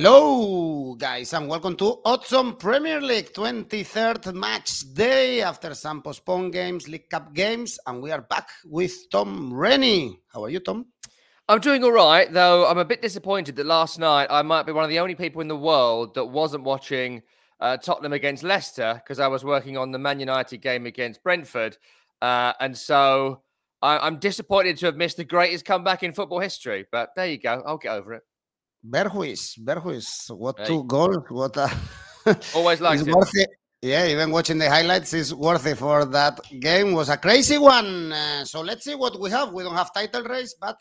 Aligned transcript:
Hello, 0.00 0.94
guys, 0.94 1.32
and 1.32 1.48
welcome 1.48 1.74
to 1.74 2.00
Odds 2.04 2.32
On 2.32 2.54
Premier 2.54 3.00
League 3.00 3.32
23rd 3.32 4.32
match 4.32 4.94
day 4.94 5.42
after 5.42 5.74
some 5.74 6.02
postponed 6.02 6.52
games, 6.52 6.86
League 6.86 7.10
Cup 7.10 7.34
games, 7.34 7.80
and 7.84 8.00
we 8.00 8.12
are 8.12 8.20
back 8.20 8.48
with 8.64 8.94
Tom 9.10 9.52
Rennie. 9.52 10.20
How 10.32 10.44
are 10.44 10.50
you, 10.50 10.60
Tom? 10.60 10.86
I'm 11.48 11.58
doing 11.58 11.82
all 11.82 11.90
right, 11.90 12.32
though 12.32 12.64
I'm 12.68 12.78
a 12.78 12.84
bit 12.84 13.02
disappointed 13.02 13.56
that 13.56 13.66
last 13.66 13.98
night 13.98 14.28
I 14.30 14.42
might 14.42 14.66
be 14.66 14.72
one 14.72 14.84
of 14.84 14.90
the 14.90 15.00
only 15.00 15.16
people 15.16 15.40
in 15.40 15.48
the 15.48 15.56
world 15.56 16.14
that 16.14 16.26
wasn't 16.26 16.62
watching 16.62 17.22
uh, 17.58 17.76
Tottenham 17.78 18.12
against 18.12 18.44
Leicester 18.44 19.02
because 19.02 19.18
I 19.18 19.26
was 19.26 19.44
working 19.44 19.76
on 19.76 19.90
the 19.90 19.98
Man 19.98 20.20
United 20.20 20.58
game 20.58 20.86
against 20.86 21.24
Brentford. 21.24 21.76
Uh, 22.22 22.52
and 22.60 22.78
so 22.78 23.42
I- 23.82 24.06
am 24.06 24.20
disappointed 24.20 24.76
to 24.76 24.86
have 24.86 24.96
missed 24.96 25.16
the 25.16 25.24
greatest 25.24 25.64
comeback 25.64 26.04
in 26.04 26.12
football 26.12 26.38
history. 26.38 26.86
But 26.92 27.16
there 27.16 27.26
you 27.26 27.38
go. 27.38 27.64
I'll 27.66 27.78
get 27.78 27.94
over 27.94 28.14
it. 28.14 28.22
Bergwijn, 28.90 29.36
Bergwijn, 29.64 30.02
what 30.28 30.58
hey. 30.58 30.66
two 30.66 30.84
goals? 30.84 31.24
What 31.28 31.56
a 31.56 31.70
always 32.54 32.80
like 32.80 33.00
it. 33.00 33.14
Worth 33.14 33.30
it. 33.34 33.50
Yeah, 33.80 34.06
even 34.06 34.32
watching 34.32 34.58
the 34.58 34.68
highlights 34.68 35.14
is 35.14 35.34
worth 35.34 35.66
it 35.66 35.76
for 35.76 36.04
that 36.06 36.40
game. 36.60 36.94
Was 36.94 37.10
a 37.10 37.16
crazy 37.16 37.58
one. 37.58 38.12
Uh, 38.12 38.44
so 38.44 38.60
let's 38.60 38.84
see 38.84 38.94
what 38.94 39.20
we 39.20 39.30
have. 39.30 39.52
We 39.52 39.62
don't 39.62 39.76
have 39.76 39.92
title 39.94 40.24
race, 40.24 40.56
but 40.60 40.76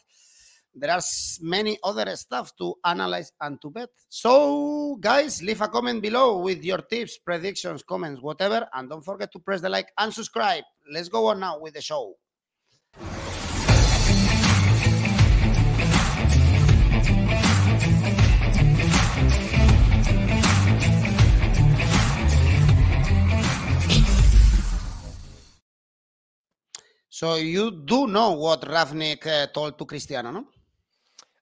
there 0.73 0.91
are 0.91 1.01
many 1.41 1.77
other 1.83 2.15
stuff 2.15 2.55
to 2.57 2.75
analyze 2.85 3.31
and 3.41 3.61
to 3.61 3.69
bet. 3.69 3.89
So, 4.09 4.97
guys, 4.99 5.43
leave 5.43 5.61
a 5.61 5.67
comment 5.67 6.01
below 6.01 6.39
with 6.39 6.63
your 6.63 6.79
tips, 6.79 7.17
predictions, 7.19 7.83
comments, 7.83 8.21
whatever, 8.21 8.67
and 8.73 8.89
don't 8.89 9.03
forget 9.03 9.31
to 9.33 9.39
press 9.39 9.61
the 9.61 9.69
like 9.69 9.89
and 9.97 10.13
subscribe. 10.13 10.63
Let's 10.91 11.09
go 11.09 11.27
on 11.27 11.39
now 11.39 11.59
with 11.59 11.73
the 11.73 11.81
show. 11.81 12.15
So 27.17 27.33
you 27.33 27.71
do 27.71 28.05
know 28.05 28.33
what 28.33 28.61
Rangnick 28.61 29.25
uh, 29.25 29.47
told 29.47 29.79
to 29.79 29.85
Cristiano, 29.85 30.29
no? 30.29 30.45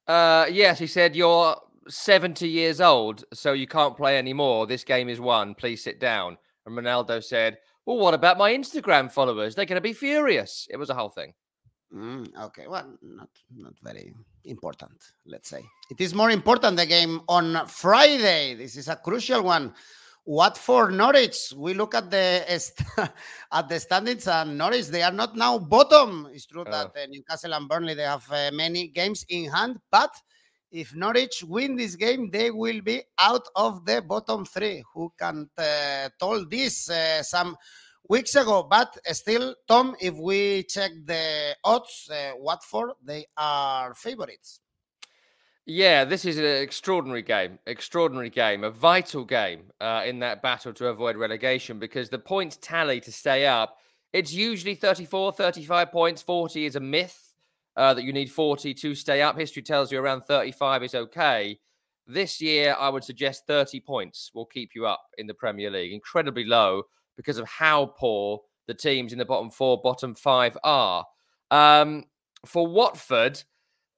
Uh, 0.07 0.45
yes, 0.49 0.79
he 0.79 0.87
said 0.87 1.17
you're 1.17 1.53
70 1.89 2.47
years 2.47 2.79
old, 2.79 3.25
so 3.33 3.51
you 3.51 3.67
can't 3.67 3.97
play 3.97 4.17
anymore. 4.17 4.67
This 4.67 4.85
game 4.85 5.09
is 5.09 5.19
won. 5.19 5.53
Please 5.53 5.83
sit 5.83 5.99
down. 5.99 6.37
And 6.65 6.77
Ronaldo 6.77 7.21
said, 7.21 7.57
"Well, 7.85 7.97
what 7.97 8.13
about 8.13 8.37
my 8.37 8.53
Instagram 8.53 9.11
followers? 9.11 9.53
They're 9.53 9.65
going 9.65 9.75
to 9.75 9.81
be 9.81 9.91
furious." 9.91 10.65
It 10.71 10.77
was 10.77 10.89
a 10.89 10.95
whole 10.95 11.09
thing. 11.09 11.33
Mm, 11.93 12.25
okay, 12.45 12.67
well, 12.67 12.97
not 13.01 13.31
not 13.53 13.73
very 13.83 14.13
important. 14.45 14.97
Let's 15.25 15.49
say 15.49 15.61
it 15.91 15.99
is 15.99 16.13
more 16.15 16.31
important 16.31 16.77
the 16.77 16.85
game 16.85 17.19
on 17.27 17.67
Friday. 17.67 18.55
This 18.55 18.77
is 18.77 18.87
a 18.87 18.95
crucial 18.95 19.43
one. 19.43 19.73
Watford 20.25 20.93
Norwich. 20.93 21.53
We 21.55 21.75
look 21.75 21.93
at 21.93 22.09
the 22.09 22.43
at 23.51 23.69
the 23.69 23.79
standings 23.79 24.27
and 24.27 24.57
Norwich. 24.57 24.87
They 24.87 25.03
are 25.03 25.11
not 25.11 25.35
now 25.35 25.59
bottom. 25.59 26.27
It's 26.33 26.47
true 26.47 26.63
that 26.65 26.87
uh, 26.87 27.05
Newcastle 27.09 27.53
and 27.53 27.69
Burnley 27.69 27.93
they 27.93 28.03
have 28.03 28.25
uh, 28.31 28.49
many 28.51 28.87
games 28.87 29.23
in 29.29 29.51
hand, 29.51 29.77
but 29.91 30.11
if 30.71 30.95
Norwich 30.95 31.43
win 31.47 31.75
this 31.75 31.95
game, 31.95 32.29
they 32.31 32.51
will 32.51 32.81
be 32.81 33.03
out 33.19 33.47
of 33.55 33.85
the 33.85 34.01
bottom 34.01 34.45
three. 34.45 34.83
Who 34.93 35.13
can 35.17 35.49
uh, 35.57 36.09
told 36.19 36.49
this 36.49 36.89
uh, 36.89 37.21
some 37.23 37.55
weeks 38.09 38.35
ago? 38.35 38.67
But 38.69 38.97
still, 39.15 39.55
Tom, 39.67 39.95
if 40.01 40.15
we 40.15 40.63
check 40.63 40.91
the 41.05 41.55
odds, 41.63 42.09
uh, 42.11 42.31
Watford 42.37 42.91
they 43.03 43.25
are 43.37 43.93
favorites. 43.93 44.59
Yeah, 45.67 46.05
this 46.05 46.25
is 46.25 46.37
an 46.37 46.45
extraordinary 46.45 47.23
game, 47.23 47.57
extraordinary 47.65 48.29
game, 48.29 48.63
a 48.63 48.69
vital 48.69 49.25
game 49.25 49.71
uh, 49.81 50.03
in 50.05 50.19
that 50.19 50.43
battle 50.43 50.71
to 50.73 50.87
avoid 50.89 51.17
relegation 51.17 51.79
because 51.79 52.07
the 52.07 52.19
points 52.19 52.59
tally 52.61 52.99
to 53.01 53.11
stay 53.11 53.47
up, 53.47 53.77
it's 54.13 54.31
usually 54.31 54.75
34, 54.75 55.31
35 55.31 55.91
points. 55.91 56.21
40 56.21 56.67
is 56.67 56.75
a 56.75 56.79
myth 56.79 57.33
uh, 57.75 57.95
that 57.95 58.03
you 58.03 58.13
need 58.13 58.31
40 58.31 58.75
to 58.75 58.93
stay 58.93 59.23
up. 59.23 59.39
History 59.39 59.63
tells 59.63 59.91
you 59.91 59.99
around 59.99 60.21
35 60.21 60.83
is 60.83 60.93
okay. 60.93 61.59
This 62.05 62.39
year, 62.39 62.75
I 62.79 62.89
would 62.89 63.03
suggest 63.03 63.47
30 63.47 63.79
points 63.79 64.29
will 64.35 64.45
keep 64.45 64.75
you 64.75 64.85
up 64.85 65.01
in 65.17 65.25
the 65.25 65.33
Premier 65.33 65.71
League. 65.71 65.93
Incredibly 65.93 66.45
low 66.45 66.83
because 67.17 67.39
of 67.39 67.47
how 67.47 67.87
poor 67.97 68.39
the 68.67 68.75
teams 68.75 69.13
in 69.13 69.17
the 69.17 69.25
bottom 69.25 69.49
four, 69.49 69.81
bottom 69.81 70.13
five 70.13 70.55
are. 70.63 71.05
Um, 71.49 72.03
for 72.45 72.67
Watford, 72.67 73.43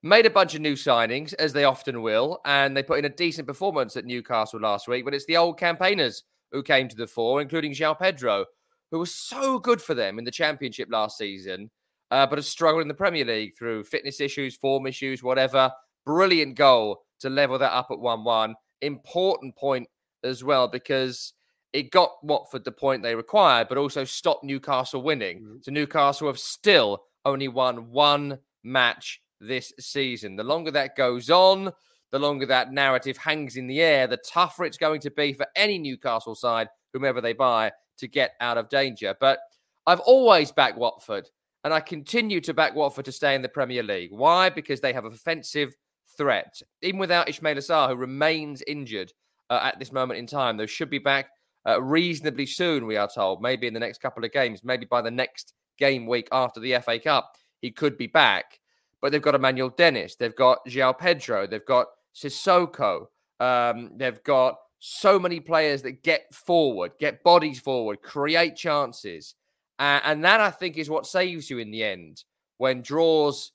made 0.04 0.26
a 0.26 0.30
bunch 0.32 0.56
of 0.56 0.62
new 0.62 0.74
signings, 0.74 1.34
as 1.36 1.54
they 1.54 1.64
often 1.64 2.02
will, 2.02 2.40
and 2.46 2.76
they 2.76 2.84
put 2.84 3.00
in 3.00 3.06
a 3.06 3.10
decent 3.10 3.48
performance 3.48 3.96
at 3.98 4.06
Newcastle 4.06 4.60
last 4.60 4.88
week. 4.88 5.06
But 5.06 5.14
it's 5.14 5.26
the 5.26 5.38
old 5.38 5.60
campaigners 5.60 6.24
who 6.52 6.64
came 6.64 6.88
to 6.88 6.96
the 6.96 7.08
fore, 7.08 7.42
including 7.42 7.74
João 7.74 7.98
Pedro, 7.98 8.46
who 8.92 9.00
was 9.00 9.14
so 9.14 9.60
good 9.60 9.82
for 9.82 9.94
them 9.94 10.18
in 10.18 10.26
the 10.26 10.32
Championship 10.32 10.90
last 10.92 11.18
season, 11.18 11.70
uh, 12.12 12.26
but 12.26 12.38
has 12.38 12.48
struggled 12.48 12.82
in 12.82 12.88
the 12.88 12.94
Premier 12.94 13.26
League 13.26 13.58
through 13.58 13.84
fitness 13.84 14.22
issues, 14.22 14.56
form 14.56 14.88
issues, 14.88 15.24
whatever. 15.24 15.72
Brilliant 16.06 16.56
goal 16.56 17.04
to 17.20 17.30
level 17.30 17.58
that 17.60 17.74
up 17.74 17.88
at 17.92 18.00
1 18.00 18.24
1. 18.24 18.56
Important 18.82 19.56
point 19.56 19.88
as 20.24 20.44
well, 20.44 20.68
because 20.68 21.34
it 21.74 21.92
got 21.92 22.24
Watford 22.24 22.64
the 22.64 22.72
point 22.72 23.04
they 23.04 23.16
required, 23.16 23.68
but 23.68 23.78
also 23.78 24.04
stopped 24.04 24.44
Newcastle 24.44 25.02
winning. 25.02 25.40
Mm-hmm. 25.40 25.56
So 25.64 25.72
Newcastle 25.72 26.28
have 26.28 26.40
still 26.40 27.04
only 27.26 27.50
won 27.50 27.92
one 27.92 28.40
match 28.64 29.22
this 29.40 29.74
season. 29.80 30.36
The 30.36 30.44
longer 30.44 30.72
that 30.72 30.96
goes 30.96 31.30
on, 31.30 31.72
the 32.12 32.20
longer 32.20 32.46
that 32.46 32.72
narrative 32.72 33.18
hangs 33.18 33.58
in 33.58 33.68
the 33.68 33.82
air, 33.82 34.08
the 34.08 34.18
tougher 34.18 34.66
it's 34.66 34.78
going 34.78 35.02
to 35.02 35.12
be 35.12 35.34
for 35.34 35.48
any 35.56 35.78
Newcastle 35.78 36.36
side, 36.36 36.70
whomever 36.94 37.22
they 37.22 37.34
buy, 37.34 37.72
to 37.98 38.08
get 38.08 38.34
out 38.40 38.58
of 38.58 38.70
danger. 38.70 39.16
But 39.20 39.40
I've 39.86 40.00
always 40.02 40.52
backed 40.52 40.78
Watford, 40.78 41.30
and 41.64 41.74
I 41.74 41.80
continue 41.80 42.42
to 42.42 42.54
back 42.54 42.76
Watford 42.76 43.06
to 43.06 43.12
stay 43.12 43.36
in 43.36 43.42
the 43.42 43.50
Premier 43.50 43.84
League. 43.84 44.12
Why? 44.12 44.50
Because 44.50 44.82
they 44.82 44.94
have 44.94 45.06
a 45.06 45.10
offensive 45.10 45.76
threat. 46.18 46.62
Even 46.82 47.00
without 47.00 47.28
Ismaila 47.28 47.58
Sarr, 47.58 47.90
who 47.90 47.96
remains 47.96 48.64
injured 48.68 49.12
uh, 49.50 49.60
at 49.64 49.80
this 49.80 49.92
moment 49.92 50.20
in 50.20 50.28
time, 50.28 50.58
they 50.58 50.68
should 50.68 50.90
be 50.90 51.00
back 51.00 51.30
uh, 51.68 51.82
reasonably 51.82 52.46
soon, 52.46 52.86
we 52.86 52.96
are 52.96 53.10
told. 53.14 53.42
Maybe 53.42 53.68
in 53.68 53.74
the 53.74 53.80
next 53.80 54.02
couple 54.02 54.24
of 54.24 54.32
games, 54.32 54.64
maybe 54.64 54.86
by 54.86 55.02
the 55.02 55.12
next 55.12 55.54
game 55.78 56.08
week 56.08 56.30
after 56.32 56.60
the 56.60 56.78
FA 56.80 57.00
Cup, 57.00 57.36
he 57.62 57.72
could 57.72 57.98
be 57.98 58.08
back 58.08 58.57
but 59.02 59.12
they've 59.12 59.22
got 59.22 59.36
Emmanuel 59.36 59.70
Dennis, 59.70 60.16
they've 60.16 60.36
got 60.36 60.66
João 60.68 60.98
Pedro, 60.98 61.48
they've 61.48 61.66
got 61.66 61.88
Sissoko, 62.16 63.08
um, 63.40 63.92
they've 63.98 64.24
got 64.24 64.58
so 64.80 65.20
many 65.20 65.40
players 65.40 65.82
that 65.84 66.04
get 66.04 66.34
forward, 66.34 66.92
get 67.00 67.24
bodies 67.24 67.60
forward, 67.60 68.02
create 68.02 68.56
chances. 68.56 69.36
Uh, 69.80 70.00
and 70.04 70.24
that, 70.24 70.40
I 70.40 70.52
think, 70.52 70.78
is 70.78 70.90
what 70.90 71.06
saves 71.06 71.50
you 71.50 71.60
in 71.60 71.72
the 71.72 71.84
end 71.84 72.24
when 72.58 72.82
draws 72.82 73.52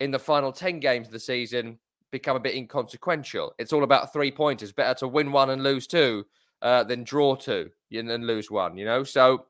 in 0.00 0.10
the 0.10 0.18
final 0.18 0.52
10 0.52 0.80
games 0.80 1.06
of 1.06 1.12
the 1.12 1.20
season 1.20 1.78
become 2.10 2.36
a 2.36 2.40
bit 2.40 2.54
inconsequential. 2.54 3.54
It's 3.58 3.72
all 3.72 3.84
about 3.84 4.12
three 4.12 4.30
pointers. 4.30 4.72
Better 4.72 4.94
to 5.00 5.08
win 5.08 5.32
one 5.32 5.50
and 5.50 5.62
lose 5.62 5.86
two 5.86 6.26
uh, 6.60 6.84
than 6.84 7.04
draw 7.04 7.34
two 7.34 7.70
and 7.90 8.08
then 8.08 8.26
lose 8.26 8.50
one, 8.50 8.76
you 8.76 8.84
know? 8.84 9.04
So 9.04 9.46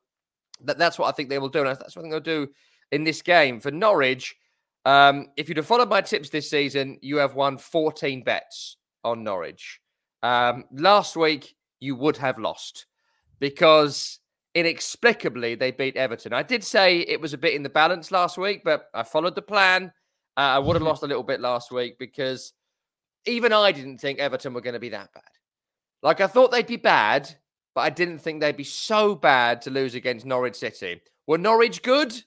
that, 0.64 0.78
that's 0.78 0.98
what 0.98 1.08
I 1.08 1.12
think 1.12 1.28
they 1.28 1.38
will 1.38 1.48
do. 1.48 1.60
And 1.60 1.68
that's 1.68 1.96
what 1.96 1.98
I 1.98 2.02
think 2.02 2.12
they'll 2.12 2.20
do 2.20 2.48
in 2.92 3.04
this 3.04 3.20
game. 3.22 3.60
For 3.60 3.70
Norwich, 3.70 4.36
um, 4.84 5.28
if 5.36 5.48
you'd 5.48 5.58
have 5.58 5.66
followed 5.66 5.88
my 5.88 6.00
tips 6.00 6.30
this 6.30 6.50
season, 6.50 6.98
you 7.02 7.16
have 7.16 7.34
won 7.34 7.58
14 7.58 8.22
bets 8.24 8.76
on 9.04 9.22
Norwich. 9.22 9.80
Um, 10.22 10.64
last 10.72 11.16
week, 11.16 11.54
you 11.80 11.96
would 11.96 12.16
have 12.16 12.38
lost 12.38 12.86
because 13.40 14.20
inexplicably 14.54 15.54
they 15.54 15.70
beat 15.70 15.96
Everton. 15.96 16.32
I 16.32 16.42
did 16.42 16.62
say 16.62 17.00
it 17.00 17.20
was 17.20 17.32
a 17.32 17.38
bit 17.38 17.54
in 17.54 17.62
the 17.62 17.68
balance 17.68 18.10
last 18.10 18.38
week, 18.38 18.62
but 18.64 18.86
I 18.94 19.02
followed 19.02 19.34
the 19.34 19.42
plan. 19.42 19.92
Uh, 20.36 20.40
I 20.40 20.58
would 20.58 20.74
have 20.74 20.82
lost 20.82 21.02
a 21.02 21.06
little 21.06 21.22
bit 21.22 21.40
last 21.40 21.72
week 21.72 21.98
because 21.98 22.52
even 23.26 23.52
I 23.52 23.72
didn't 23.72 23.98
think 23.98 24.18
Everton 24.18 24.54
were 24.54 24.60
going 24.60 24.74
to 24.74 24.80
be 24.80 24.90
that 24.90 25.12
bad. 25.12 25.22
Like 26.02 26.20
I 26.20 26.26
thought 26.26 26.50
they'd 26.50 26.66
be 26.66 26.76
bad, 26.76 27.34
but 27.74 27.82
I 27.82 27.90
didn't 27.90 28.18
think 28.18 28.40
they'd 28.40 28.56
be 28.56 28.64
so 28.64 29.14
bad 29.14 29.62
to 29.62 29.70
lose 29.70 29.94
against 29.94 30.26
Norwich 30.26 30.56
City. 30.56 31.00
Were 31.26 31.38
Norwich 31.38 31.82
good? 31.82 32.22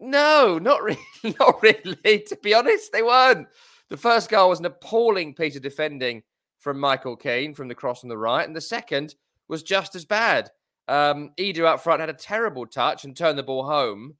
No, 0.00 0.58
not 0.58 0.82
really. 0.82 0.98
Not 1.38 1.62
really. 1.62 2.20
To 2.20 2.38
be 2.42 2.54
honest, 2.54 2.92
they 2.92 3.02
weren't. 3.02 3.46
The 3.90 3.96
first 3.98 4.30
goal 4.30 4.48
was 4.48 4.58
an 4.58 4.64
appalling 4.66 5.34
piece 5.34 5.54
of 5.54 5.62
defending 5.62 6.22
from 6.58 6.80
Michael 6.80 7.16
Keane 7.16 7.54
from 7.54 7.68
the 7.68 7.74
cross 7.74 8.02
on 8.02 8.08
the 8.08 8.16
right, 8.16 8.46
and 8.46 8.56
the 8.56 8.60
second 8.60 9.14
was 9.48 9.62
just 9.62 9.94
as 9.94 10.04
bad. 10.04 10.50
Um, 10.88 11.32
Idah 11.38 11.66
up 11.66 11.80
front 11.80 12.00
had 12.00 12.08
a 12.08 12.14
terrible 12.14 12.66
touch 12.66 13.04
and 13.04 13.16
turned 13.16 13.38
the 13.38 13.42
ball 13.42 13.64
home, 13.64 14.16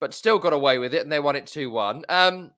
but 0.00 0.14
still 0.14 0.38
got 0.38 0.52
away 0.52 0.78
with 0.78 0.94
it, 0.94 1.02
and 1.02 1.10
they 1.10 1.20
won 1.20 1.36
it 1.36 1.46
2 1.46 1.70
1. 1.70 2.04
Um, 2.08 2.52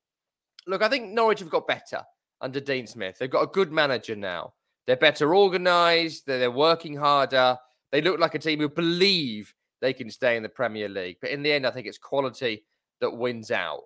look, 0.67 0.83
I 0.83 0.89
think 0.89 1.11
Norwich 1.11 1.41
have 1.41 1.51
got 1.51 1.67
better 1.67 2.03
under 2.41 2.61
Dean 2.61 2.87
Smith. 2.87 3.17
They've 3.19 3.31
got 3.31 3.43
a 3.43 3.53
good 3.53 3.73
manager 3.73 4.17
now. 4.17 4.53
They're 4.87 4.97
better 4.97 5.35
organised, 5.35 6.27
they're, 6.27 6.39
they're 6.39 6.51
working 6.51 6.97
harder. 6.97 7.57
They 7.93 8.03
look 8.03 8.21
like 8.21 8.35
a 8.35 8.39
team 8.39 8.61
who 8.61 8.69
believe 8.69 9.55
they 9.81 9.93
can 9.93 10.11
stay 10.11 10.37
in 10.37 10.43
the 10.43 10.49
Premier 10.49 10.89
League. 10.89 11.19
But 11.21 11.31
in 11.31 11.43
the 11.43 11.53
end, 11.53 11.67
I 11.67 11.71
think 11.71 11.87
it's 11.87 11.99
quality 11.99 12.65
that 13.01 13.17
wins 13.17 13.51
out. 13.51 13.83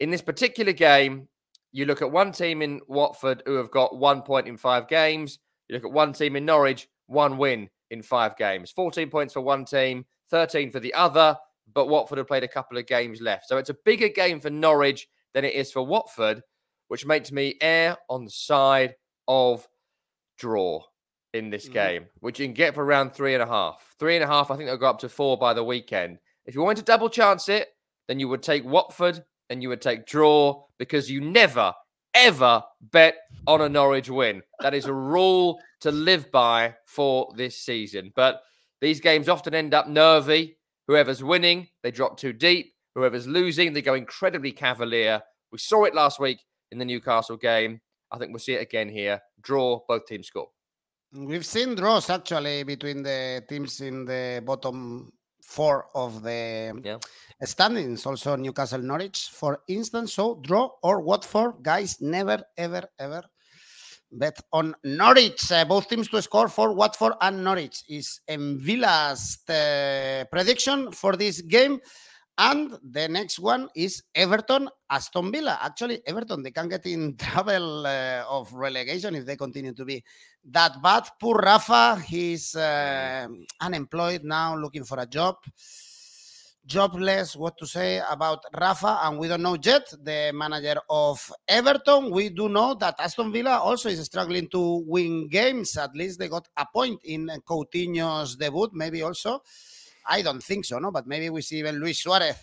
In 0.00 0.10
this 0.10 0.22
particular 0.22 0.72
game, 0.72 1.28
you 1.72 1.86
look 1.86 2.02
at 2.02 2.10
one 2.10 2.32
team 2.32 2.62
in 2.62 2.80
Watford 2.88 3.42
who 3.46 3.54
have 3.54 3.70
got 3.70 3.96
one 3.96 4.22
point 4.22 4.48
in 4.48 4.56
five 4.56 4.88
games. 4.88 5.38
You 5.68 5.74
look 5.74 5.84
at 5.84 5.92
one 5.92 6.12
team 6.12 6.36
in 6.36 6.44
Norwich, 6.44 6.88
one 7.06 7.36
win 7.36 7.68
in 7.90 8.02
five 8.02 8.36
games. 8.36 8.70
14 8.70 9.10
points 9.10 9.34
for 9.34 9.40
one 9.40 9.64
team, 9.64 10.04
13 10.30 10.70
for 10.70 10.80
the 10.80 10.94
other, 10.94 11.36
but 11.72 11.88
Watford 11.88 12.18
have 12.18 12.28
played 12.28 12.44
a 12.44 12.48
couple 12.48 12.78
of 12.78 12.86
games 12.86 13.20
left. 13.20 13.48
So 13.48 13.56
it's 13.56 13.70
a 13.70 13.76
bigger 13.84 14.08
game 14.08 14.40
for 14.40 14.50
Norwich 14.50 15.08
than 15.32 15.44
it 15.44 15.54
is 15.54 15.72
for 15.72 15.84
Watford, 15.84 16.42
which 16.88 17.06
makes 17.06 17.32
me 17.32 17.56
err 17.60 17.96
on 18.08 18.24
the 18.24 18.30
side 18.30 18.94
of 19.26 19.66
draw 20.38 20.82
in 21.34 21.50
this 21.50 21.64
mm-hmm. 21.64 21.74
game, 21.74 22.06
which 22.20 22.40
you 22.40 22.46
can 22.46 22.54
get 22.54 22.74
for 22.74 22.84
around 22.84 23.10
three 23.10 23.34
and 23.34 23.42
a 23.42 23.46
half. 23.46 23.94
Three 23.98 24.14
and 24.14 24.24
a 24.24 24.26
half, 24.26 24.50
I 24.50 24.56
think 24.56 24.68
they'll 24.68 24.78
go 24.78 24.88
up 24.88 25.00
to 25.00 25.08
four 25.08 25.36
by 25.36 25.52
the 25.52 25.64
weekend. 25.64 26.18
If 26.46 26.54
you 26.54 26.62
want 26.62 26.78
to 26.78 26.84
double 26.84 27.10
chance 27.10 27.48
it, 27.48 27.68
then 28.08 28.20
you 28.20 28.28
would 28.28 28.42
take 28.42 28.64
Watford 28.64 29.22
and 29.50 29.62
you 29.62 29.68
would 29.68 29.82
take 29.82 30.06
draw 30.06 30.64
because 30.78 31.10
you 31.10 31.20
never, 31.20 31.74
ever 32.14 32.62
bet 32.92 33.16
on 33.46 33.60
a 33.60 33.68
Norwich 33.68 34.08
win. 34.08 34.42
That 34.60 34.74
is 34.74 34.86
a 34.86 34.92
rule 34.92 35.58
to 35.80 35.90
live 35.90 36.30
by 36.30 36.76
for 36.86 37.32
this 37.36 37.58
season. 37.58 38.12
But 38.14 38.40
these 38.80 39.00
games 39.00 39.28
often 39.28 39.54
end 39.54 39.74
up 39.74 39.88
nervy. 39.88 40.56
Whoever's 40.86 41.22
winning, 41.24 41.68
they 41.82 41.90
drop 41.90 42.16
too 42.16 42.32
deep. 42.32 42.74
Whoever's 42.94 43.26
losing, 43.26 43.72
they 43.72 43.82
go 43.82 43.94
incredibly 43.94 44.52
cavalier. 44.52 45.22
We 45.50 45.58
saw 45.58 45.84
it 45.84 45.94
last 45.94 46.20
week 46.20 46.38
in 46.70 46.78
the 46.78 46.84
Newcastle 46.84 47.36
game. 47.36 47.80
I 48.12 48.18
think 48.18 48.30
we'll 48.30 48.38
see 48.38 48.52
it 48.52 48.62
again 48.62 48.88
here. 48.88 49.20
Draw, 49.40 49.80
both 49.88 50.06
teams 50.06 50.28
score. 50.28 50.48
We've 51.14 51.46
seen 51.46 51.76
draws 51.76 52.10
actually 52.10 52.64
between 52.64 53.02
the 53.02 53.44
teams 53.48 53.80
in 53.80 54.04
the 54.04 54.42
bottom 54.44 55.12
four 55.40 55.86
of 55.94 56.22
the 56.22 56.80
yeah. 56.82 56.98
standings. 57.44 58.04
Also, 58.04 58.34
Newcastle 58.34 58.82
Norwich, 58.82 59.30
for 59.32 59.60
instance. 59.68 60.14
So, 60.14 60.40
draw 60.42 60.70
or 60.82 61.00
Watford? 61.00 61.62
guys, 61.62 62.00
never, 62.00 62.42
ever, 62.56 62.82
ever 62.98 63.22
bet 64.10 64.40
on 64.52 64.74
Norwich. 64.82 65.52
Uh, 65.52 65.64
both 65.64 65.88
teams 65.88 66.08
to 66.08 66.20
score 66.22 66.48
for 66.48 66.72
Watford 66.72 67.14
and 67.20 67.44
Norwich 67.44 67.84
is 67.88 68.20
in 68.28 68.58
Villa's 68.58 69.38
uh, 69.48 70.24
prediction 70.30 70.90
for 70.92 71.16
this 71.16 71.40
game. 71.42 71.80
And 72.36 72.76
the 72.82 73.06
next 73.08 73.38
one 73.38 73.68
is 73.76 74.02
Everton, 74.12 74.68
Aston 74.90 75.30
Villa. 75.30 75.56
Actually, 75.62 76.02
Everton, 76.04 76.42
they 76.42 76.50
can 76.50 76.68
get 76.68 76.84
in 76.84 77.16
trouble 77.18 77.86
uh, 77.86 78.24
of 78.28 78.52
relegation 78.52 79.14
if 79.14 79.24
they 79.24 79.36
continue 79.36 79.72
to 79.72 79.84
be 79.84 80.02
that 80.46 80.82
bad. 80.82 81.04
Poor 81.20 81.36
Rafa, 81.36 82.00
he's 82.00 82.56
uh, 82.56 83.28
unemployed 83.60 84.24
now, 84.24 84.56
looking 84.56 84.84
for 84.84 84.98
a 84.98 85.06
job. 85.06 85.36
Jobless, 86.66 87.36
what 87.36 87.58
to 87.58 87.66
say 87.66 88.00
about 88.10 88.42
Rafa, 88.58 89.00
and 89.02 89.18
we 89.18 89.28
don't 89.28 89.42
know 89.42 89.58
yet 89.62 89.86
the 90.02 90.32
manager 90.34 90.80
of 90.88 91.30
Everton. 91.46 92.10
We 92.10 92.30
do 92.30 92.48
know 92.48 92.74
that 92.74 92.94
Aston 92.98 93.30
Villa 93.30 93.58
also 93.58 93.90
is 93.90 94.02
struggling 94.06 94.48
to 94.48 94.82
win 94.86 95.28
games. 95.28 95.76
At 95.76 95.94
least 95.94 96.18
they 96.18 96.28
got 96.28 96.48
a 96.56 96.66
point 96.72 97.00
in 97.04 97.30
Coutinho's 97.46 98.36
debut, 98.36 98.70
maybe 98.72 99.02
also. 99.02 99.42
I 100.06 100.22
don't 100.22 100.42
think 100.42 100.64
so, 100.64 100.78
no, 100.78 100.90
but 100.90 101.06
maybe 101.06 101.30
we 101.30 101.42
see 101.42 101.58
even 101.58 101.76
Luis 101.76 101.98
Suarez 101.98 102.36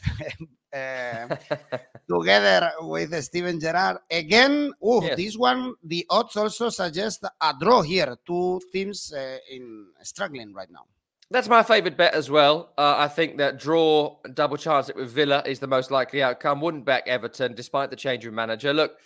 uh, 0.73 1.35
together 2.09 2.71
with 2.81 3.23
Steven 3.23 3.59
Gerrard 3.59 3.97
again. 4.09 4.71
Oh, 4.81 5.01
yes. 5.03 5.17
this 5.17 5.37
one, 5.37 5.75
the 5.83 6.05
odds 6.09 6.35
also 6.37 6.69
suggest 6.69 7.23
a 7.23 7.53
draw 7.59 7.81
here. 7.81 8.15
Two 8.25 8.59
teams 8.71 9.13
uh, 9.13 9.37
in 9.49 9.87
struggling 10.01 10.53
right 10.53 10.69
now. 10.71 10.85
That's 11.29 11.47
my 11.47 11.63
favourite 11.63 11.97
bet 11.97 12.13
as 12.13 12.29
well. 12.29 12.73
Uh, 12.77 12.95
I 12.97 13.07
think 13.07 13.37
that 13.37 13.57
draw 13.57 14.17
double 14.33 14.57
chance 14.57 14.89
it 14.89 14.97
with 14.97 15.11
Villa 15.11 15.41
is 15.45 15.59
the 15.59 15.67
most 15.67 15.89
likely 15.89 16.21
outcome. 16.21 16.59
Wouldn't 16.59 16.83
back 16.85 17.07
Everton 17.07 17.53
despite 17.55 17.89
the 17.89 17.95
change 17.95 18.25
of 18.25 18.33
manager. 18.33 18.73
Look, 18.73 18.97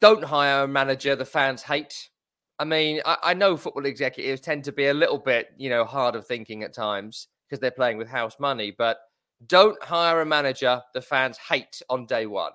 don't 0.00 0.24
hire 0.24 0.64
a 0.64 0.68
manager 0.68 1.14
the 1.14 1.24
fans 1.24 1.62
hate. 1.62 2.10
I 2.58 2.64
mean, 2.64 3.00
I, 3.04 3.18
I 3.22 3.34
know 3.34 3.56
football 3.56 3.86
executives 3.86 4.40
tend 4.40 4.64
to 4.64 4.72
be 4.72 4.86
a 4.86 4.94
little 4.94 5.18
bit, 5.18 5.50
you 5.56 5.70
know, 5.70 5.84
hard 5.84 6.16
of 6.16 6.26
thinking 6.26 6.64
at 6.64 6.72
times 6.72 7.28
because 7.48 7.60
they're 7.60 7.70
playing 7.70 7.98
with 7.98 8.08
house 8.08 8.36
money. 8.38 8.74
But 8.76 8.98
don't 9.46 9.82
hire 9.82 10.20
a 10.20 10.26
manager 10.26 10.82
the 10.94 11.00
fans 11.00 11.38
hate 11.38 11.82
on 11.90 12.06
day 12.06 12.26
one. 12.26 12.52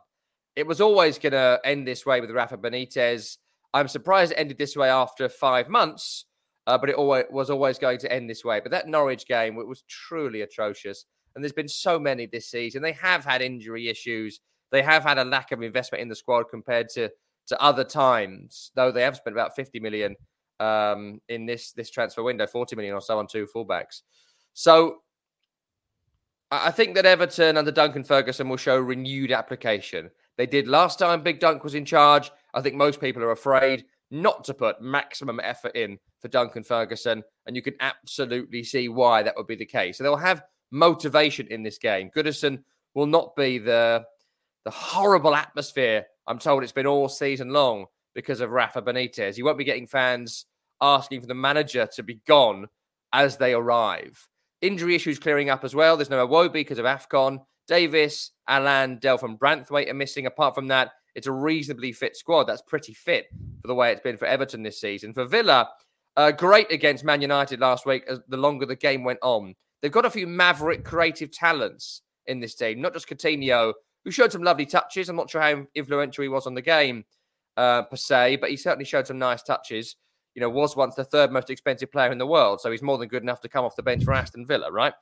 It 0.55 0.67
was 0.67 0.81
always 0.81 1.17
going 1.17 1.33
to 1.33 1.61
end 1.63 1.87
this 1.87 2.05
way 2.05 2.19
with 2.19 2.31
Rafa 2.31 2.57
Benitez. 2.57 3.37
I'm 3.73 3.87
surprised 3.87 4.33
it 4.33 4.39
ended 4.39 4.57
this 4.57 4.75
way 4.75 4.89
after 4.89 5.29
five 5.29 5.69
months, 5.69 6.25
uh, 6.67 6.77
but 6.77 6.89
it 6.89 6.95
always, 6.95 7.25
was 7.29 7.49
always 7.49 7.79
going 7.79 7.99
to 7.99 8.11
end 8.11 8.29
this 8.29 8.43
way. 8.43 8.59
But 8.59 8.71
that 8.71 8.87
Norwich 8.87 9.25
game 9.25 9.57
it 9.57 9.67
was 9.67 9.83
truly 9.87 10.41
atrocious. 10.41 11.05
And 11.33 11.43
there's 11.43 11.53
been 11.53 11.69
so 11.69 11.97
many 11.97 12.25
this 12.25 12.49
season. 12.49 12.81
They 12.81 12.91
have 12.93 13.23
had 13.23 13.41
injury 13.41 13.87
issues. 13.87 14.41
They 14.71 14.81
have 14.81 15.03
had 15.03 15.17
a 15.17 15.23
lack 15.23 15.53
of 15.53 15.61
investment 15.61 16.01
in 16.01 16.09
the 16.09 16.15
squad 16.15 16.45
compared 16.49 16.89
to, 16.89 17.09
to 17.47 17.61
other 17.61 17.85
times, 17.85 18.71
though 18.75 18.91
they 18.91 19.03
have 19.03 19.15
spent 19.15 19.35
about 19.35 19.55
50 19.55 19.79
million 19.79 20.15
um, 20.59 21.19
in 21.27 21.45
this 21.45 21.71
this 21.71 21.89
transfer 21.89 22.23
window, 22.23 22.45
40 22.45 22.75
million 22.75 22.93
or 22.93 23.01
so 23.01 23.17
on 23.17 23.27
two 23.27 23.47
fullbacks. 23.53 24.01
So 24.53 25.01
I 26.51 26.71
think 26.71 26.95
that 26.95 27.05
Everton 27.05 27.57
under 27.57 27.71
Duncan 27.71 28.03
Ferguson 28.03 28.49
will 28.49 28.57
show 28.57 28.77
renewed 28.77 29.31
application. 29.31 30.11
They 30.37 30.45
did 30.45 30.67
last 30.67 30.99
time 30.99 31.23
Big 31.23 31.39
Dunk 31.39 31.63
was 31.63 31.75
in 31.75 31.85
charge. 31.85 32.31
I 32.53 32.61
think 32.61 32.75
most 32.75 32.99
people 32.99 33.23
are 33.23 33.31
afraid 33.31 33.85
not 34.09 34.43
to 34.43 34.53
put 34.53 34.81
maximum 34.81 35.39
effort 35.41 35.75
in 35.75 35.97
for 36.19 36.27
Duncan 36.27 36.63
Ferguson, 36.63 37.23
and 37.45 37.55
you 37.55 37.61
can 37.61 37.75
absolutely 37.79 38.63
see 38.63 38.89
why 38.89 39.23
that 39.23 39.35
would 39.37 39.47
be 39.47 39.55
the 39.55 39.65
case. 39.65 39.97
So 39.97 40.03
they'll 40.03 40.17
have 40.17 40.43
motivation 40.71 41.47
in 41.47 41.63
this 41.63 41.77
game. 41.77 42.11
Goodison 42.15 42.63
will 42.93 43.05
not 43.05 43.35
be 43.35 43.57
the 43.57 44.03
the 44.63 44.71
horrible 44.71 45.33
atmosphere 45.33 46.05
I'm 46.27 46.37
told 46.37 46.63
it's 46.63 46.71
been 46.71 46.85
all 46.85 47.09
season 47.09 47.49
long 47.49 47.85
because 48.13 48.41
of 48.41 48.51
Rafa 48.51 48.81
Benitez. 48.81 49.37
You 49.37 49.45
won't 49.45 49.57
be 49.57 49.63
getting 49.63 49.87
fans 49.87 50.45
asking 50.81 51.21
for 51.21 51.27
the 51.27 51.33
manager 51.33 51.87
to 51.95 52.03
be 52.03 52.21
gone 52.27 52.67
as 53.13 53.37
they 53.37 53.53
arrive. 53.53 54.27
Injury 54.61 54.95
issues 54.95 55.19
clearing 55.19 55.49
up 55.49 55.63
as 55.63 55.73
well. 55.73 55.97
There's 55.97 56.09
no 56.09 56.27
Iwobi 56.27 56.53
because 56.53 56.77
of 56.77 56.85
AFCON. 56.85 57.39
Davis, 57.67 58.31
Allan, 58.47 58.99
Delph, 58.99 59.23
and 59.23 59.39
Branthwaite 59.39 59.89
are 59.89 59.95
missing. 59.95 60.25
Apart 60.25 60.55
from 60.55 60.67
that, 60.67 60.91
it's 61.15 61.27
a 61.27 61.31
reasonably 61.31 61.91
fit 61.91 62.15
squad. 62.15 62.45
That's 62.45 62.61
pretty 62.61 62.93
fit 62.93 63.27
for 63.61 63.67
the 63.67 63.75
way 63.75 63.91
it's 63.91 64.01
been 64.01 64.17
for 64.17 64.25
Everton 64.25 64.63
this 64.63 64.79
season. 64.79 65.13
For 65.13 65.25
Villa, 65.25 65.69
uh, 66.17 66.31
great 66.31 66.71
against 66.71 67.03
Man 67.03 67.21
United 67.21 67.59
last 67.59 67.85
week 67.85 68.03
as 68.07 68.19
the 68.27 68.37
longer 68.37 68.65
the 68.65 68.75
game 68.75 69.03
went 69.03 69.19
on. 69.21 69.55
They've 69.81 69.91
got 69.91 70.05
a 70.05 70.11
few 70.11 70.27
maverick 70.27 70.83
creative 70.83 71.31
talents 71.31 72.01
in 72.27 72.39
this 72.39 72.55
team, 72.55 72.81
not 72.81 72.93
just 72.93 73.07
Coutinho, 73.09 73.73
who 74.03 74.11
showed 74.11 74.31
some 74.31 74.43
lovely 74.43 74.65
touches. 74.65 75.09
I'm 75.09 75.15
not 75.15 75.29
sure 75.29 75.41
how 75.41 75.65
influential 75.75 76.21
he 76.21 76.29
was 76.29 76.45
on 76.45 76.53
the 76.53 76.61
game 76.61 77.05
uh, 77.57 77.83
per 77.83 77.95
se, 77.95 78.37
but 78.37 78.49
he 78.49 78.57
certainly 78.57 78.85
showed 78.85 79.07
some 79.07 79.19
nice 79.19 79.41
touches 79.41 79.95
you 80.35 80.41
know, 80.41 80.49
was 80.49 80.75
once 80.75 80.95
the 80.95 81.03
third 81.03 81.31
most 81.31 81.49
expensive 81.49 81.91
player 81.91 82.11
in 82.11 82.17
the 82.17 82.27
world. 82.27 82.61
So 82.61 82.71
he's 82.71 82.81
more 82.81 82.97
than 82.97 83.07
good 83.07 83.23
enough 83.23 83.41
to 83.41 83.49
come 83.49 83.65
off 83.65 83.75
the 83.75 83.83
bench 83.83 84.03
for 84.03 84.13
Aston 84.13 84.45
Villa, 84.45 84.71
right? 84.71 84.93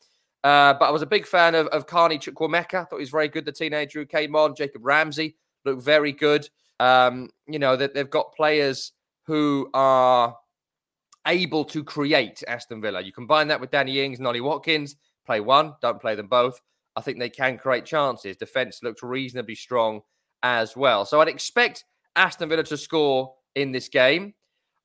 Uh, 0.44 0.74
but 0.74 0.86
I 0.86 0.92
was 0.92 1.02
a 1.02 1.08
big 1.08 1.26
fan 1.26 1.56
of, 1.56 1.68
of 1.68 1.86
Carney 1.86 2.18
Chukwuemeka. 2.18 2.90
Thought 2.90 2.98
he 2.98 3.02
was 3.02 3.10
very 3.10 3.28
good. 3.28 3.46
The 3.46 3.52
teenager 3.52 4.00
who 4.00 4.06
came 4.06 4.36
on, 4.36 4.56
Jacob 4.56 4.86
Ramsey, 4.86 5.36
looked 5.66 5.84
very 5.84 6.12
good. 6.12 6.50
Um, 6.80 7.30
you 7.48 7.60
know, 7.60 7.76
that 7.76 7.94
they've 7.94 8.10
got 8.10 8.34
players 8.34 8.94
who 9.26 9.70
are 9.74 10.36
able 11.28 11.66
to 11.66 11.84
create 11.84 12.42
Aston 12.48 12.82
Villa. 12.82 13.02
You 13.02 13.12
combine 13.12 13.50
that 13.50 13.60
with 13.60 13.72
Danny 13.72 14.00
Ings 14.00 14.20
and 14.20 14.28
Ollie 14.28 14.42
Watkins, 14.42 14.96
play 15.26 15.42
one, 15.42 15.74
don't 15.82 16.02
play 16.02 16.16
them 16.16 16.28
both. 16.28 16.60
I 16.96 17.02
think 17.02 17.20
they 17.20 17.30
can 17.30 17.58
create 17.58 17.86
chances. 17.86 18.38
Defense 18.38 18.80
looks 18.82 19.04
reasonably 19.04 19.56
strong 19.56 20.02
as 20.42 20.76
well. 20.76 21.06
So 21.06 21.22
I'd 21.22 21.28
expect 21.28 21.86
Aston 22.16 22.50
Villa 22.50 22.64
to 22.64 22.78
score 22.78 23.34
in 23.56 23.72
this 23.72 23.90
game. 23.90 24.34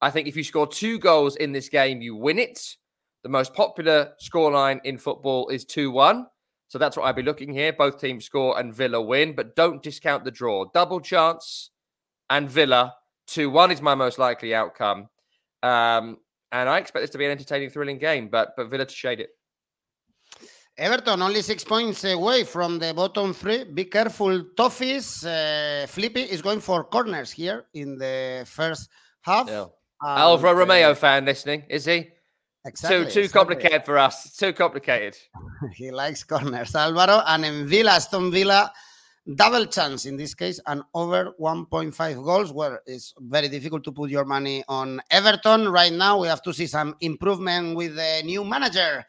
I 0.04 0.10
think 0.10 0.28
if 0.28 0.36
you 0.36 0.44
score 0.44 0.66
two 0.66 0.98
goals 0.98 1.36
in 1.36 1.52
this 1.52 1.70
game, 1.70 2.02
you 2.02 2.14
win 2.14 2.38
it. 2.38 2.76
The 3.22 3.30
most 3.30 3.54
popular 3.54 4.12
scoreline 4.22 4.80
in 4.84 4.98
football 4.98 5.48
is 5.48 5.64
2 5.64 5.90
1. 5.90 6.26
So 6.68 6.78
that's 6.78 6.98
what 6.98 7.06
I'd 7.06 7.16
be 7.16 7.22
looking 7.22 7.54
here. 7.54 7.72
Both 7.72 8.02
teams 8.02 8.26
score 8.26 8.58
and 8.58 8.74
Villa 8.74 9.00
win, 9.00 9.34
but 9.34 9.56
don't 9.56 9.82
discount 9.82 10.24
the 10.24 10.30
draw. 10.30 10.66
Double 10.74 11.00
chance 11.00 11.70
and 12.28 12.50
Villa 12.50 12.92
2 13.28 13.48
1 13.48 13.70
is 13.70 13.80
my 13.80 13.94
most 13.94 14.18
likely 14.18 14.54
outcome. 14.54 15.08
Um, 15.62 16.18
and 16.52 16.68
I 16.68 16.76
expect 16.80 17.02
this 17.02 17.10
to 17.12 17.18
be 17.18 17.24
an 17.24 17.30
entertaining, 17.30 17.70
thrilling 17.70 17.96
game, 17.96 18.28
but, 18.28 18.50
but 18.58 18.68
Villa 18.68 18.84
to 18.84 18.94
shade 18.94 19.20
it. 19.20 19.30
Everton 20.76 21.22
only 21.22 21.40
six 21.40 21.64
points 21.64 22.04
away 22.04 22.44
from 22.44 22.78
the 22.78 22.92
bottom 22.92 23.32
three. 23.32 23.64
Be 23.64 23.86
careful, 23.86 24.44
Toffees. 24.54 25.24
Uh, 25.24 25.86
Flippy 25.86 26.24
is 26.24 26.42
going 26.42 26.60
for 26.60 26.84
corners 26.84 27.30
here 27.30 27.64
in 27.72 27.96
the 27.96 28.44
first 28.46 28.90
half. 29.22 29.48
Yeah. 29.48 29.64
Um, 30.04 30.18
Alvaro 30.18 30.52
Romeo 30.52 30.94
fan 30.94 31.24
listening, 31.24 31.62
is 31.70 31.86
he? 31.86 32.10
Exactly, 32.66 33.06
too 33.06 33.10
too 33.10 33.20
exactly. 33.20 33.28
complicated 33.28 33.86
for 33.86 33.96
us. 33.96 34.36
Too 34.36 34.52
complicated. 34.52 35.16
he 35.74 35.90
likes 35.90 36.22
corners, 36.22 36.74
Alvaro. 36.74 37.22
And 37.26 37.42
in 37.46 37.66
Villa, 37.66 37.92
Aston 37.92 38.30
Villa, 38.30 38.70
double 39.34 39.64
chance 39.64 40.04
in 40.04 40.18
this 40.18 40.34
case, 40.34 40.60
and 40.66 40.82
over 40.92 41.32
1.5 41.40 42.22
goals, 42.22 42.52
where 42.52 42.82
it's 42.84 43.14
very 43.18 43.48
difficult 43.48 43.82
to 43.84 43.92
put 43.92 44.10
your 44.10 44.26
money 44.26 44.62
on 44.68 45.00
Everton. 45.10 45.70
Right 45.70 45.92
now, 45.92 46.20
we 46.20 46.28
have 46.28 46.42
to 46.42 46.52
see 46.52 46.66
some 46.66 46.94
improvement 47.00 47.74
with 47.74 47.96
the 47.96 48.20
new 48.26 48.44
manager. 48.44 49.06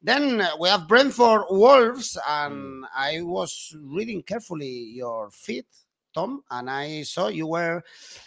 Then 0.00 0.42
we 0.58 0.70
have 0.70 0.88
Brentford 0.88 1.42
Wolves, 1.50 2.16
and 2.26 2.54
mm. 2.54 2.88
I 2.96 3.20
was 3.20 3.76
reading 3.82 4.22
carefully 4.22 4.94
your 4.94 5.30
feed 5.30 5.66
Tom, 6.18 6.42
and 6.50 6.68
I 6.68 7.02
saw 7.02 7.28
you 7.28 7.46
were 7.46 7.80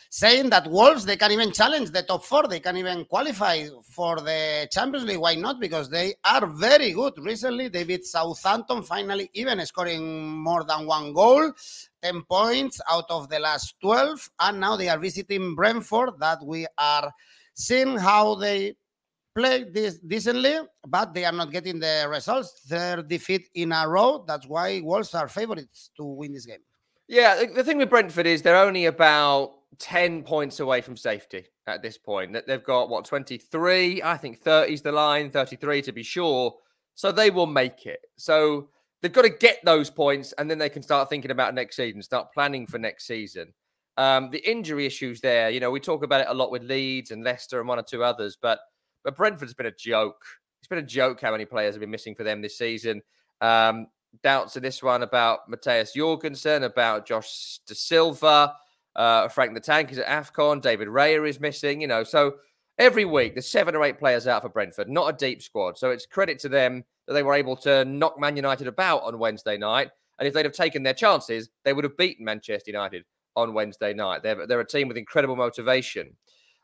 saying 0.09 0.49
that 0.49 0.65
Wolves 0.67 1.03
they 1.05 1.17
can 1.17 1.31
even 1.31 1.51
challenge 1.51 1.91
the 1.91 2.03
top 2.03 2.23
four. 2.23 2.47
They 2.47 2.61
can 2.61 2.77
even 2.77 3.03
qualify 3.03 3.67
for 3.83 4.15
the 4.21 4.69
Champions 4.71 5.05
League. 5.05 5.19
Why 5.19 5.35
not? 5.35 5.59
Because 5.59 5.89
they 5.89 6.13
are 6.23 6.47
very 6.47 6.93
good. 6.93 7.13
Recently, 7.17 7.67
they 7.67 7.83
beat 7.83 8.05
Southampton, 8.05 8.83
finally 8.83 9.29
even 9.33 9.65
scoring 9.65 10.31
more 10.31 10.63
than 10.63 10.85
one 10.85 11.11
goal. 11.13 11.51
10 12.01 12.23
points 12.29 12.79
out 12.89 13.05
of 13.09 13.27
the 13.29 13.39
last 13.39 13.75
12 13.81 14.29
and 14.39 14.59
now 14.59 14.75
they 14.75 14.89
are 14.89 14.97
visiting 14.97 15.53
Brentford 15.53 16.11
that 16.19 16.39
we 16.43 16.65
are 16.77 17.11
seeing 17.53 17.95
how 17.97 18.35
they 18.35 18.73
play 19.35 19.65
this 19.65 19.99
decently, 19.99 20.55
but 20.87 21.13
they 21.13 21.25
are 21.25 21.31
not 21.31 21.51
getting 21.51 21.79
the 21.79 22.07
results. 22.09 22.63
Their 22.63 23.03
defeat 23.03 23.49
in 23.53 23.71
a 23.71 23.87
row. 23.87 24.23
That's 24.27 24.47
why 24.47 24.81
Wolves 24.81 25.13
are 25.13 25.27
favorites 25.27 25.91
to 25.97 26.03
win 26.03 26.33
this 26.33 26.45
game. 26.45 26.63
Yeah, 27.07 27.43
the 27.53 27.63
thing 27.63 27.77
with 27.77 27.89
Brentford 27.89 28.25
is 28.25 28.41
they're 28.41 28.55
only 28.55 28.85
about 28.85 29.53
10 29.79 30.23
points 30.23 30.59
away 30.59 30.81
from 30.81 30.95
safety 30.95 31.45
at 31.67 31.81
this 31.81 31.97
point. 31.97 32.37
They've 32.47 32.63
got 32.63 32.89
what 32.89 33.05
23, 33.05 34.01
I 34.03 34.17
think 34.17 34.39
30 34.39 34.73
is 34.73 34.81
the 34.81 34.91
line, 34.91 35.29
33 35.31 35.81
to 35.83 35.91
be 35.91 36.03
sure. 36.03 36.55
So 36.95 37.11
they 37.11 37.29
will 37.29 37.47
make 37.47 37.85
it. 37.85 37.99
So 38.17 38.69
they've 39.01 39.11
got 39.11 39.23
to 39.23 39.29
get 39.29 39.59
those 39.63 39.89
points 39.89 40.33
and 40.33 40.49
then 40.49 40.57
they 40.57 40.69
can 40.69 40.83
start 40.83 41.09
thinking 41.09 41.31
about 41.31 41.53
next 41.53 41.75
season, 41.75 42.01
start 42.01 42.33
planning 42.33 42.65
for 42.65 42.77
next 42.77 43.07
season. 43.07 43.53
Um, 43.97 44.29
the 44.29 44.49
injury 44.49 44.85
issues 44.85 45.21
there, 45.21 45.49
you 45.49 45.59
know, 45.59 45.71
we 45.71 45.79
talk 45.79 46.03
about 46.03 46.21
it 46.21 46.27
a 46.29 46.33
lot 46.33 46.51
with 46.51 46.63
Leeds 46.63 47.11
and 47.11 47.23
Leicester 47.23 47.59
and 47.59 47.67
one 47.67 47.79
or 47.79 47.83
two 47.83 48.03
others, 48.03 48.37
but 48.41 48.59
but 49.03 49.15
Brentford's 49.15 49.53
been 49.53 49.65
a 49.65 49.71
joke. 49.71 50.23
It's 50.61 50.67
been 50.67 50.77
a 50.77 50.83
joke 50.83 51.21
how 51.21 51.31
many 51.31 51.45
players 51.45 51.73
have 51.73 51.81
been 51.81 51.89
missing 51.89 52.13
for 52.13 52.23
them 52.23 52.41
this 52.41 52.57
season. 52.57 53.01
Um, 53.41 53.87
doubts 54.23 54.55
in 54.55 54.63
this 54.63 54.83
one 54.83 55.03
about 55.03 55.49
Mathias 55.49 55.93
Jorgensen, 55.93 56.63
about 56.63 57.05
Josh 57.05 57.59
Dasilva, 57.67 58.53
uh, 58.95 59.27
Frank 59.29 59.53
the 59.53 59.59
Tank 59.59 59.91
is 59.91 59.97
at 59.97 60.07
AFCON, 60.07 60.61
David 60.61 60.87
Raya 60.87 61.27
is 61.27 61.39
missing, 61.39 61.81
you 61.81 61.87
know. 61.87 62.03
So 62.03 62.35
every 62.77 63.05
week 63.05 63.35
there's 63.35 63.49
seven 63.49 63.75
or 63.75 63.83
eight 63.83 63.99
players 63.99 64.27
out 64.27 64.41
for 64.41 64.49
Brentford, 64.49 64.89
not 64.89 65.13
a 65.13 65.17
deep 65.17 65.41
squad. 65.41 65.77
So 65.77 65.91
it's 65.91 66.05
credit 66.05 66.39
to 66.39 66.49
them 66.49 66.83
that 67.07 67.13
they 67.13 67.23
were 67.23 67.33
able 67.33 67.55
to 67.57 67.85
knock 67.85 68.19
Man 68.19 68.35
United 68.35 68.67
about 68.67 69.03
on 69.03 69.19
Wednesday 69.19 69.57
night. 69.57 69.89
And 70.19 70.27
if 70.27 70.33
they'd 70.33 70.45
have 70.45 70.53
taken 70.53 70.83
their 70.83 70.93
chances, 70.93 71.49
they 71.63 71.73
would 71.73 71.83
have 71.83 71.97
beaten 71.97 72.25
Manchester 72.25 72.69
United 72.69 73.03
on 73.35 73.53
Wednesday 73.53 73.93
night. 73.93 74.23
They're, 74.23 74.45
they're 74.45 74.59
a 74.59 74.67
team 74.67 74.87
with 74.87 74.97
incredible 74.97 75.35
motivation. 75.35 76.15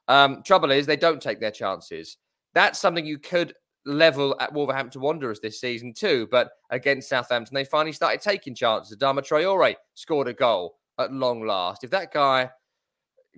Um, 0.07 0.43
trouble 0.43 0.71
is, 0.71 0.85
they 0.85 0.95
don't 0.95 1.21
take 1.21 1.39
their 1.39 1.51
chances. 1.51 2.17
That's 2.53 2.79
something 2.79 3.05
you 3.05 3.17
could 3.17 3.53
level 3.87 4.35
at 4.39 4.53
Wolverhampton 4.53 5.01
Wanderers 5.01 5.39
this 5.39 5.59
season 5.59 5.93
too. 5.93 6.27
But 6.29 6.51
against 6.69 7.09
Southampton, 7.09 7.55
they 7.55 7.65
finally 7.65 7.93
started 7.93 8.21
taking 8.21 8.53
chances. 8.53 8.95
Adama 8.95 9.19
Traore 9.19 9.75
scored 9.95 10.27
a 10.27 10.33
goal 10.33 10.77
at 10.99 11.13
long 11.13 11.45
last. 11.45 11.83
If 11.83 11.89
that 11.91 12.13
guy 12.13 12.49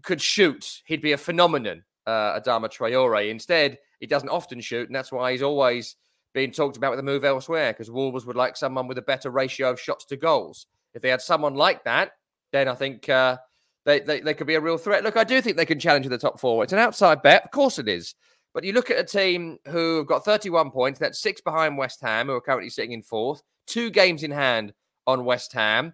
could 0.03 0.21
shoot, 0.21 0.81
he'd 0.85 1.01
be 1.01 1.11
a 1.11 1.17
phenomenon, 1.17 1.83
uh, 2.07 2.39
Adama 2.39 2.69
Traore. 2.69 3.29
Instead, 3.29 3.77
he 3.99 4.07
doesn't 4.07 4.29
often 4.29 4.61
shoot, 4.61 4.87
and 4.87 4.95
that's 4.95 5.11
why 5.11 5.31
he's 5.31 5.41
always 5.41 5.95
being 6.33 6.51
talked 6.51 6.77
about 6.77 6.91
with 6.91 6.99
a 6.99 7.03
move 7.03 7.25
elsewhere 7.25 7.73
because 7.73 7.91
Wolves 7.91 8.25
would 8.25 8.35
like 8.35 8.55
someone 8.55 8.87
with 8.87 8.97
a 8.97 9.03
better 9.03 9.29
ratio 9.29 9.71
of 9.71 9.79
shots 9.79 10.05
to 10.05 10.17
goals. 10.17 10.67
If 10.93 11.01
they 11.01 11.09
had 11.09 11.21
someone 11.21 11.55
like 11.55 11.83
that, 11.83 12.11
then 12.51 12.67
I 12.67 12.75
think 12.75 13.09
uh, 13.09 13.37
they, 13.85 13.99
they, 13.99 14.21
they 14.21 14.33
could 14.33 14.47
be 14.47 14.55
a 14.55 14.61
real 14.61 14.77
threat. 14.77 15.03
Look, 15.03 15.17
I 15.17 15.23
do 15.23 15.41
think 15.41 15.57
they 15.57 15.65
can 15.65 15.79
challenge 15.79 16.07
the 16.07 16.17
top 16.17 16.39
four. 16.39 16.63
It's 16.63 16.73
an 16.73 16.79
outside 16.79 17.21
bet, 17.21 17.43
of 17.45 17.51
course 17.51 17.79
it 17.79 17.87
is. 17.87 18.15
But 18.59 18.65
you 18.65 18.73
look 18.73 18.91
at 18.91 18.99
a 18.99 19.05
team 19.05 19.57
who 19.69 19.99
have 19.99 20.07
got 20.07 20.25
31 20.25 20.71
points, 20.71 20.99
that's 20.99 21.21
six 21.21 21.39
behind 21.39 21.77
West 21.77 22.01
Ham, 22.01 22.27
who 22.27 22.33
are 22.33 22.41
currently 22.41 22.69
sitting 22.69 22.91
in 22.91 23.01
fourth, 23.01 23.41
two 23.67 23.89
games 23.89 24.21
in 24.21 24.31
hand 24.31 24.73
on 25.07 25.23
West 25.23 25.53
Ham, 25.53 25.93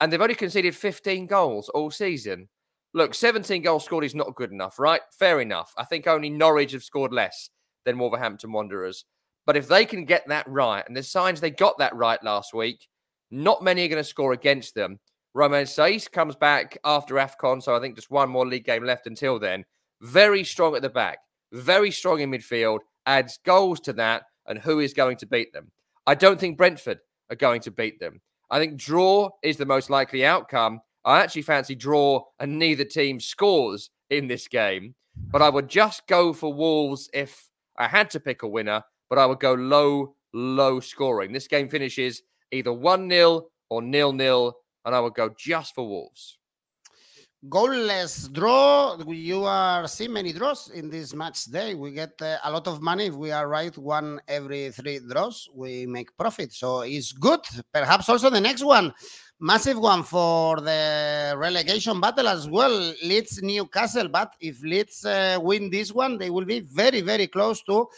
and 0.00 0.12
they've 0.12 0.22
only 0.22 0.36
conceded 0.36 0.76
15 0.76 1.26
goals 1.26 1.68
all 1.70 1.90
season. 1.90 2.48
Look, 2.92 3.16
17 3.16 3.62
goals 3.62 3.84
scored 3.84 4.04
is 4.04 4.14
not 4.14 4.36
good 4.36 4.52
enough, 4.52 4.78
right? 4.78 5.00
Fair 5.18 5.40
enough. 5.40 5.74
I 5.76 5.82
think 5.82 6.06
only 6.06 6.30
Norwich 6.30 6.70
have 6.70 6.84
scored 6.84 7.12
less 7.12 7.50
than 7.84 7.98
Wolverhampton 7.98 8.52
Wanderers. 8.52 9.06
But 9.44 9.56
if 9.56 9.66
they 9.66 9.84
can 9.84 10.04
get 10.04 10.28
that 10.28 10.46
right, 10.46 10.84
and 10.86 10.94
there's 10.94 11.10
signs 11.10 11.40
they 11.40 11.50
got 11.50 11.78
that 11.78 11.96
right 11.96 12.22
last 12.22 12.54
week, 12.54 12.86
not 13.32 13.64
many 13.64 13.84
are 13.84 13.88
going 13.88 14.00
to 14.00 14.08
score 14.08 14.34
against 14.34 14.76
them. 14.76 15.00
Romain 15.34 15.66
Saïss 15.66 16.08
comes 16.08 16.36
back 16.36 16.78
after 16.84 17.16
AFCON, 17.16 17.60
so 17.60 17.74
I 17.74 17.80
think 17.80 17.96
just 17.96 18.12
one 18.12 18.30
more 18.30 18.46
league 18.46 18.66
game 18.66 18.84
left 18.84 19.08
until 19.08 19.40
then. 19.40 19.64
Very 20.00 20.44
strong 20.44 20.76
at 20.76 20.82
the 20.82 20.88
back 20.88 21.18
very 21.54 21.90
strong 21.90 22.20
in 22.20 22.30
midfield, 22.30 22.80
adds 23.06 23.38
goals 23.44 23.80
to 23.80 23.92
that, 23.94 24.24
and 24.46 24.58
who 24.58 24.80
is 24.80 24.92
going 24.92 25.16
to 25.18 25.26
beat 25.26 25.52
them? 25.52 25.70
I 26.06 26.14
don't 26.14 26.38
think 26.38 26.58
Brentford 26.58 26.98
are 27.30 27.36
going 27.36 27.60
to 27.62 27.70
beat 27.70 28.00
them. 28.00 28.20
I 28.50 28.58
think 28.58 28.76
draw 28.76 29.30
is 29.42 29.56
the 29.56 29.66
most 29.66 29.88
likely 29.88 30.24
outcome. 30.26 30.80
I 31.04 31.20
actually 31.20 31.42
fancy 31.42 31.74
draw 31.74 32.24
and 32.40 32.58
neither 32.58 32.84
team 32.84 33.20
scores 33.20 33.90
in 34.10 34.26
this 34.26 34.48
game, 34.48 34.94
but 35.30 35.42
I 35.42 35.48
would 35.48 35.68
just 35.68 36.06
go 36.06 36.32
for 36.32 36.52
Wolves 36.52 37.08
if 37.14 37.48
I 37.76 37.88
had 37.88 38.10
to 38.10 38.20
pick 38.20 38.42
a 38.42 38.48
winner, 38.48 38.82
but 39.08 39.18
I 39.18 39.26
would 39.26 39.40
go 39.40 39.54
low, 39.54 40.14
low 40.32 40.80
scoring. 40.80 41.32
This 41.32 41.48
game 41.48 41.68
finishes 41.68 42.22
either 42.52 42.72
1 42.72 43.08
0 43.08 43.46
or 43.70 43.82
nil 43.82 44.12
nil, 44.12 44.56
and 44.84 44.94
I 44.94 45.00
would 45.00 45.14
go 45.14 45.30
just 45.36 45.74
for 45.74 45.88
Wolves 45.88 46.38
goalless 47.48 48.32
draw. 48.32 48.96
You 49.06 49.44
are 49.44 49.86
seeing 49.86 50.12
many 50.12 50.32
draws 50.32 50.70
in 50.70 50.88
this 50.88 51.14
match 51.14 51.44
day. 51.46 51.74
We 51.74 51.92
get 51.92 52.12
uh, 52.20 52.38
a 52.44 52.50
lot 52.50 52.66
of 52.66 52.80
money 52.80 53.06
if 53.06 53.14
we 53.14 53.30
are 53.30 53.48
right 53.48 53.76
one 53.76 54.20
every 54.28 54.70
three 54.70 55.00
draws. 55.00 55.48
We 55.54 55.86
make 55.86 56.16
profit, 56.16 56.52
so 56.52 56.80
it's 56.80 57.12
good. 57.12 57.40
Perhaps 57.72 58.08
also 58.08 58.30
the 58.30 58.40
next 58.40 58.64
one, 58.64 58.92
massive 59.40 59.78
one 59.78 60.02
for 60.02 60.60
the 60.60 61.34
relegation 61.36 62.00
battle 62.00 62.28
as 62.28 62.48
well. 62.48 62.94
Leeds 63.02 63.42
Newcastle, 63.42 64.08
but 64.08 64.34
if 64.40 64.62
Leeds 64.62 65.04
uh, 65.04 65.38
win 65.40 65.70
this 65.70 65.92
one, 65.92 66.18
they 66.18 66.30
will 66.30 66.44
be 66.44 66.60
very 66.60 67.00
very 67.00 67.26
close 67.26 67.62
to 67.64 67.88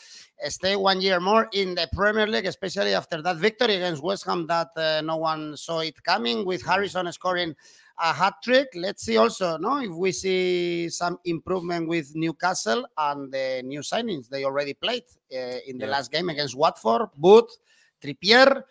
stay 0.48 0.76
one 0.76 1.00
year 1.00 1.20
more 1.20 1.48
in 1.52 1.74
the 1.74 1.88
Premier 1.92 2.26
League, 2.26 2.46
especially 2.46 2.94
after 2.94 3.22
that 3.22 3.36
victory 3.36 3.76
against 3.76 4.02
West 4.02 4.24
Ham 4.26 4.46
that 4.46 4.68
uh, 4.76 5.00
no 5.02 5.16
one 5.16 5.56
saw 5.56 5.80
it 5.80 6.02
coming 6.02 6.44
with 6.44 6.64
Harrison 6.64 7.10
scoring 7.12 7.54
a 7.98 8.12
hat 8.12 8.34
trick. 8.42 8.68
Let's 8.74 9.04
see 9.04 9.16
also 9.16 9.56
no 9.56 9.78
if 9.78 9.90
we 9.90 10.12
see 10.12 10.88
some 10.88 11.18
improvement 11.24 11.88
with 11.88 12.14
Newcastle 12.14 12.86
and 12.98 13.32
the 13.32 13.62
new 13.64 13.80
signings 13.80 14.28
they 14.28 14.44
already 14.44 14.74
played 14.74 15.04
uh, 15.32 15.58
in 15.66 15.78
the 15.78 15.86
yeah. 15.86 15.92
last 15.92 16.10
game 16.10 16.28
against 16.28 16.56
Watford. 16.56 17.08
Booth, 17.16 17.56
Trippier. 18.02 18.62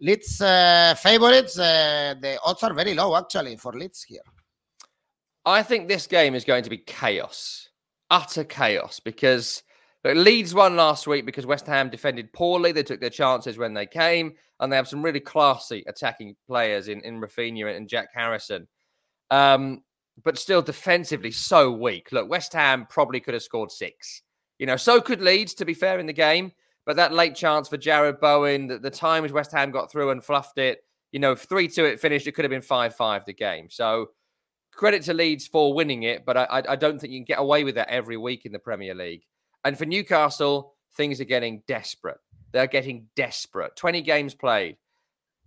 Leeds 0.00 0.40
uh, 0.40 0.94
favorites. 0.98 1.58
Uh, 1.58 2.14
the 2.20 2.38
odds 2.44 2.62
are 2.62 2.72
very 2.72 2.94
low 2.94 3.16
actually 3.16 3.56
for 3.56 3.72
Leeds 3.72 4.02
here. 4.02 4.22
I 5.44 5.62
think 5.62 5.88
this 5.88 6.06
game 6.06 6.34
is 6.34 6.44
going 6.44 6.64
to 6.64 6.70
be 6.70 6.78
chaos, 6.78 7.68
utter 8.10 8.44
chaos, 8.44 9.00
because 9.00 9.62
but 10.02 10.16
Leeds 10.16 10.54
won 10.54 10.76
last 10.76 11.06
week 11.06 11.26
because 11.26 11.44
West 11.44 11.66
Ham 11.66 11.90
defended 11.90 12.32
poorly. 12.32 12.72
They 12.72 12.82
took 12.82 13.00
their 13.00 13.10
chances 13.10 13.58
when 13.58 13.74
they 13.74 13.86
came, 13.86 14.32
and 14.58 14.72
they 14.72 14.76
have 14.76 14.88
some 14.88 15.02
really 15.02 15.20
classy 15.20 15.84
attacking 15.86 16.36
players 16.46 16.88
in, 16.88 17.00
in 17.02 17.20
Raphinha 17.20 17.76
and 17.76 17.88
Jack 17.88 18.08
Harrison. 18.14 18.66
Um, 19.30 19.82
but 20.22 20.38
still 20.38 20.62
defensively 20.62 21.30
so 21.30 21.70
weak. 21.70 22.12
Look, 22.12 22.28
West 22.28 22.52
Ham 22.54 22.86
probably 22.88 23.20
could 23.20 23.34
have 23.34 23.42
scored 23.42 23.70
six. 23.70 24.22
You 24.58 24.66
know, 24.66 24.76
so 24.76 25.00
could 25.00 25.20
Leeds, 25.20 25.54
to 25.54 25.64
be 25.64 25.74
fair, 25.74 25.98
in 25.98 26.06
the 26.06 26.12
game. 26.12 26.52
But 26.90 26.96
that 26.96 27.12
late 27.12 27.36
chance 27.36 27.68
for 27.68 27.78
Jarrod 27.78 28.18
Bowen, 28.18 28.66
the, 28.66 28.76
the 28.76 28.90
times 28.90 29.30
West 29.30 29.52
Ham 29.52 29.70
got 29.70 29.92
through 29.92 30.10
and 30.10 30.24
fluffed 30.24 30.58
it, 30.58 30.82
you 31.12 31.20
know, 31.20 31.36
3 31.36 31.68
2 31.68 31.84
it 31.84 32.00
finished, 32.00 32.26
it 32.26 32.32
could 32.32 32.44
have 32.44 32.50
been 32.50 32.60
5 32.60 32.96
5 32.96 33.24
the 33.26 33.32
game. 33.32 33.68
So 33.70 34.08
credit 34.72 35.04
to 35.04 35.14
Leeds 35.14 35.46
for 35.46 35.72
winning 35.72 36.02
it, 36.02 36.26
but 36.26 36.36
I, 36.36 36.64
I 36.68 36.74
don't 36.74 37.00
think 37.00 37.12
you 37.12 37.20
can 37.20 37.26
get 37.26 37.38
away 37.38 37.62
with 37.62 37.76
that 37.76 37.90
every 37.90 38.16
week 38.16 38.44
in 38.44 38.50
the 38.50 38.58
Premier 38.58 38.92
League. 38.92 39.22
And 39.64 39.78
for 39.78 39.86
Newcastle, 39.86 40.74
things 40.96 41.20
are 41.20 41.24
getting 41.26 41.62
desperate. 41.68 42.18
They're 42.50 42.66
getting 42.66 43.06
desperate. 43.14 43.76
20 43.76 44.02
games 44.02 44.34
played, 44.34 44.76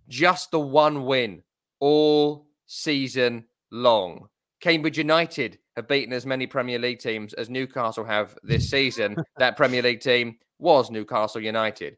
just 0.07 0.49
the 0.51 0.61
one 0.61 1.03
win 1.03 1.43
all 1.81 2.47
season 2.67 3.47
long. 3.69 4.29
Cambridge 4.63 4.97
United 4.97 5.59
have 5.75 5.87
beaten 5.87 6.13
as 6.13 6.25
many 6.25 6.47
Premier 6.47 6.79
League 6.79 6.99
teams 6.99 7.33
as 7.33 7.49
Newcastle 7.49 8.03
have 8.03 8.37
this 8.43 8.69
season. 8.69 9.15
that 9.37 9.57
Premier 9.57 9.81
League 9.81 10.01
team 10.01 10.37
was 10.59 10.89
Newcastle 10.89 11.41
United. 11.41 11.97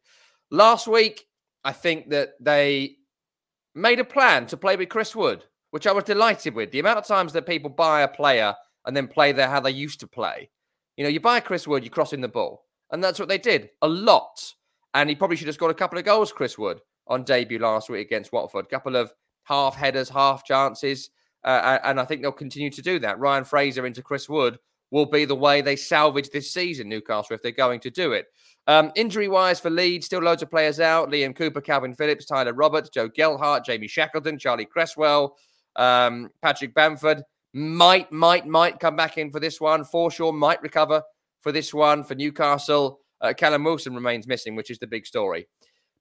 Last 0.51 0.87
week, 0.87 1.25
I 1.63 1.71
think 1.71 2.09
that 2.09 2.33
they 2.39 2.97
made 3.75 3.99
a 3.99 4.05
plan 4.05 4.47
to 4.47 4.57
play 4.57 4.75
with 4.75 4.89
Chris 4.89 5.15
Wood, 5.15 5.45
which 5.71 5.87
I 5.87 5.91
was 5.91 6.05
delighted 6.05 6.55
with. 6.55 6.71
The 6.71 6.79
amount 6.79 6.97
of 6.97 7.05
times 7.05 7.33
that 7.33 7.45
people 7.45 7.69
buy 7.69 8.01
a 8.01 8.07
player 8.07 8.55
and 8.85 8.97
then 8.97 9.07
play 9.07 9.31
there 9.31 9.49
how 9.49 9.59
they 9.59 9.71
used 9.71 9.99
to 9.99 10.07
play 10.07 10.49
you 10.97 11.03
know, 11.03 11.09
you 11.09 11.19
buy 11.19 11.39
Chris 11.39 11.67
Wood, 11.67 11.83
you're 11.83 11.91
crossing 11.91 12.21
the 12.21 12.27
ball. 12.27 12.65
And 12.91 13.03
that's 13.03 13.19
what 13.19 13.27
they 13.27 13.37
did 13.37 13.69
a 13.81 13.87
lot. 13.87 14.53
And 14.93 15.09
he 15.09 15.15
probably 15.15 15.35
should 15.35 15.47
have 15.47 15.55
scored 15.55 15.71
a 15.71 15.75
couple 15.75 15.99
of 15.99 16.05
goals, 16.05 16.31
Chris 16.31 16.57
Wood, 16.57 16.79
on 17.07 17.23
debut 17.23 17.59
last 17.59 17.89
week 17.89 18.07
against 18.07 18.31
Watford. 18.31 18.65
A 18.65 18.69
couple 18.69 18.95
of 18.95 19.11
half 19.43 19.75
headers, 19.75 20.09
half 20.09 20.45
chances. 20.45 21.09
Uh, 21.45 21.77
and 21.83 21.99
I 21.99 22.05
think 22.05 22.21
they'll 22.21 22.31
continue 22.31 22.71
to 22.71 22.81
do 22.81 22.99
that. 22.99 23.19
Ryan 23.19 23.43
Fraser 23.43 23.85
into 23.85 24.01
Chris 24.01 24.27
Wood 24.27 24.57
will 24.91 25.05
be 25.05 25.25
the 25.25 25.35
way 25.35 25.61
they 25.61 25.75
salvage 25.75 26.29
this 26.29 26.51
season, 26.51 26.89
Newcastle, 26.89 27.35
if 27.35 27.41
they're 27.41 27.51
going 27.51 27.79
to 27.81 27.91
do 27.91 28.13
it. 28.13 28.25
Um, 28.67 28.91
injury 28.95 29.27
wise 29.27 29.59
for 29.59 29.69
Leeds, 29.69 30.07
still 30.07 30.21
loads 30.21 30.41
of 30.41 30.49
players 30.49 30.79
out 30.79 31.09
Liam 31.09 31.35
Cooper, 31.35 31.61
Kalvin 31.61 31.95
Phillips, 31.95 32.25
Tyler 32.25 32.53
Roberts, 32.53 32.89
Joe 32.89 33.07
Gelhardt, 33.07 33.63
Jamie 33.63 33.87
Shackleton, 33.87 34.39
Charlie 34.39 34.65
Cresswell. 34.65 35.35
Um, 35.75 36.31
Patrick 36.41 36.73
Bamford 36.73 37.21
might, 37.53 38.11
might, 38.11 38.47
might 38.47 38.79
come 38.79 38.95
back 38.95 39.17
in 39.17 39.31
for 39.31 39.39
this 39.39 39.61
one. 39.61 39.83
Forshaw 39.83 40.33
might 40.33 40.61
recover 40.63 41.03
for 41.41 41.51
this 41.51 41.73
one. 41.73 42.03
For 42.03 42.15
Newcastle, 42.15 43.01
uh, 43.21 43.33
Callum 43.33 43.63
Wilson 43.63 43.93
remains 43.93 44.27
missing, 44.27 44.55
which 44.55 44.71
is 44.71 44.79
the 44.79 44.87
big 44.87 45.05
story. 45.05 45.47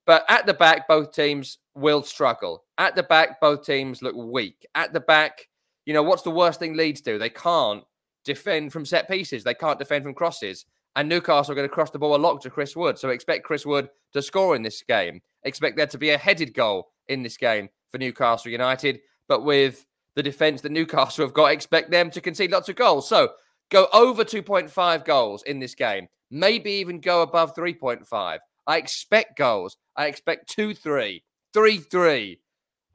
But 0.06 0.24
at 0.28 0.46
the 0.46 0.54
back, 0.54 0.86
both 0.86 1.12
teams 1.12 1.58
will 1.74 2.02
struggle. 2.02 2.64
At 2.78 2.94
the 2.94 3.02
back, 3.02 3.40
both 3.40 3.64
teams 3.64 4.02
look 4.02 4.14
weak. 4.14 4.66
At 4.74 4.92
the 4.92 5.00
back, 5.00 5.48
you 5.86 5.94
know, 5.94 6.02
what's 6.02 6.22
the 6.22 6.30
worst 6.30 6.58
thing 6.58 6.76
Leeds 6.76 7.00
do? 7.00 7.18
They 7.18 7.30
can't 7.30 7.82
defend 8.24 8.72
from 8.72 8.84
set 8.84 9.08
pieces. 9.08 9.44
They 9.44 9.54
can't 9.54 9.78
defend 9.78 10.04
from 10.04 10.14
crosses. 10.14 10.66
And 10.96 11.08
Newcastle 11.08 11.52
are 11.52 11.56
going 11.56 11.68
to 11.68 11.74
cross 11.74 11.90
the 11.90 11.98
ball 11.98 12.14
a 12.14 12.18
lot 12.18 12.40
to 12.42 12.50
Chris 12.50 12.76
Wood. 12.76 12.98
So 12.98 13.08
expect 13.08 13.44
Chris 13.44 13.66
Wood 13.66 13.88
to 14.12 14.22
score 14.22 14.54
in 14.54 14.62
this 14.62 14.82
game. 14.82 15.20
Expect 15.42 15.76
there 15.76 15.86
to 15.86 15.98
be 15.98 16.10
a 16.10 16.18
headed 16.18 16.54
goal 16.54 16.88
in 17.08 17.22
this 17.22 17.36
game 17.36 17.68
for 17.90 17.98
Newcastle 17.98 18.52
United. 18.52 19.00
But 19.28 19.44
with 19.44 19.84
the 20.14 20.22
defence 20.22 20.60
that 20.60 20.72
Newcastle 20.72 21.24
have 21.24 21.34
got, 21.34 21.46
expect 21.46 21.90
them 21.90 22.10
to 22.10 22.20
concede 22.20 22.52
lots 22.52 22.68
of 22.68 22.76
goals. 22.76 23.08
So 23.08 23.30
go 23.70 23.88
over 23.92 24.24
2.5 24.24 25.04
goals 25.04 25.42
in 25.44 25.58
this 25.58 25.74
game. 25.74 26.08
Maybe 26.30 26.70
even 26.72 27.00
go 27.00 27.22
above 27.22 27.54
3.5. 27.54 28.38
I 28.66 28.78
expect 28.78 29.36
goals. 29.36 29.76
I 29.96 30.06
expect 30.06 30.48
2 30.50 30.74
3, 30.74 31.22
3 31.52 31.78
3. 31.78 32.40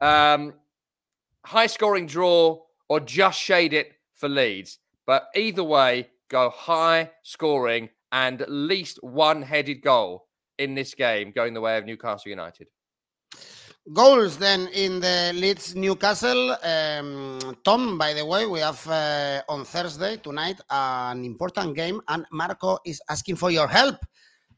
Um, 0.00 0.54
high 1.44 1.66
scoring 1.66 2.06
draw 2.06 2.60
or 2.88 3.00
just 3.00 3.38
shade 3.38 3.72
it 3.72 3.92
for 4.14 4.28
Leeds. 4.28 4.78
But 5.06 5.28
either 5.34 5.64
way, 5.64 6.08
go 6.28 6.50
high 6.50 7.10
scoring 7.22 7.88
and 8.12 8.42
at 8.42 8.50
least 8.50 8.98
one 9.02 9.42
headed 9.42 9.82
goal 9.82 10.26
in 10.58 10.74
this 10.74 10.94
game 10.94 11.32
going 11.34 11.54
the 11.54 11.60
way 11.60 11.78
of 11.78 11.86
Newcastle 11.86 12.30
United. 12.30 12.68
Goals 13.92 14.36
then 14.36 14.68
in 14.68 15.00
the 15.00 15.32
Leeds 15.34 15.74
Newcastle. 15.74 16.56
Um, 16.62 17.56
Tom, 17.64 17.96
by 17.96 18.12
the 18.12 18.24
way, 18.24 18.46
we 18.46 18.60
have 18.60 18.86
uh, 18.86 19.42
on 19.48 19.64
Thursday 19.64 20.16
tonight 20.18 20.60
an 20.68 21.24
important 21.24 21.74
game, 21.74 22.00
and 22.08 22.26
Marco 22.30 22.78
is 22.84 23.00
asking 23.08 23.36
for 23.36 23.50
your 23.50 23.66
help. 23.66 23.96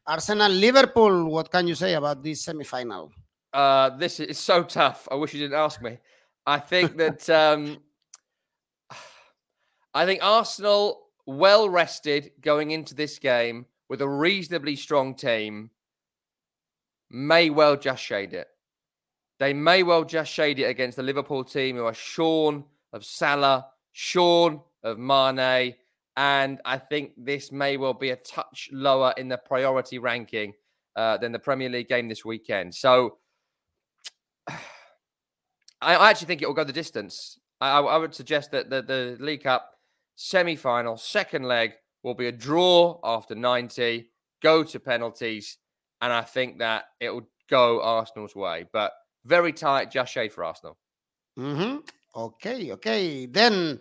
Arsenal 0.05 0.51
Liverpool, 0.51 1.29
what 1.29 1.49
can 1.49 1.67
you 1.67 1.75
say 1.75 1.93
about 1.93 2.21
this 2.21 2.43
semi 2.43 2.63
final? 2.63 3.11
Uh, 3.53 3.89
this 3.91 4.19
is 4.19 4.37
so 4.37 4.63
tough. 4.63 5.07
I 5.09 5.15
wish 5.15 5.33
you 5.33 5.39
didn't 5.39 5.59
ask 5.59 5.81
me. 5.81 5.97
I 6.45 6.59
think 6.59 6.97
that 6.97 7.29
um, 7.29 7.77
I 9.93 10.05
think 10.05 10.19
Arsenal 10.21 11.07
well 11.25 11.69
rested 11.69 12.31
going 12.41 12.71
into 12.71 12.93
this 12.93 13.17
game 13.17 13.65
with 13.87 14.01
a 14.01 14.09
reasonably 14.09 14.75
strong 14.75 15.15
team 15.15 15.69
may 17.09 17.49
well 17.49 17.77
just 17.77 18.03
shade 18.03 18.33
it. 18.33 18.47
They 19.39 19.53
may 19.53 19.83
well 19.83 20.03
just 20.03 20.31
shade 20.31 20.59
it 20.59 20.63
against 20.63 20.97
the 20.97 21.03
Liverpool 21.03 21.43
team 21.43 21.77
who 21.77 21.85
are 21.85 21.93
shorn 21.93 22.65
of 22.91 23.05
Salah, 23.05 23.67
shorn 23.93 24.59
of 24.83 24.97
Mane, 24.97 25.75
and 26.15 26.61
I 26.65 26.77
think 26.77 27.13
this 27.17 27.51
may 27.51 27.77
well 27.77 27.93
be 27.93 28.11
a 28.11 28.15
touch 28.15 28.69
lower 28.71 29.13
in 29.17 29.27
the 29.27 29.37
priority 29.37 29.99
ranking 29.99 30.53
uh, 30.95 31.17
than 31.17 31.31
the 31.31 31.39
Premier 31.39 31.69
League 31.69 31.87
game 31.87 32.07
this 32.07 32.23
weekend. 32.23 32.75
So 32.75 33.17
I, 35.81 36.09
actually 36.09 36.27
think 36.27 36.41
it 36.41 36.47
will 36.47 36.53
go 36.53 36.63
the 36.63 36.73
distance. 36.73 37.39
I, 37.59 37.79
I 37.79 37.97
would 37.97 38.13
suggest 38.13 38.51
that 38.51 38.69
the, 38.69 38.81
the 38.81 39.17
League 39.19 39.43
Cup 39.43 39.71
semi 40.15 40.55
final, 40.55 40.97
second 40.97 41.43
leg, 41.43 41.71
will 42.03 42.13
be 42.13 42.27
a 42.27 42.31
draw 42.31 42.99
after 43.03 43.33
90, 43.33 44.09
go 44.41 44.63
to 44.63 44.79
penalties, 44.79 45.57
and 46.01 46.13
I 46.13 46.21
think 46.21 46.59
that 46.59 46.85
it 46.99 47.09
will 47.09 47.27
go 47.49 47.81
Arsenal's 47.81 48.35
way. 48.35 48.65
But 48.71 48.91
very 49.25 49.53
tight, 49.53 49.89
just 49.89 50.11
shade 50.11 50.31
for 50.31 50.43
Arsenal. 50.43 50.77
Mm-hmm. 51.39 51.77
Okay, 52.15 52.71
okay. 52.71 53.25
Then 53.25 53.79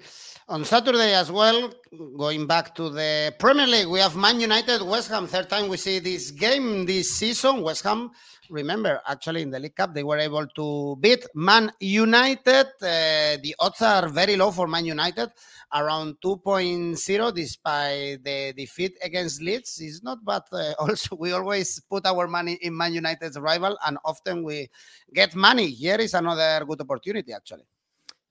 on 0.48 0.64
Saturday 0.64 1.12
as 1.12 1.30
well, 1.30 1.70
going 2.16 2.46
back 2.46 2.74
to 2.76 2.88
the 2.88 3.34
Premier 3.38 3.66
League, 3.66 3.88
we 3.88 4.00
have 4.00 4.16
Man 4.16 4.40
United, 4.40 4.80
West 4.80 5.10
Ham. 5.10 5.26
Third 5.26 5.50
time 5.50 5.68
we 5.68 5.76
see 5.76 5.98
this 5.98 6.30
game 6.30 6.86
this 6.86 7.10
season. 7.10 7.60
West 7.60 7.84
Ham, 7.84 8.10
remember, 8.48 9.02
actually 9.06 9.42
in 9.42 9.50
the 9.50 9.60
League 9.60 9.76
Cup, 9.76 9.92
they 9.92 10.02
were 10.02 10.16
able 10.16 10.46
to 10.46 10.96
beat 10.96 11.26
Man 11.34 11.70
United. 11.80 12.68
Uh, 12.80 13.36
the 13.44 13.54
odds 13.58 13.82
are 13.82 14.08
very 14.08 14.34
low 14.36 14.50
for 14.50 14.66
Man 14.66 14.86
United, 14.86 15.28
around 15.74 16.16
2.0, 16.24 17.34
despite 17.34 18.24
the 18.24 18.54
defeat 18.56 18.96
against 19.02 19.42
Leeds. 19.42 19.78
It's 19.78 20.02
not 20.02 20.24
bad. 20.24 20.40
Uh, 20.50 20.72
also, 20.78 21.16
we 21.16 21.32
always 21.32 21.80
put 21.80 22.06
our 22.06 22.26
money 22.26 22.54
in 22.62 22.74
Man 22.74 22.94
United's 22.94 23.38
rival, 23.38 23.76
and 23.86 23.98
often 24.06 24.42
we 24.42 24.70
get 25.12 25.34
money. 25.34 25.66
Here 25.66 25.96
is 25.96 26.14
another 26.14 26.64
good 26.64 26.80
opportunity, 26.80 27.34
actually. 27.34 27.64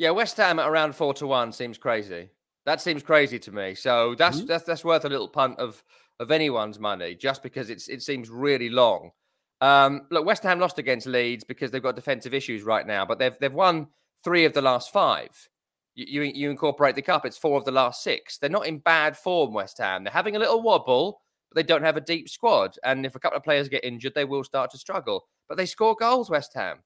Yeah, 0.02 0.10
West 0.10 0.36
Ham 0.38 0.58
at 0.58 0.68
around 0.68 0.96
four 0.96 1.14
to 1.14 1.28
one 1.28 1.52
seems 1.52 1.78
crazy. 1.78 2.32
That 2.66 2.82
seems 2.82 3.04
crazy 3.04 3.38
to 3.38 3.52
me. 3.52 3.76
So 3.76 4.16
that's 4.16 4.38
mm-hmm. 4.38 4.48
that's 4.48 4.64
that's 4.64 4.84
worth 4.84 5.06
a 5.06 5.10
little 5.10 5.28
punt 5.28 5.60
of 5.60 5.84
of 6.20 6.32
anyone's 6.32 6.80
money 6.80 7.14
just 7.14 7.44
because 7.44 7.70
it's 7.70 7.88
it 7.88 8.02
seems 8.02 8.28
really 8.28 8.70
long. 8.70 9.12
Um, 9.62 10.08
look, 10.10 10.26
West 10.26 10.42
Ham 10.42 10.60
lost 10.60 10.80
against 10.80 11.06
Leeds 11.06 11.44
because 11.44 11.70
they've 11.70 11.84
got 11.84 11.96
defensive 11.96 12.34
issues 12.34 12.64
right 12.64 12.88
now, 12.88 13.06
but 13.06 13.20
they've 13.20 13.38
they've 13.40 13.54
won 13.54 13.90
three 14.24 14.44
of 14.44 14.54
the 14.54 14.62
last 14.64 14.92
five. 14.92 15.30
You, 15.94 16.24
you, 16.24 16.32
you 16.34 16.50
incorporate 16.50 16.96
the 16.96 17.04
cup, 17.04 17.24
it's 17.24 17.38
four 17.38 17.60
of 17.60 17.66
the 17.66 17.72
last 17.72 18.02
six. 18.02 18.40
They're 18.40 18.50
not 18.50 18.66
in 18.66 18.80
bad 18.80 19.16
form, 19.16 19.54
West 19.54 19.78
Ham. 19.78 20.04
They're 20.04 20.12
having 20.12 20.36
a 20.36 20.40
little 20.40 20.64
wobble, 20.64 21.22
but 21.52 21.58
they 21.58 21.68
don't 21.68 21.84
have 21.84 21.98
a 21.98 22.02
deep 22.02 22.28
squad. 22.28 22.76
And 22.84 23.06
if 23.06 23.14
a 23.14 23.20
couple 23.20 23.38
of 23.38 23.44
players 23.44 23.70
get 23.70 23.84
injured, 23.84 24.16
they 24.16 24.26
will 24.26 24.44
start 24.44 24.72
to 24.72 24.80
struggle. 24.80 25.28
But 25.48 25.60
they 25.60 25.68
score 25.68 25.96
goals, 25.96 26.32
West 26.32 26.54
Ham. 26.56 26.80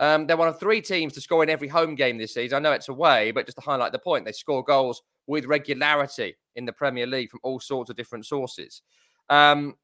Um, 0.00 0.26
they're 0.26 0.36
one 0.36 0.48
of 0.48 0.58
three 0.58 0.80
teams 0.80 1.12
to 1.14 1.20
score 1.20 1.42
in 1.42 1.50
every 1.50 1.68
home 1.68 1.94
game 1.94 2.18
this 2.18 2.34
season. 2.34 2.56
I 2.56 2.60
know 2.60 2.72
it's 2.72 2.88
away, 2.88 3.30
but 3.30 3.46
just 3.46 3.58
to 3.58 3.64
highlight 3.64 3.92
the 3.92 3.98
point, 3.98 4.24
they 4.24 4.32
score 4.32 4.64
goals 4.64 5.02
with 5.26 5.46
regularity 5.46 6.36
in 6.56 6.64
the 6.64 6.72
Premier 6.72 7.06
League 7.06 7.30
from 7.30 7.40
all 7.42 7.60
sorts 7.60 7.90
of 7.90 7.96
different 7.96 8.26
sources. 8.26 8.82
Um, 9.30 9.74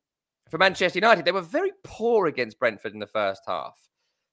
for 0.51 0.59
Manchester 0.59 0.99
United, 0.99 1.25
they 1.25 1.33
were 1.33 1.41
very 1.41 1.73
poor 1.85 2.27
against 2.27 2.59
Brentford 2.59 2.93
in 2.93 2.99
the 2.99 3.07
first 3.07 3.43
half. 3.47 3.79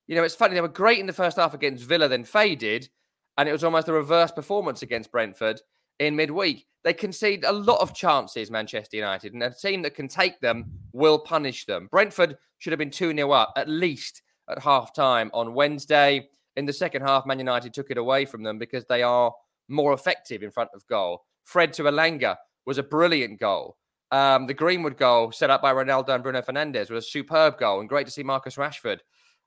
You 0.07 0.15
know, 0.15 0.23
it's 0.23 0.35
funny, 0.35 0.55
they 0.55 0.61
were 0.61 0.67
great 0.67 0.99
in 0.99 1.05
the 1.05 1.13
first 1.13 1.37
half 1.37 1.53
against 1.53 1.83
Villa, 1.83 2.07
then 2.07 2.23
faded, 2.23 2.89
and 3.37 3.47
it 3.47 3.51
was 3.51 3.63
almost 3.63 3.87
a 3.87 3.93
reverse 3.93 4.31
performance 4.31 4.81
against 4.81 5.11
Brentford 5.11 5.61
in 5.99 6.15
midweek. 6.15 6.65
They 6.83 6.93
concede 6.93 7.43
a 7.43 7.51
lot 7.51 7.81
of 7.81 7.93
chances, 7.93 8.49
Manchester 8.49 8.97
United, 8.97 9.33
and 9.33 9.43
a 9.43 9.53
team 9.53 9.81
that 9.83 9.95
can 9.95 10.07
take 10.07 10.39
them 10.39 10.65
will 10.93 11.19
punish 11.19 11.65
them. 11.65 11.87
Brentford 11.91 12.37
should 12.57 12.71
have 12.71 12.79
been 12.79 12.89
2 12.89 13.13
0 13.13 13.31
up 13.31 13.53
at 13.55 13.69
least 13.69 14.23
at 14.49 14.60
half 14.60 14.93
time 14.93 15.29
on 15.33 15.53
Wednesday. 15.53 16.29
In 16.55 16.65
the 16.65 16.73
second 16.73 17.03
half, 17.03 17.25
Man 17.25 17.39
United 17.39 17.73
took 17.73 17.91
it 17.91 17.97
away 17.97 18.25
from 18.25 18.43
them 18.43 18.57
because 18.57 18.86
they 18.86 19.03
are 19.03 19.33
more 19.67 19.93
effective 19.93 20.43
in 20.43 20.51
front 20.51 20.69
of 20.73 20.86
goal. 20.88 21.25
Fred 21.43 21.73
to 21.73 21.83
Elanga 21.83 22.36
was 22.65 22.77
a 22.77 22.83
brilliant 22.83 23.39
goal. 23.39 23.77
Um, 24.12 24.47
the 24.47 24.53
Greenwood 24.53 24.97
goal 24.97 25.31
set 25.31 25.49
up 25.49 25.62
by 25.62 25.73
Ronaldo 25.73 26.10
and 26.10 26.23
Bruno 26.23 26.41
Fernandes 26.41 26.89
was 26.89 27.05
a 27.05 27.10
superb 27.10 27.57
goal 27.57 27.81
and 27.81 27.89
great 27.89 28.05
to 28.07 28.12
see 28.12 28.23
Marcus 28.23 28.55
Rashford. 28.55 28.99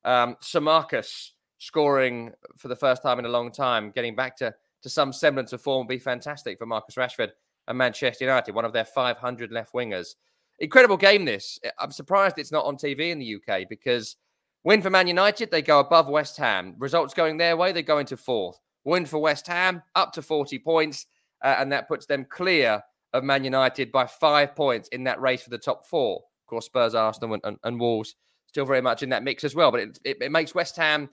Um, 0.04 0.36
Marcus 0.60 1.32
scoring 1.58 2.32
for 2.56 2.68
the 2.68 2.76
first 2.76 3.02
time 3.02 3.18
in 3.18 3.26
a 3.26 3.28
long 3.28 3.52
time, 3.52 3.90
getting 3.90 4.14
back 4.14 4.36
to, 4.36 4.54
to 4.82 4.88
some 4.88 5.12
semblance 5.12 5.52
of 5.52 5.62
form 5.62 5.86
would 5.86 5.92
be 5.92 5.98
fantastic 5.98 6.58
for 6.58 6.66
Marcus 6.66 6.94
Rashford 6.94 7.30
and 7.68 7.78
Manchester 7.78 8.24
United, 8.24 8.54
one 8.54 8.64
of 8.64 8.72
their 8.72 8.84
500 8.84 9.52
left 9.52 9.72
wingers. 9.72 10.14
Incredible 10.58 10.96
game, 10.96 11.24
this. 11.24 11.58
I'm 11.78 11.90
surprised 11.90 12.38
it's 12.38 12.52
not 12.52 12.64
on 12.64 12.76
TV 12.76 13.10
in 13.10 13.18
the 13.18 13.36
UK 13.36 13.68
because 13.68 14.16
Win 14.62 14.82
for 14.82 14.90
Man 14.90 15.06
United, 15.06 15.50
they 15.50 15.62
go 15.62 15.80
above 15.80 16.08
West 16.08 16.36
Ham. 16.36 16.74
Results 16.78 17.14
going 17.14 17.38
their 17.38 17.56
way, 17.56 17.72
they 17.72 17.82
go 17.82 17.98
into 17.98 18.16
fourth. 18.16 18.58
Win 18.84 19.06
for 19.06 19.18
West 19.18 19.46
Ham, 19.46 19.82
up 19.94 20.12
to 20.12 20.22
40 20.22 20.58
points, 20.58 21.06
uh, 21.42 21.56
and 21.58 21.72
that 21.72 21.88
puts 21.88 22.04
them 22.06 22.26
clear 22.28 22.82
of 23.14 23.24
Man 23.24 23.42
United 23.42 23.90
by 23.90 24.06
five 24.06 24.54
points 24.54 24.88
in 24.88 25.04
that 25.04 25.20
race 25.20 25.42
for 25.42 25.50
the 25.50 25.58
top 25.58 25.86
four. 25.86 26.16
Of 26.16 26.46
course, 26.46 26.66
Spurs, 26.66 26.94
Arsenal, 26.94 27.34
and, 27.34 27.42
and, 27.44 27.56
and 27.64 27.80
Wolves 27.80 28.16
still 28.46 28.66
very 28.66 28.82
much 28.82 29.02
in 29.02 29.08
that 29.10 29.22
mix 29.22 29.44
as 29.44 29.54
well. 29.54 29.70
But 29.70 29.80
it, 29.80 29.98
it, 30.04 30.16
it, 30.20 30.32
makes 30.32 30.54
West 30.54 30.76
Ham 30.76 31.08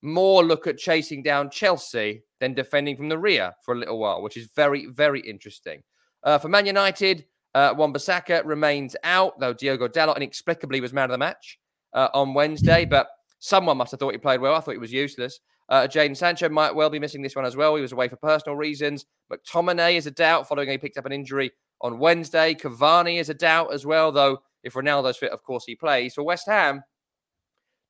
more 0.00 0.42
look 0.42 0.66
at 0.66 0.78
chasing 0.78 1.22
down 1.22 1.50
Chelsea 1.50 2.22
than 2.40 2.54
defending 2.54 2.96
from 2.96 3.08
the 3.08 3.18
rear 3.18 3.52
for 3.64 3.74
a 3.74 3.78
little 3.78 3.98
while, 3.98 4.22
which 4.22 4.36
is 4.36 4.48
very, 4.56 4.86
very 4.86 5.20
interesting. 5.20 5.82
Uh, 6.22 6.38
for 6.38 6.48
Man 6.48 6.66
United, 6.66 7.26
uh, 7.54 7.74
Wan-Bissaka 7.76 8.44
remains 8.46 8.96
out, 9.04 9.38
though 9.40 9.52
Diogo 9.52 9.88
Dalot 9.88 10.16
inexplicably 10.16 10.80
was 10.80 10.92
man 10.92 11.04
of 11.04 11.10
the 11.10 11.18
match 11.18 11.58
uh, 11.92 12.08
on 12.14 12.34
Wednesday, 12.34 12.84
but 12.84 13.08
someone 13.38 13.76
must 13.76 13.90
have 13.90 14.00
thought 14.00 14.12
he 14.12 14.18
played 14.18 14.40
well. 14.40 14.54
I 14.54 14.60
thought 14.60 14.72
he 14.72 14.78
was 14.78 14.92
useless. 14.92 15.40
Uh, 15.68 15.86
Jadon 15.86 16.16
Sancho 16.16 16.48
might 16.48 16.74
well 16.74 16.88
be 16.88 16.98
missing 16.98 17.22
this 17.22 17.36
one 17.36 17.44
as 17.44 17.56
well. 17.56 17.76
He 17.76 17.82
was 17.82 17.92
away 17.92 18.08
for 18.08 18.16
personal 18.16 18.56
reasons. 18.56 19.04
McTominay 19.30 19.96
is 19.96 20.06
a 20.06 20.10
doubt 20.10 20.48
following 20.48 20.70
he 20.70 20.78
picked 20.78 20.96
up 20.96 21.06
an 21.06 21.12
injury 21.12 21.52
on 21.80 21.98
Wednesday. 21.98 22.54
Cavani 22.54 23.20
is 23.20 23.28
a 23.28 23.34
doubt 23.34 23.72
as 23.72 23.84
well, 23.84 24.10
though 24.10 24.38
if 24.62 24.74
Ronaldo's 24.74 25.18
fit, 25.18 25.30
of 25.30 25.42
course 25.42 25.64
he 25.66 25.74
plays. 25.74 26.14
For 26.14 26.22
West 26.22 26.46
Ham, 26.46 26.82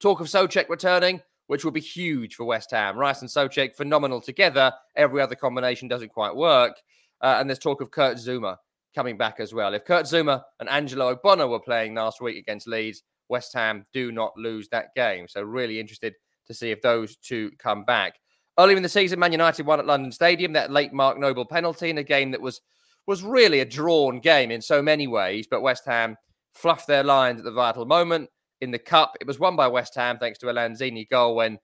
talk 0.00 0.20
of 0.20 0.26
Soucek 0.26 0.68
returning, 0.68 1.20
which 1.46 1.64
will 1.64 1.72
be 1.72 1.80
huge 1.80 2.34
for 2.34 2.44
West 2.44 2.72
Ham. 2.72 2.98
Rice 2.98 3.20
and 3.20 3.30
Soucek, 3.30 3.76
phenomenal 3.76 4.20
together. 4.20 4.72
Every 4.96 5.22
other 5.22 5.34
combination 5.34 5.88
doesn't 5.88 6.12
quite 6.12 6.34
work. 6.34 6.76
Uh, 7.20 7.36
and 7.38 7.48
there's 7.48 7.58
talk 7.58 7.80
of 7.80 7.90
Kurt 7.90 8.16
Zouma 8.16 8.56
coming 8.94 9.16
back 9.16 9.40
as 9.40 9.54
well. 9.54 9.74
If 9.74 9.84
Kurt 9.84 10.06
Zouma 10.06 10.42
and 10.60 10.68
Angelo 10.68 11.14
Ogbonna 11.14 11.48
were 11.48 11.60
playing 11.60 11.94
last 11.94 12.20
week 12.20 12.36
against 12.36 12.68
Leeds, 12.68 13.02
West 13.28 13.52
Ham 13.54 13.84
do 13.92 14.12
not 14.12 14.36
lose 14.36 14.68
that 14.68 14.94
game. 14.94 15.26
So, 15.28 15.42
really 15.42 15.80
interested 15.80 16.14
to 16.46 16.54
see 16.54 16.70
if 16.70 16.82
those 16.82 17.16
two 17.16 17.50
come 17.58 17.84
back. 17.84 18.14
Earlier 18.58 18.76
in 18.76 18.82
the 18.82 18.88
season, 18.88 19.18
Man 19.20 19.32
United 19.32 19.66
won 19.66 19.78
at 19.78 19.86
London 19.86 20.10
Stadium, 20.10 20.52
that 20.54 20.72
late 20.72 20.92
Mark 20.92 21.18
Noble 21.18 21.44
penalty 21.44 21.90
in 21.90 21.98
a 21.98 22.02
game 22.02 22.32
that 22.32 22.40
was 22.40 22.60
was 23.06 23.22
really 23.22 23.60
a 23.60 23.64
drawn 23.64 24.20
game 24.20 24.50
in 24.50 24.60
so 24.60 24.82
many 24.82 25.06
ways, 25.06 25.46
but 25.50 25.62
West 25.62 25.86
Ham 25.86 26.16
fluffed 26.52 26.86
their 26.86 27.02
lines 27.02 27.40
at 27.40 27.44
the 27.44 27.50
vital 27.50 27.86
moment 27.86 28.28
in 28.60 28.70
the 28.70 28.78
cup. 28.78 29.16
It 29.20 29.26
was 29.26 29.38
won 29.38 29.56
by 29.56 29.66
West 29.68 29.94
Ham 29.94 30.18
thanks 30.18 30.38
to 30.40 30.50
a 30.50 30.52
Lanzini 30.52 31.08
goal 31.08 31.36
when 31.36 31.58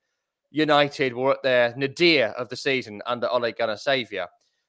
United 0.50 1.12
were 1.12 1.33
at 1.33 1.42
their 1.42 1.74
nadir 1.77 2.29
of 2.38 2.48
the 2.48 2.57
season 2.57 3.03
under 3.05 3.29
Ole 3.29 3.53
Gunnar 3.53 3.74
Solskjaer. 3.74 4.27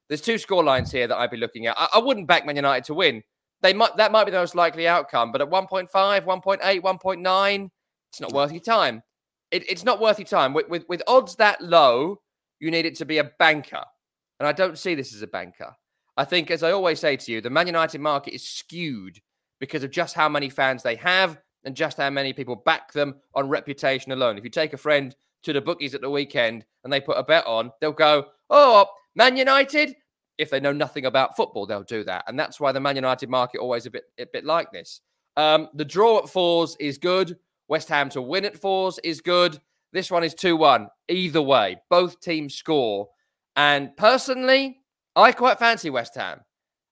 There's 0.09 0.21
two 0.21 0.37
score 0.37 0.63
lines 0.63 0.91
here 0.91 1.07
that 1.07 1.15
I'd 1.15 1.31
be 1.31 1.37
looking 1.37 1.67
at. 1.67 1.75
I, 1.77 1.87
I, 1.95 1.99
wouldn't 1.99 2.27
back 2.27 2.45
Man 2.45 2.55
United 2.55 2.83
to 2.85 2.93
win. 2.93 3.23
They 3.61 3.73
might 3.73 3.97
that 3.97 4.11
might 4.11 4.25
be 4.25 4.31
the 4.31 4.37
most 4.37 4.55
likely 4.55 4.87
outcome, 4.87 5.31
but 5.31 5.41
at 5.41 5.49
1.5, 5.49 5.89
1.8, 5.91 6.81
1.9, 6.81 7.69
it's 8.11 8.21
not 8.21 8.33
worth 8.33 8.51
your 8.51 8.61
time. 8.61 9.01
It, 9.51 9.69
it's 9.69 9.83
not 9.83 9.99
worth 9.99 10.19
your 10.19 10.27
time. 10.27 10.53
With, 10.53 10.69
with 10.69 10.85
with 10.87 11.01
odds 11.07 11.35
that 11.37 11.61
low, 11.61 12.21
you 12.59 12.71
need 12.71 12.85
it 12.85 12.95
to 12.95 13.05
be 13.05 13.17
a 13.17 13.31
banker. 13.39 13.83
And 14.39 14.47
I 14.47 14.51
don't 14.51 14.77
see 14.77 14.95
this 14.95 15.13
as 15.15 15.21
a 15.21 15.27
banker. 15.27 15.75
I 16.17 16.25
think, 16.25 16.49
as 16.51 16.63
I 16.63 16.71
always 16.71 16.99
say 16.99 17.17
to 17.17 17.31
you, 17.31 17.41
the 17.41 17.49
Man 17.49 17.67
United 17.67 18.01
market 18.01 18.33
is 18.33 18.47
skewed 18.47 19.19
because 19.59 19.83
of 19.83 19.91
just 19.91 20.15
how 20.15 20.29
many 20.29 20.49
fans 20.49 20.83
they 20.83 20.95
have 20.95 21.37
and 21.63 21.75
just 21.75 21.97
how 21.97 22.09
many 22.09 22.33
people 22.33 22.55
back 22.55 22.93
them 22.93 23.15
on 23.33 23.49
reputation 23.49 24.11
alone. 24.11 24.37
If 24.37 24.43
you 24.43 24.49
take 24.49 24.73
a 24.73 24.77
friend 24.77 25.15
to 25.43 25.53
the 25.53 25.61
bookies 25.61 25.95
at 25.95 26.01
the 26.01 26.09
weekend 26.09 26.65
and 26.83 26.91
they 26.91 27.01
put 27.01 27.17
a 27.17 27.23
bet 27.23 27.45
on, 27.45 27.71
they'll 27.81 27.91
go, 27.91 28.27
Oh, 28.49 28.87
Man 29.15 29.37
United. 29.37 29.95
If 30.37 30.49
they 30.49 30.59
know 30.59 30.73
nothing 30.73 31.05
about 31.05 31.35
football, 31.35 31.65
they'll 31.65 31.83
do 31.83 32.03
that. 32.03 32.25
And 32.27 32.37
that's 32.37 32.59
why 32.59 32.71
the 32.71 32.79
Man 32.79 32.95
United 32.95 33.29
market 33.29 33.59
always 33.59 33.85
a 33.85 33.91
bit 33.91 34.03
a 34.19 34.25
bit 34.25 34.45
like 34.45 34.71
this. 34.71 35.01
Um, 35.37 35.69
the 35.73 35.85
draw 35.85 36.19
at 36.19 36.29
fours 36.29 36.75
is 36.79 36.97
good. 36.97 37.37
West 37.67 37.89
Ham 37.89 38.09
to 38.09 38.21
win 38.21 38.45
at 38.45 38.57
fours 38.57 38.99
is 39.03 39.21
good. 39.21 39.59
This 39.91 40.11
one 40.11 40.23
is 40.23 40.33
2 40.33 40.57
1. 40.57 40.87
Either 41.09 41.41
way, 41.41 41.77
both 41.89 42.19
teams 42.19 42.55
score. 42.55 43.07
And 43.55 43.95
personally, 43.95 44.79
I 45.15 45.31
quite 45.31 45.59
fancy 45.59 45.89
West 45.89 46.15
Ham. 46.15 46.41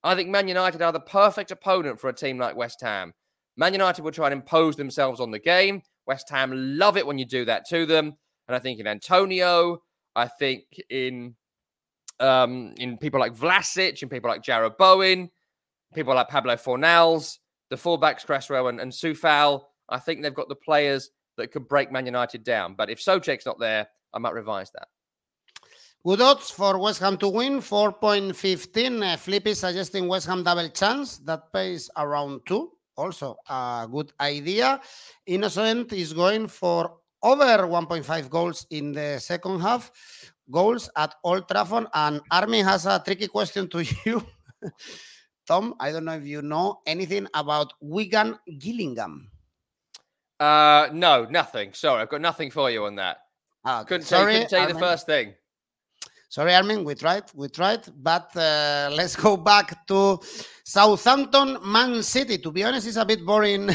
I 0.04 0.16
think 0.16 0.30
Man 0.30 0.48
United 0.48 0.82
are 0.82 0.92
the 0.92 1.00
perfect 1.00 1.52
opponent 1.52 2.00
for 2.00 2.10
a 2.10 2.14
team 2.14 2.38
like 2.38 2.56
West 2.56 2.82
Ham. 2.82 3.14
Man 3.56 3.74
United 3.74 4.04
will 4.04 4.12
try 4.12 4.28
and 4.28 4.34
impose 4.34 4.76
themselves 4.76 5.20
on 5.20 5.32
the 5.32 5.40
game. 5.40 5.82
West 6.08 6.30
Ham 6.30 6.52
love 6.54 6.98
it 6.98 7.06
when 7.06 7.18
you 7.18 7.26
do 7.26 7.46
that 7.46 7.68
to 7.70 7.86
them. 7.86 8.14
And 8.48 8.56
I 8.56 8.60
think 8.60 8.80
in 8.80 8.88
Antonio, 8.88 9.82
I 10.16 10.28
think 10.28 10.64
in 10.90 11.36
um, 12.20 12.74
in 12.78 12.98
people 12.98 13.20
like 13.20 13.36
Vlasic 13.36 14.02
and 14.02 14.12
people 14.12 14.30
like 14.30 14.44
Jarrod 14.44 14.78
Bowen, 14.78 15.30
people 15.94 16.16
like 16.16 16.30
Pablo 16.30 16.56
Fornals, 16.56 17.40
the 17.70 17.76
fullbacks 17.76 18.26
Cresswell 18.26 18.68
and, 18.68 18.80
and 18.80 18.92
Coufal. 18.92 19.64
I 19.90 20.00
think 20.00 20.22
they've 20.22 20.34
got 20.34 20.50
the 20.50 20.56
players 20.56 21.12
that 21.38 21.52
could 21.52 21.68
break 21.68 21.92
Man 21.92 22.06
United 22.06 22.44
down. 22.44 22.76
But 22.76 22.90
if 22.90 23.00
Soucek's 23.00 23.46
not 23.46 23.60
there, 23.60 23.88
I 24.14 24.20
might 24.20 24.34
revise 24.34 24.72
that. 24.72 24.88
Good 26.06 26.22
odds 26.22 26.50
for 26.50 26.78
West 26.78 27.00
Ham 27.00 27.18
to 27.18 27.30
win, 27.30 27.60
4.15. 27.60 29.02
Uh, 29.02 29.54
suggesting 29.54 30.08
West 30.08 30.28
Ham 30.28 30.44
double 30.44 30.68
chance. 30.70 31.20
That 31.20 31.52
pays 31.54 31.90
around 31.98 32.42
2. 32.46 32.70
Also 32.98 33.38
a 33.50 33.88
good 33.90 34.12
idea. 34.20 34.82
Innocent 35.26 35.94
is 35.94 36.14
going 36.14 36.48
for 36.48 36.98
over 37.24 37.66
1.5 37.66 38.30
goals 38.30 38.68
in 38.70 38.92
the 38.92 39.18
second 39.20 39.62
half. 39.62 39.92
Goals 40.54 40.90
at 40.96 41.16
Old 41.24 41.50
Trafford. 41.50 41.88
And 41.94 42.22
Army 42.30 42.62
has 42.62 42.86
a 42.86 43.02
tricky 43.04 43.28
question 43.28 43.68
to 43.70 43.84
you. 44.06 44.26
Tom, 45.48 45.76
I 45.80 45.92
don't 45.92 46.06
know 46.06 46.14
if 46.14 46.26
you 46.26 46.42
know 46.42 46.80
anything 46.86 47.28
about 47.34 47.74
Wigan 47.82 48.38
Gillingham. 48.60 49.30
Uh, 50.40 50.88
no, 50.94 51.26
nothing. 51.26 51.74
Sorry, 51.74 52.02
I've 52.02 52.10
got 52.10 52.22
nothing 52.22 52.52
for 52.52 52.70
you 52.70 52.86
on 52.86 52.96
that. 52.96 53.18
Ah, 53.66 53.84
couldn't, 53.84 54.06
Sorry, 54.06 54.34
couldn't 54.34 54.50
tell 54.50 54.68
you 54.68 54.74
the 54.74 54.80
first 54.80 55.06
thing. 55.06 55.34
Sorry, 56.30 56.54
Armin, 56.56 56.84
we 56.84 56.96
tried, 56.96 57.26
we 57.36 57.48
tried, 57.48 57.86
but 58.02 58.36
uh, 58.36 58.90
let's 58.92 59.16
go 59.16 59.38
back 59.38 59.86
to 59.88 60.20
Southampton, 60.64 61.60
Man 61.64 62.02
City. 62.02 62.40
To 62.40 62.52
be 62.52 62.64
honest, 62.64 62.88
it's 62.88 62.98
a 62.98 63.06
bit 63.06 63.24
boring 63.24 63.70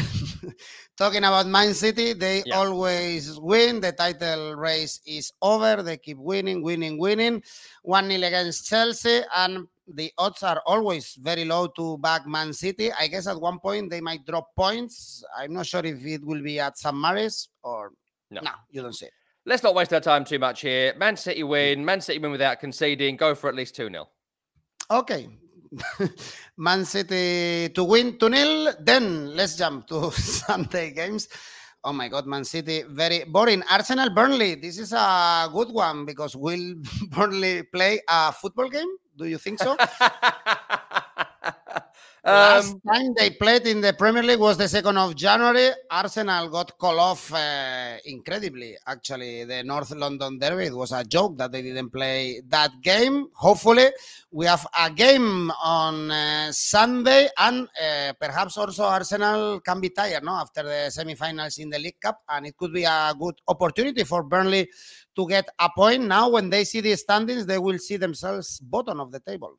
talking 0.98 1.24
about 1.24 1.46
Man 1.46 1.72
City. 1.72 2.12
They 2.12 2.42
yeah. 2.44 2.56
always 2.56 3.38
win. 3.38 3.80
The 3.80 3.92
title 3.92 4.56
race 4.56 5.00
is 5.06 5.32
over. 5.40 5.82
They 5.82 5.96
keep 5.96 6.18
winning, 6.18 6.62
winning, 6.62 6.98
winning. 6.98 7.42
1 7.82 8.10
0 8.10 8.26
against 8.26 8.68
Chelsea, 8.68 9.22
and 9.34 9.66
the 9.86 10.12
odds 10.18 10.42
are 10.42 10.60
always 10.66 11.14
very 11.14 11.44
low 11.44 11.68
to 11.68 11.96
back 11.98 12.26
Man 12.26 12.52
City. 12.52 12.90
I 12.92 13.06
guess 13.06 13.28
at 13.28 13.40
one 13.40 13.60
point 13.60 13.90
they 13.90 14.00
might 14.00 14.26
drop 14.26 14.54
points. 14.54 15.24
I'm 15.38 15.54
not 15.54 15.66
sure 15.66 15.86
if 15.86 16.04
it 16.04 16.24
will 16.24 16.42
be 16.42 16.60
at 16.60 16.76
St. 16.76 16.94
Mary's 16.94 17.48
or 17.62 17.92
no, 18.30 18.40
no 18.42 18.50
you 18.70 18.82
don't 18.82 18.92
see 18.92 19.06
it. 19.06 19.12
Let's 19.46 19.62
not 19.62 19.74
waste 19.74 19.94
our 19.94 20.00
time 20.00 20.24
too 20.26 20.38
much 20.38 20.60
here. 20.60 20.92
Man 20.98 21.16
City 21.16 21.42
win. 21.42 21.84
Man 21.84 22.00
City 22.00 22.18
win 22.18 22.32
without 22.32 22.60
conceding. 22.60 23.16
Go 23.16 23.34
for 23.34 23.48
at 23.48 23.54
least 23.54 23.76
2 23.76 23.88
0. 23.88 24.08
Okay. 24.90 25.28
Man 26.56 26.84
City 26.84 27.68
to 27.70 27.84
win 27.84 28.18
2 28.18 28.28
0. 28.28 28.72
Then 28.80 29.34
let's 29.36 29.56
jump 29.56 29.86
to 29.88 30.10
Sunday 30.12 30.90
games. 30.90 31.28
Oh 31.84 31.92
my 31.92 32.08
God, 32.08 32.26
Man 32.26 32.44
City, 32.44 32.82
very 32.88 33.24
boring. 33.24 33.62
Arsenal 33.70 34.10
Burnley. 34.10 34.56
This 34.56 34.78
is 34.78 34.92
a 34.92 35.48
good 35.52 35.70
one 35.70 36.04
because 36.04 36.34
will 36.34 36.74
Burnley 37.10 37.62
play 37.62 38.00
a 38.08 38.32
football 38.32 38.68
game? 38.68 38.90
Do 39.16 39.26
you 39.26 39.38
think 39.38 39.58
so? 39.58 39.76
Last 42.28 42.74
um, 42.74 42.80
time 42.86 43.14
they 43.16 43.30
played 43.30 43.66
in 43.66 43.80
the 43.80 43.94
Premier 43.94 44.22
League 44.22 44.38
was 44.38 44.58
the 44.58 44.64
2nd 44.64 44.98
of 44.98 45.16
January. 45.16 45.70
Arsenal 45.90 46.50
got 46.50 46.76
called 46.76 46.98
off 46.98 47.32
uh, 47.32 47.96
incredibly. 48.04 48.76
Actually, 48.86 49.44
the 49.44 49.62
North 49.62 49.92
London 49.92 50.38
Derby, 50.38 50.66
it 50.66 50.74
was 50.74 50.92
a 50.92 51.02
joke 51.04 51.38
that 51.38 51.52
they 51.52 51.62
didn't 51.62 51.88
play 51.88 52.42
that 52.48 52.70
game. 52.82 53.28
Hopefully, 53.32 53.86
we 54.30 54.44
have 54.44 54.66
a 54.78 54.90
game 54.90 55.50
on 55.64 56.10
uh, 56.10 56.52
Sunday, 56.52 57.30
and 57.38 57.66
uh, 57.82 58.12
perhaps 58.20 58.58
also 58.58 58.84
Arsenal 58.84 59.60
can 59.60 59.80
be 59.80 59.88
tired 59.88 60.22
no? 60.22 60.32
after 60.32 60.62
the 60.62 60.90
semi-finals 60.90 61.56
in 61.56 61.70
the 61.70 61.78
League 61.78 61.98
Cup, 61.98 62.20
and 62.28 62.46
it 62.46 62.58
could 62.58 62.74
be 62.74 62.84
a 62.84 63.14
good 63.18 63.36
opportunity 63.48 64.04
for 64.04 64.22
Burnley 64.22 64.68
to 65.16 65.26
get 65.26 65.48
a 65.58 65.70
point. 65.74 66.04
Now, 66.04 66.28
when 66.28 66.50
they 66.50 66.64
see 66.64 66.82
the 66.82 66.94
standings, 66.94 67.46
they 67.46 67.58
will 67.58 67.78
see 67.78 67.96
themselves 67.96 68.60
bottom 68.60 69.00
of 69.00 69.12
the 69.12 69.20
table. 69.20 69.54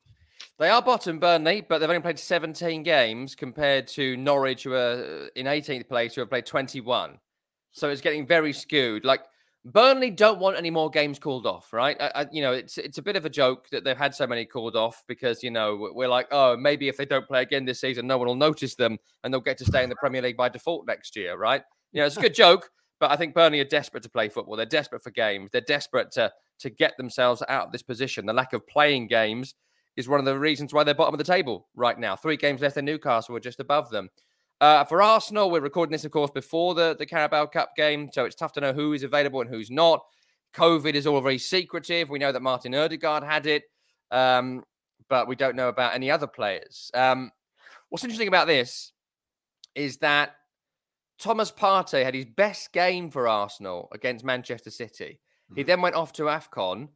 They 0.60 0.68
are 0.68 0.82
bottom 0.82 1.18
Burnley, 1.18 1.64
but 1.66 1.78
they've 1.78 1.88
only 1.88 2.02
played 2.02 2.18
17 2.18 2.82
games 2.82 3.34
compared 3.34 3.88
to 3.88 4.14
Norwich, 4.18 4.64
who 4.64 4.74
are 4.74 5.24
uh, 5.24 5.26
in 5.34 5.46
18th 5.46 5.88
place, 5.88 6.14
who 6.14 6.20
have 6.20 6.28
played 6.28 6.44
21. 6.44 7.18
So 7.72 7.88
it's 7.88 8.02
getting 8.02 8.26
very 8.26 8.52
skewed. 8.52 9.02
Like 9.02 9.22
Burnley 9.64 10.10
don't 10.10 10.38
want 10.38 10.58
any 10.58 10.68
more 10.68 10.90
games 10.90 11.18
called 11.18 11.46
off, 11.46 11.72
right? 11.72 11.96
I, 11.98 12.12
I, 12.14 12.26
you 12.30 12.42
know, 12.42 12.52
it's 12.52 12.76
it's 12.76 12.98
a 12.98 13.02
bit 13.02 13.16
of 13.16 13.24
a 13.24 13.30
joke 13.30 13.70
that 13.70 13.84
they've 13.84 13.96
had 13.96 14.14
so 14.14 14.26
many 14.26 14.44
called 14.44 14.76
off 14.76 15.02
because 15.08 15.42
you 15.42 15.50
know 15.50 15.88
we're 15.94 16.08
like, 16.08 16.28
oh, 16.30 16.58
maybe 16.58 16.88
if 16.88 16.98
they 16.98 17.06
don't 17.06 17.26
play 17.26 17.40
again 17.40 17.64
this 17.64 17.80
season, 17.80 18.06
no 18.06 18.18
one 18.18 18.26
will 18.26 18.34
notice 18.34 18.74
them 18.74 18.98
and 19.24 19.32
they'll 19.32 19.40
get 19.40 19.56
to 19.58 19.64
stay 19.64 19.82
in 19.82 19.88
the 19.88 19.96
Premier 19.96 20.20
League 20.20 20.36
by 20.36 20.50
default 20.50 20.86
next 20.86 21.16
year, 21.16 21.38
right? 21.38 21.62
You 21.92 22.02
know, 22.02 22.06
it's 22.06 22.18
a 22.18 22.20
good 22.20 22.34
joke, 22.34 22.68
but 22.98 23.10
I 23.10 23.16
think 23.16 23.34
Burnley 23.34 23.60
are 23.60 23.64
desperate 23.64 24.02
to 24.02 24.10
play 24.10 24.28
football. 24.28 24.56
They're 24.56 24.66
desperate 24.66 25.02
for 25.02 25.10
games. 25.10 25.48
They're 25.52 25.62
desperate 25.62 26.10
to 26.12 26.30
to 26.58 26.68
get 26.68 26.98
themselves 26.98 27.42
out 27.48 27.64
of 27.64 27.72
this 27.72 27.82
position. 27.82 28.26
The 28.26 28.34
lack 28.34 28.52
of 28.52 28.66
playing 28.66 29.06
games 29.06 29.54
is 29.96 30.08
one 30.08 30.18
of 30.18 30.26
the 30.26 30.38
reasons 30.38 30.72
why 30.72 30.84
they're 30.84 30.94
bottom 30.94 31.14
of 31.14 31.18
the 31.18 31.24
table 31.24 31.68
right 31.74 31.98
now. 31.98 32.16
Three 32.16 32.36
games 32.36 32.60
less 32.60 32.74
than 32.74 32.84
Newcastle, 32.84 33.32
we're 33.32 33.40
just 33.40 33.60
above 33.60 33.90
them. 33.90 34.08
Uh, 34.60 34.84
for 34.84 35.02
Arsenal, 35.02 35.50
we're 35.50 35.60
recording 35.60 35.92
this, 35.92 36.04
of 36.04 36.10
course, 36.10 36.30
before 36.30 36.74
the, 36.74 36.94
the 36.98 37.06
Carabao 37.06 37.46
Cup 37.46 37.70
game, 37.76 38.10
so 38.12 38.24
it's 38.26 38.36
tough 38.36 38.52
to 38.52 38.60
know 38.60 38.72
who 38.74 38.92
is 38.92 39.02
available 39.02 39.40
and 39.40 39.48
who's 39.48 39.70
not. 39.70 40.04
COVID 40.54 40.94
is 40.94 41.06
all 41.06 41.20
very 41.20 41.38
secretive. 41.38 42.10
We 42.10 42.18
know 42.18 42.32
that 42.32 42.42
Martin 42.42 42.74
Odegaard 42.74 43.24
had 43.24 43.46
it, 43.46 43.62
um, 44.10 44.62
but 45.08 45.28
we 45.28 45.36
don't 45.36 45.56
know 45.56 45.68
about 45.68 45.94
any 45.94 46.10
other 46.10 46.26
players. 46.26 46.90
Um, 46.92 47.30
what's 47.88 48.04
interesting 48.04 48.28
about 48.28 48.46
this 48.46 48.92
is 49.74 49.98
that 49.98 50.34
Thomas 51.18 51.50
Partey 51.50 52.04
had 52.04 52.14
his 52.14 52.26
best 52.26 52.72
game 52.72 53.10
for 53.10 53.28
Arsenal 53.28 53.88
against 53.92 54.24
Manchester 54.24 54.70
City. 54.70 55.20
He 55.54 55.62
mm-hmm. 55.62 55.66
then 55.66 55.80
went 55.80 55.94
off 55.94 56.12
to 56.14 56.24
AFCON, 56.24 56.88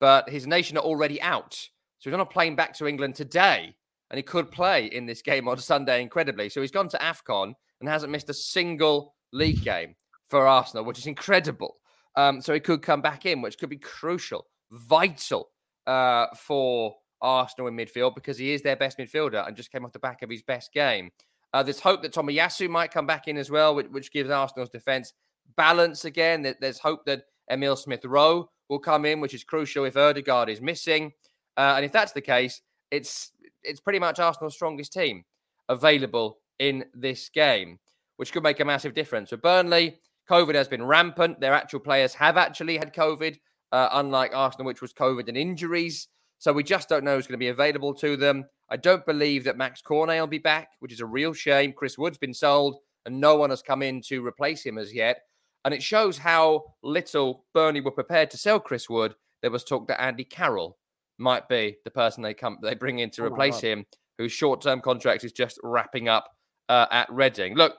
but 0.00 0.28
his 0.28 0.46
nation 0.46 0.76
are 0.76 0.84
already 0.84 1.20
out. 1.20 1.68
So 1.98 2.10
he's 2.10 2.14
on 2.14 2.20
a 2.20 2.26
plane 2.26 2.54
back 2.54 2.74
to 2.74 2.86
England 2.86 3.14
today, 3.14 3.74
and 4.10 4.16
he 4.16 4.22
could 4.22 4.50
play 4.50 4.86
in 4.86 5.06
this 5.06 5.22
game 5.22 5.48
on 5.48 5.58
Sunday, 5.58 6.02
incredibly. 6.02 6.48
So 6.48 6.60
he's 6.60 6.70
gone 6.70 6.88
to 6.88 6.98
AFCON 6.98 7.54
and 7.80 7.88
hasn't 7.88 8.12
missed 8.12 8.30
a 8.30 8.34
single 8.34 9.14
league 9.32 9.62
game 9.62 9.94
for 10.28 10.46
Arsenal, 10.46 10.84
which 10.84 10.98
is 10.98 11.06
incredible. 11.06 11.76
Um, 12.16 12.40
so 12.40 12.52
he 12.52 12.60
could 12.60 12.82
come 12.82 13.00
back 13.00 13.26
in, 13.26 13.42
which 13.42 13.58
could 13.58 13.70
be 13.70 13.78
crucial, 13.78 14.46
vital 14.70 15.50
uh, 15.86 16.26
for 16.36 16.96
Arsenal 17.20 17.68
in 17.68 17.76
midfield 17.76 18.14
because 18.14 18.38
he 18.38 18.52
is 18.52 18.62
their 18.62 18.76
best 18.76 18.98
midfielder 18.98 19.46
and 19.46 19.56
just 19.56 19.72
came 19.72 19.84
off 19.84 19.92
the 19.92 19.98
back 19.98 20.22
of 20.22 20.30
his 20.30 20.42
best 20.42 20.72
game. 20.72 21.10
Uh, 21.54 21.62
there's 21.62 21.80
hope 21.80 22.02
that 22.02 22.12
Tomiyasu 22.12 22.68
might 22.68 22.90
come 22.90 23.06
back 23.06 23.26
in 23.26 23.36
as 23.36 23.50
well, 23.50 23.74
which, 23.74 23.86
which 23.88 24.12
gives 24.12 24.30
Arsenal's 24.30 24.68
defence 24.68 25.14
balance 25.56 26.04
again. 26.04 26.54
There's 26.60 26.78
hope 26.78 27.06
that 27.06 27.22
Emil 27.50 27.76
Smith 27.76 28.04
Rowe 28.04 28.50
will 28.68 28.78
come 28.78 29.06
in, 29.06 29.20
which 29.20 29.34
is 29.34 29.44
crucial 29.44 29.84
if 29.84 29.96
Odegaard 29.96 30.50
is 30.50 30.60
missing. 30.60 31.12
Uh, 31.58 31.74
and 31.76 31.84
if 31.84 31.92
that's 31.92 32.12
the 32.12 32.20
case, 32.20 32.62
it's 32.90 33.32
it's 33.62 33.80
pretty 33.80 33.98
much 33.98 34.20
Arsenal's 34.20 34.54
strongest 34.54 34.92
team 34.92 35.24
available 35.68 36.38
in 36.58 36.84
this 36.94 37.28
game, 37.28 37.80
which 38.16 38.32
could 38.32 38.44
make 38.44 38.60
a 38.60 38.64
massive 38.64 38.94
difference. 38.94 39.30
For 39.30 39.36
Burnley, 39.36 39.98
COVID 40.30 40.54
has 40.54 40.68
been 40.68 40.86
rampant. 40.86 41.40
Their 41.40 41.52
actual 41.52 41.80
players 41.80 42.14
have 42.14 42.36
actually 42.36 42.78
had 42.78 42.94
COVID 42.94 43.36
uh, 43.72 43.88
unlike 43.92 44.34
Arsenal, 44.34 44.66
which 44.66 44.80
was 44.80 44.92
COVID 44.92 45.28
and 45.28 45.36
injuries. 45.36 46.08
So 46.38 46.52
we 46.52 46.62
just 46.62 46.88
don't 46.88 47.04
know 47.04 47.16
who's 47.16 47.26
going 47.26 47.38
to 47.38 47.44
be 47.44 47.48
available 47.48 47.92
to 47.94 48.16
them. 48.16 48.44
I 48.70 48.76
don't 48.76 49.04
believe 49.04 49.44
that 49.44 49.56
Max 49.56 49.82
Cornet 49.82 50.20
will 50.20 50.28
be 50.28 50.38
back, 50.38 50.68
which 50.78 50.92
is 50.92 51.00
a 51.00 51.06
real 51.06 51.32
shame. 51.32 51.72
Chris 51.72 51.98
Wood's 51.98 52.18
been 52.18 52.34
sold, 52.34 52.76
and 53.04 53.20
no 53.20 53.34
one 53.34 53.50
has 53.50 53.62
come 53.62 53.82
in 53.82 54.00
to 54.02 54.24
replace 54.24 54.64
him 54.64 54.78
as 54.78 54.94
yet. 54.94 55.22
And 55.64 55.74
it 55.74 55.82
shows 55.82 56.18
how 56.18 56.74
little 56.82 57.44
Burnley 57.52 57.80
were 57.80 57.90
prepared 57.90 58.30
to 58.30 58.38
sell 58.38 58.60
Chris 58.60 58.88
Wood. 58.88 59.16
There 59.42 59.50
was 59.50 59.64
talk 59.64 59.88
that 59.88 60.00
Andy 60.00 60.24
Carroll 60.24 60.78
might 61.18 61.48
be 61.48 61.76
the 61.84 61.90
person 61.90 62.22
they 62.22 62.34
come 62.34 62.58
they 62.62 62.74
bring 62.74 63.00
in 63.00 63.10
to 63.10 63.22
oh 63.22 63.26
replace 63.26 63.60
him, 63.60 63.84
whose 64.18 64.32
short-term 64.32 64.80
contract 64.80 65.24
is 65.24 65.32
just 65.32 65.58
wrapping 65.62 66.08
up 66.08 66.28
uh, 66.68 66.86
at 66.90 67.10
Reading. 67.10 67.54
Look, 67.54 67.74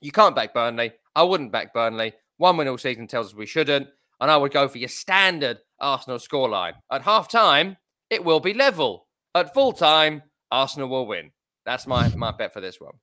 you 0.00 0.12
can't 0.12 0.36
back 0.36 0.52
Burnley. 0.54 0.92
I 1.14 1.22
wouldn't 1.22 1.52
back 1.52 1.72
Burnley. 1.72 2.12
One 2.38 2.56
win 2.56 2.68
all 2.68 2.78
season 2.78 3.06
tells 3.06 3.28
us 3.28 3.34
we 3.34 3.46
shouldn't. 3.46 3.88
And 4.20 4.30
I 4.30 4.36
would 4.36 4.52
go 4.52 4.66
for 4.68 4.78
your 4.78 4.88
standard 4.88 5.58
Arsenal 5.80 6.18
scoreline. 6.18 6.72
At 6.90 7.02
half 7.02 7.28
time, 7.28 7.76
it 8.10 8.24
will 8.24 8.40
be 8.40 8.54
level. 8.54 9.06
At 9.34 9.52
full 9.52 9.72
time, 9.72 10.22
Arsenal 10.50 10.88
will 10.88 11.06
win. 11.06 11.30
That's 11.66 11.86
my, 11.86 12.08
my 12.14 12.32
bet 12.32 12.52
for 12.52 12.60
this 12.60 12.80
one. 12.80 12.94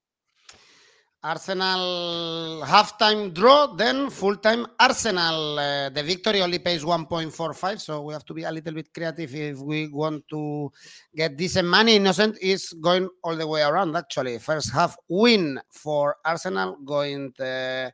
Arsenal 1.23 2.63
half-time 2.65 3.31
draw, 3.31 3.67
then 3.67 4.09
full 4.09 4.35
time 4.35 4.67
Arsenal. 4.77 5.57
Uh, 5.57 5.89
the 5.89 6.03
victory 6.03 6.41
only 6.41 6.59
pays 6.59 6.83
1.45, 6.83 7.79
so 7.79 8.01
we 8.01 8.11
have 8.11 8.25
to 8.25 8.33
be 8.33 8.43
a 8.43 8.51
little 8.51 8.73
bit 8.73 8.93
creative 8.93 9.33
if 9.33 9.57
we 9.59 9.87
want 9.87 10.27
to 10.27 10.69
get 11.15 11.37
decent 11.37 11.65
money. 11.67 11.95
Innocent 11.95 12.37
is 12.41 12.73
going 12.73 13.07
all 13.23 13.37
the 13.37 13.47
way 13.47 13.61
around, 13.61 13.95
actually. 13.95 14.37
First 14.37 14.73
half 14.73 14.97
win 15.07 15.61
for 15.71 16.17
Arsenal, 16.25 16.75
going 16.83 17.31
to, 17.37 17.45
uh, 17.45 17.89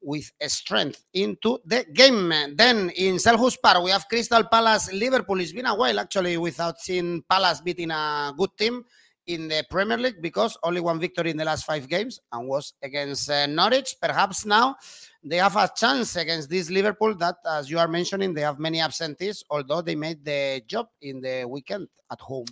with 0.00 0.30
strength 0.46 1.04
into 1.14 1.58
the 1.64 1.84
game. 1.92 2.28
Then 2.54 2.90
in 2.90 3.16
Selhurst 3.16 3.60
Park, 3.60 3.82
we 3.82 3.90
have 3.90 4.08
Crystal 4.08 4.44
Palace 4.44 4.92
Liverpool. 4.92 5.40
It's 5.40 5.52
been 5.52 5.66
a 5.66 5.74
while, 5.74 5.98
actually, 5.98 6.36
without 6.36 6.78
seeing 6.78 7.24
Palace 7.28 7.60
beating 7.60 7.90
a 7.90 8.32
good 8.38 8.56
team 8.56 8.84
in 9.28 9.46
the 9.46 9.64
Premier 9.70 9.96
League 9.96 10.20
because 10.20 10.56
only 10.62 10.80
one 10.80 10.98
victory 10.98 11.30
in 11.30 11.36
the 11.36 11.44
last 11.44 11.64
five 11.64 11.88
games 11.88 12.18
and 12.32 12.48
was 12.48 12.72
against 12.82 13.30
uh, 13.30 13.46
Norwich. 13.46 13.96
Perhaps 14.00 14.44
now 14.44 14.74
they 15.22 15.36
have 15.36 15.54
a 15.56 15.70
chance 15.76 16.16
against 16.16 16.48
this 16.50 16.70
Liverpool 16.70 17.14
that, 17.16 17.36
as 17.46 17.70
you 17.70 17.78
are 17.78 17.88
mentioning, 17.88 18.34
they 18.34 18.40
have 18.40 18.58
many 18.58 18.80
absentees, 18.80 19.44
although 19.50 19.82
they 19.82 19.94
made 19.94 20.24
the 20.24 20.62
job 20.66 20.88
in 21.02 21.20
the 21.20 21.44
weekend 21.44 21.88
at 22.10 22.20
home. 22.20 22.46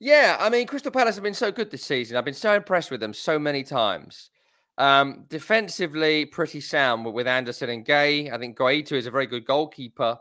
Yeah, 0.00 0.36
I 0.38 0.48
mean, 0.48 0.66
Crystal 0.66 0.92
Palace 0.92 1.16
have 1.16 1.24
been 1.24 1.34
so 1.34 1.50
good 1.50 1.70
this 1.70 1.84
season. 1.84 2.16
I've 2.16 2.24
been 2.24 2.32
so 2.32 2.54
impressed 2.54 2.92
with 2.92 3.00
them 3.00 3.12
so 3.12 3.38
many 3.38 3.64
times. 3.64 4.30
Um, 4.78 5.24
defensively, 5.28 6.24
pretty 6.24 6.60
sound 6.60 7.12
with 7.12 7.26
Andersen 7.26 7.70
and 7.70 7.84
Guehi. 7.84 8.32
I 8.32 8.38
think 8.38 8.56
Guaita 8.56 8.92
is 8.92 9.06
a 9.06 9.10
very 9.10 9.26
good 9.26 9.44
goalkeeper. 9.44 10.16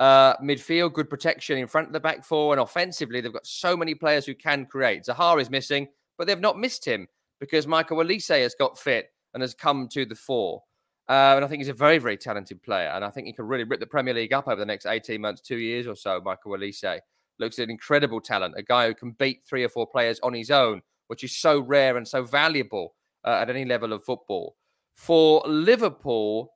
Uh, 0.00 0.36
midfield, 0.36 0.92
good 0.92 1.10
protection 1.10 1.58
in 1.58 1.66
front 1.66 1.88
of 1.88 1.92
the 1.92 2.00
back 2.00 2.24
four, 2.24 2.52
and 2.52 2.60
offensively, 2.60 3.20
they've 3.20 3.32
got 3.32 3.46
so 3.46 3.76
many 3.76 3.94
players 3.94 4.24
who 4.24 4.34
can 4.34 4.64
create. 4.64 5.04
Zaha 5.04 5.40
is 5.40 5.50
missing, 5.50 5.88
but 6.16 6.26
they've 6.26 6.40
not 6.40 6.58
missed 6.58 6.84
him 6.84 7.08
because 7.40 7.66
Michael 7.66 7.98
Olise 7.98 8.42
has 8.42 8.54
got 8.54 8.78
fit 8.78 9.10
and 9.34 9.42
has 9.42 9.54
come 9.54 9.88
to 9.88 10.04
the 10.04 10.14
fore. 10.14 10.62
Uh, 11.08 11.34
and 11.36 11.44
I 11.44 11.48
think 11.48 11.60
he's 11.60 11.68
a 11.68 11.74
very, 11.74 11.98
very 11.98 12.16
talented 12.16 12.62
player. 12.62 12.88
And 12.88 13.04
I 13.04 13.10
think 13.10 13.26
he 13.26 13.32
can 13.32 13.46
really 13.46 13.64
rip 13.64 13.80
the 13.80 13.86
Premier 13.86 14.12
League 14.12 14.32
up 14.32 14.46
over 14.46 14.56
the 14.56 14.66
next 14.66 14.86
18 14.86 15.20
months, 15.20 15.40
two 15.40 15.56
years 15.56 15.86
or 15.86 15.96
so. 15.96 16.20
Michael 16.22 16.52
Olise 16.52 17.00
looks 17.38 17.58
an 17.58 17.70
incredible 17.70 18.20
talent, 18.20 18.54
a 18.56 18.62
guy 18.62 18.86
who 18.88 18.94
can 18.94 19.12
beat 19.12 19.42
three 19.48 19.64
or 19.64 19.68
four 19.68 19.86
players 19.86 20.20
on 20.22 20.34
his 20.34 20.50
own, 20.50 20.82
which 21.06 21.24
is 21.24 21.36
so 21.36 21.60
rare 21.60 21.96
and 21.96 22.06
so 22.06 22.22
valuable 22.22 22.94
uh, 23.24 23.38
at 23.40 23.48
any 23.48 23.64
level 23.64 23.92
of 23.92 24.04
football. 24.04 24.56
For 24.96 25.42
Liverpool, 25.46 26.52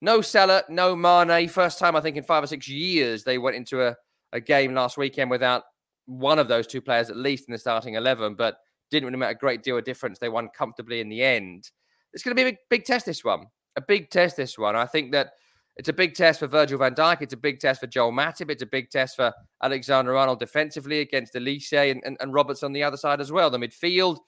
no 0.00 0.20
Salah, 0.20 0.64
no 0.68 0.94
Mane. 0.94 1.48
First 1.48 1.78
time, 1.78 1.96
I 1.96 2.00
think, 2.00 2.16
in 2.16 2.24
five 2.24 2.44
or 2.44 2.46
six 2.46 2.68
years, 2.68 3.24
they 3.24 3.38
went 3.38 3.56
into 3.56 3.86
a, 3.86 3.96
a 4.32 4.40
game 4.40 4.74
last 4.74 4.96
weekend 4.96 5.30
without 5.30 5.62
one 6.06 6.38
of 6.38 6.48
those 6.48 6.66
two 6.66 6.80
players, 6.80 7.10
at 7.10 7.16
least 7.16 7.48
in 7.48 7.52
the 7.52 7.58
starting 7.58 7.94
11, 7.94 8.34
but 8.34 8.58
didn't 8.90 9.06
really 9.06 9.18
make 9.18 9.34
a 9.34 9.38
great 9.38 9.62
deal 9.62 9.78
of 9.78 9.84
difference. 9.84 10.18
They 10.18 10.28
won 10.28 10.48
comfortably 10.56 11.00
in 11.00 11.08
the 11.08 11.22
end. 11.22 11.70
It's 12.12 12.22
going 12.22 12.36
to 12.36 12.42
be 12.42 12.48
a 12.48 12.52
big, 12.52 12.58
big 12.70 12.84
test, 12.84 13.06
this 13.06 13.24
one. 13.24 13.46
A 13.76 13.80
big 13.80 14.10
test, 14.10 14.36
this 14.36 14.58
one. 14.58 14.76
I 14.76 14.86
think 14.86 15.12
that 15.12 15.30
it's 15.76 15.88
a 15.88 15.92
big 15.92 16.14
test 16.14 16.38
for 16.38 16.46
Virgil 16.46 16.78
van 16.78 16.94
Dijk. 16.94 17.22
It's 17.22 17.34
a 17.34 17.38
big 17.38 17.58
test 17.58 17.80
for 17.80 17.88
Joel 17.88 18.12
Matip. 18.12 18.50
It's 18.50 18.62
a 18.62 18.66
big 18.66 18.90
test 18.90 19.16
for 19.16 19.32
Alexander 19.62 20.16
Arnold 20.16 20.38
defensively 20.38 21.00
against 21.00 21.34
Olise 21.34 21.90
and, 21.90 22.00
and, 22.04 22.16
and 22.20 22.32
Roberts 22.32 22.62
on 22.62 22.72
the 22.72 22.82
other 22.84 22.96
side 22.96 23.20
as 23.20 23.32
well. 23.32 23.50
The 23.50 23.58
midfield 23.58 24.18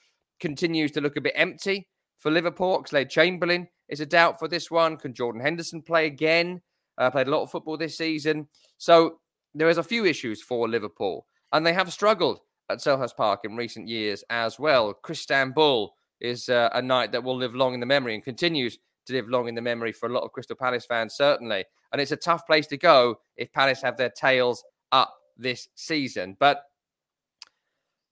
continues 0.40 0.90
to 0.92 1.00
look 1.00 1.16
a 1.16 1.20
bit 1.20 1.34
empty 1.36 1.86
for 2.18 2.30
Liverpool. 2.30 2.82
Oxlade 2.82 3.10
Chamberlain 3.10 3.68
is 3.88 4.00
a 4.00 4.06
doubt 4.06 4.38
for 4.38 4.48
this 4.48 4.70
one. 4.70 4.96
Can 4.96 5.14
Jordan 5.14 5.40
Henderson 5.40 5.82
play 5.82 6.06
again? 6.06 6.60
Uh, 6.98 7.10
played 7.10 7.28
a 7.28 7.30
lot 7.30 7.42
of 7.42 7.50
football 7.50 7.76
this 7.76 7.98
season. 7.98 8.48
So 8.78 9.20
there 9.54 9.68
is 9.68 9.78
a 9.78 9.82
few 9.82 10.04
issues 10.04 10.42
for 10.42 10.68
Liverpool, 10.68 11.26
and 11.52 11.64
they 11.64 11.72
have 11.72 11.92
struggled 11.92 12.40
at 12.70 12.78
Selhurst 12.78 13.16
Park 13.16 13.40
in 13.44 13.56
recent 13.56 13.88
years 13.88 14.24
as 14.30 14.58
well. 14.58 14.94
Crystanbul 15.04 15.90
is 16.20 16.48
uh, 16.48 16.70
a 16.72 16.82
night 16.82 17.12
that 17.12 17.22
will 17.22 17.36
live 17.36 17.54
long 17.54 17.74
in 17.74 17.80
the 17.80 17.86
memory 17.86 18.14
and 18.14 18.24
continues 18.24 18.78
to 19.06 19.12
live 19.12 19.28
long 19.28 19.48
in 19.48 19.54
the 19.54 19.62
memory 19.62 19.92
for 19.92 20.08
a 20.08 20.12
lot 20.12 20.24
of 20.24 20.32
Crystal 20.32 20.56
Palace 20.56 20.84
fans, 20.84 21.14
certainly. 21.14 21.64
And 21.92 22.00
it's 22.00 22.12
a 22.12 22.16
tough 22.16 22.46
place 22.46 22.66
to 22.68 22.76
go 22.76 23.20
if 23.36 23.52
Palace 23.52 23.82
have 23.82 23.96
their 23.96 24.10
tails 24.10 24.64
up 24.92 25.14
this 25.36 25.68
season. 25.74 26.36
But 26.38 26.62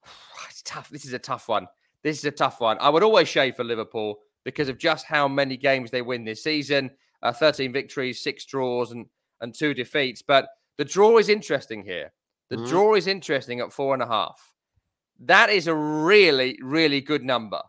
it's 0.48 0.62
tough. 0.62 0.88
This 0.90 1.04
is 1.04 1.12
a 1.12 1.18
tough 1.18 1.48
one. 1.48 1.66
This 2.04 2.18
is 2.18 2.24
a 2.26 2.30
tough 2.30 2.60
one. 2.60 2.76
I 2.80 2.90
would 2.90 3.02
always 3.02 3.28
shave 3.28 3.56
for 3.56 3.64
Liverpool 3.64 4.20
because 4.44 4.68
of 4.68 4.78
just 4.78 5.06
how 5.06 5.26
many 5.26 5.56
games 5.56 5.90
they 5.90 6.02
win 6.02 6.24
this 6.24 6.44
season 6.44 6.90
uh, 7.24 7.32
13 7.32 7.72
victories, 7.72 8.22
six 8.22 8.44
draws, 8.44 8.92
and, 8.92 9.06
and 9.40 9.52
two 9.52 9.74
defeats. 9.74 10.22
But 10.22 10.46
the 10.76 10.84
draw 10.84 11.16
is 11.18 11.28
interesting 11.28 11.82
here. 11.82 12.12
The 12.50 12.56
mm-hmm. 12.56 12.66
draw 12.66 12.94
is 12.94 13.06
interesting 13.06 13.60
at 13.60 13.72
four 13.72 13.94
and 13.94 14.02
a 14.02 14.06
half. 14.06 14.52
That 15.18 15.48
is 15.48 15.66
a 15.66 15.74
really, 15.74 16.58
really 16.62 17.00
good 17.00 17.24
number 17.24 17.62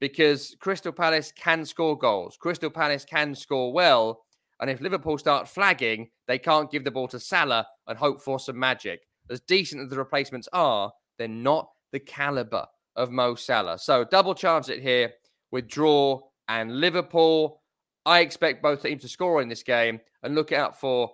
because 0.00 0.56
Crystal 0.60 0.92
Palace 0.92 1.32
can 1.32 1.64
score 1.64 1.96
goals. 1.96 2.36
Crystal 2.38 2.70
Palace 2.70 3.04
can 3.04 3.34
score 3.34 3.72
well. 3.72 4.24
And 4.60 4.68
if 4.68 4.80
Liverpool 4.80 5.16
start 5.18 5.48
flagging, 5.48 6.10
they 6.26 6.38
can't 6.38 6.70
give 6.70 6.84
the 6.84 6.90
ball 6.90 7.08
to 7.08 7.20
Salah 7.20 7.66
and 7.86 7.96
hope 7.96 8.20
for 8.20 8.40
some 8.40 8.58
magic. 8.58 9.00
As 9.30 9.40
decent 9.40 9.82
as 9.82 9.90
the 9.90 9.96
replacements 9.96 10.48
are, 10.52 10.90
they're 11.18 11.28
not 11.28 11.70
the 11.92 12.00
caliber 12.00 12.66
of 13.00 13.10
Mo 13.10 13.34
Salah. 13.34 13.78
So 13.78 14.04
double 14.04 14.34
chance 14.34 14.68
it 14.68 14.82
here 14.82 15.12
with 15.50 15.66
draw 15.66 16.20
and 16.48 16.80
Liverpool. 16.80 17.62
I 18.04 18.20
expect 18.20 18.62
both 18.62 18.82
teams 18.82 19.02
to 19.02 19.08
score 19.08 19.40
in 19.40 19.48
this 19.48 19.62
game 19.62 20.00
and 20.22 20.34
look 20.34 20.52
out 20.52 20.78
for 20.78 21.10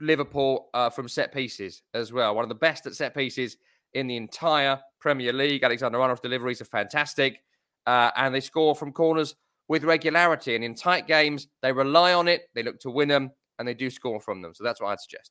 Liverpool 0.00 0.68
uh, 0.74 0.90
from 0.90 1.08
set 1.08 1.32
pieces 1.32 1.82
as 1.94 2.12
well. 2.12 2.34
One 2.34 2.44
of 2.44 2.48
the 2.48 2.54
best 2.54 2.86
at 2.86 2.94
set 2.94 3.14
pieces 3.14 3.56
in 3.94 4.06
the 4.06 4.16
entire 4.16 4.78
Premier 5.00 5.32
League. 5.32 5.62
Alexander 5.62 6.00
Arnold's 6.00 6.20
deliveries 6.20 6.60
are 6.60 6.66
fantastic, 6.66 7.40
uh, 7.86 8.10
and 8.16 8.34
they 8.34 8.40
score 8.40 8.74
from 8.74 8.92
corners 8.92 9.34
with 9.68 9.84
regularity. 9.84 10.54
And 10.54 10.64
in 10.64 10.74
tight 10.74 11.06
games, 11.06 11.48
they 11.62 11.72
rely 11.72 12.12
on 12.12 12.28
it. 12.28 12.42
They 12.54 12.62
look 12.62 12.80
to 12.80 12.90
win 12.90 13.08
them, 13.08 13.30
and 13.58 13.66
they 13.66 13.74
do 13.74 13.88
score 13.88 14.20
from 14.20 14.42
them. 14.42 14.52
So 14.54 14.64
that's 14.64 14.80
what 14.80 14.88
I'd 14.88 15.00
suggest. 15.00 15.30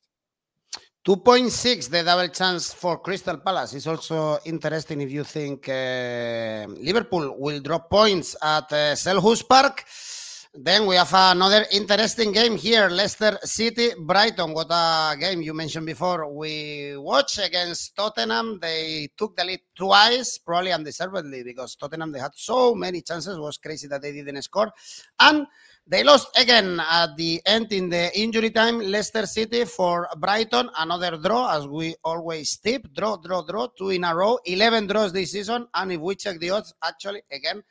2.6 1.04 1.90
the 1.90 2.02
double 2.02 2.28
chance 2.28 2.72
for 2.72 2.96
Crystal 2.96 3.36
Palace 3.36 3.74
is 3.74 3.86
also 3.86 4.38
interesting 4.46 5.02
if 5.02 5.10
you 5.10 5.22
think 5.22 5.68
uh, 5.68 6.64
Liverpool 6.80 7.36
will 7.38 7.60
drop 7.60 7.90
points 7.90 8.34
at 8.42 8.72
uh, 8.72 8.94
Selhurst 8.96 9.46
Park. 9.46 9.84
Then 10.54 10.86
we 10.86 10.94
have 10.94 11.12
another 11.12 11.66
interesting 11.72 12.32
game 12.32 12.56
here 12.56 12.88
Leicester 12.88 13.36
City 13.42 13.90
Brighton. 14.00 14.54
What 14.54 14.68
a 14.70 15.14
game 15.20 15.42
you 15.42 15.52
mentioned 15.52 15.84
before. 15.84 16.32
We 16.32 16.96
watched 16.96 17.38
against 17.38 17.94
Tottenham. 17.94 18.58
They 18.62 19.10
took 19.18 19.36
the 19.36 19.44
lead 19.44 19.60
twice, 19.74 20.38
probably 20.38 20.72
undeservedly, 20.72 21.42
because 21.42 21.76
Tottenham 21.76 22.12
they 22.12 22.20
had 22.20 22.32
so 22.34 22.74
many 22.74 23.02
chances. 23.02 23.36
It 23.36 23.40
was 23.40 23.58
crazy 23.58 23.88
that 23.88 24.00
they 24.00 24.12
didn't 24.12 24.40
score. 24.40 24.72
And 25.20 25.46
they 25.86 26.02
lost 26.02 26.28
again 26.38 26.80
at 26.80 27.14
the 27.16 27.42
end 27.44 27.70
in 27.72 27.90
the 27.90 28.10
injury 28.18 28.50
time. 28.50 28.80
Leicester 28.80 29.26
City 29.26 29.66
for 29.66 30.08
Brighton, 30.16 30.70
another 30.78 31.18
draw, 31.18 31.54
as 31.56 31.68
we 31.68 31.94
always 32.02 32.56
tip. 32.56 32.86
Draw, 32.94 33.18
draw, 33.18 33.42
draw, 33.42 33.66
two 33.66 33.90
in 33.90 34.04
a 34.04 34.14
row. 34.14 34.38
11 34.46 34.86
draws 34.86 35.12
this 35.12 35.32
season. 35.32 35.66
And 35.74 35.92
if 35.92 36.00
we 36.00 36.14
check 36.14 36.38
the 36.38 36.50
odds, 36.50 36.72
actually, 36.82 37.22
again, 37.30 37.62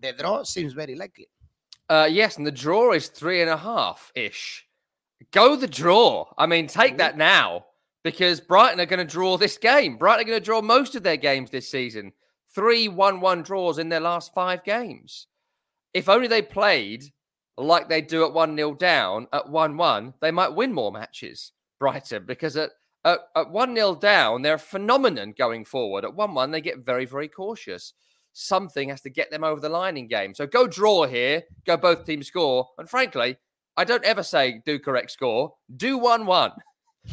the 0.00 0.12
draw 0.12 0.42
seems 0.42 0.72
very 0.72 0.94
likely. 0.94 1.28
Uh, 1.90 2.08
yes, 2.10 2.38
and 2.38 2.46
the 2.46 2.52
draw 2.52 2.92
is 2.92 3.08
three 3.08 3.42
and 3.42 3.50
a 3.50 3.56
half 3.58 4.10
ish. 4.14 4.66
Go 5.30 5.54
the 5.54 5.66
draw. 5.66 6.32
I 6.38 6.46
mean, 6.46 6.66
take 6.66 6.96
that 6.96 7.18
now 7.18 7.66
because 8.04 8.40
Brighton 8.40 8.80
are 8.80 8.86
going 8.86 9.06
to 9.06 9.12
draw 9.12 9.36
this 9.36 9.58
game. 9.58 9.98
Brighton 9.98 10.22
are 10.22 10.28
going 10.28 10.40
to 10.40 10.44
draw 10.44 10.62
most 10.62 10.94
of 10.94 11.02
their 11.02 11.18
games 11.18 11.50
this 11.50 11.70
season. 11.70 12.12
Three 12.54 12.88
1 12.88 13.20
1 13.20 13.42
draws 13.42 13.78
in 13.78 13.90
their 13.90 14.00
last 14.00 14.32
five 14.32 14.64
games. 14.64 15.26
If 15.92 16.08
only 16.08 16.26
they 16.26 16.42
played 16.42 17.04
like 17.62 17.88
they 17.88 18.02
do 18.02 18.24
at 18.24 18.32
1 18.32 18.56
0 18.56 18.74
down 18.74 19.26
at 19.32 19.48
1 19.48 19.76
1, 19.76 20.14
they 20.20 20.30
might 20.30 20.54
win 20.54 20.72
more 20.72 20.92
matches, 20.92 21.52
Brighton, 21.78 22.24
because 22.26 22.56
at, 22.56 22.70
at, 23.04 23.20
at 23.36 23.50
1 23.50 23.74
0 23.74 23.96
down, 23.96 24.42
they're 24.42 24.54
a 24.54 24.58
phenomenon 24.58 25.34
going 25.36 25.64
forward. 25.64 26.04
At 26.04 26.14
1 26.14 26.34
1, 26.34 26.50
they 26.50 26.60
get 26.60 26.84
very, 26.84 27.04
very 27.04 27.28
cautious. 27.28 27.94
Something 28.32 28.88
has 28.88 29.00
to 29.02 29.10
get 29.10 29.30
them 29.30 29.44
over 29.44 29.60
the 29.60 29.68
line 29.68 29.96
in 29.96 30.06
game. 30.06 30.34
So 30.34 30.46
go 30.46 30.66
draw 30.66 31.06
here, 31.06 31.42
go 31.66 31.76
both 31.76 32.04
teams 32.04 32.28
score. 32.28 32.68
And 32.78 32.88
frankly, 32.88 33.36
I 33.76 33.84
don't 33.84 34.04
ever 34.04 34.22
say 34.22 34.62
do 34.64 34.78
correct 34.78 35.10
score. 35.10 35.54
Do 35.76 35.98
1 35.98 36.26
1. 36.26 36.52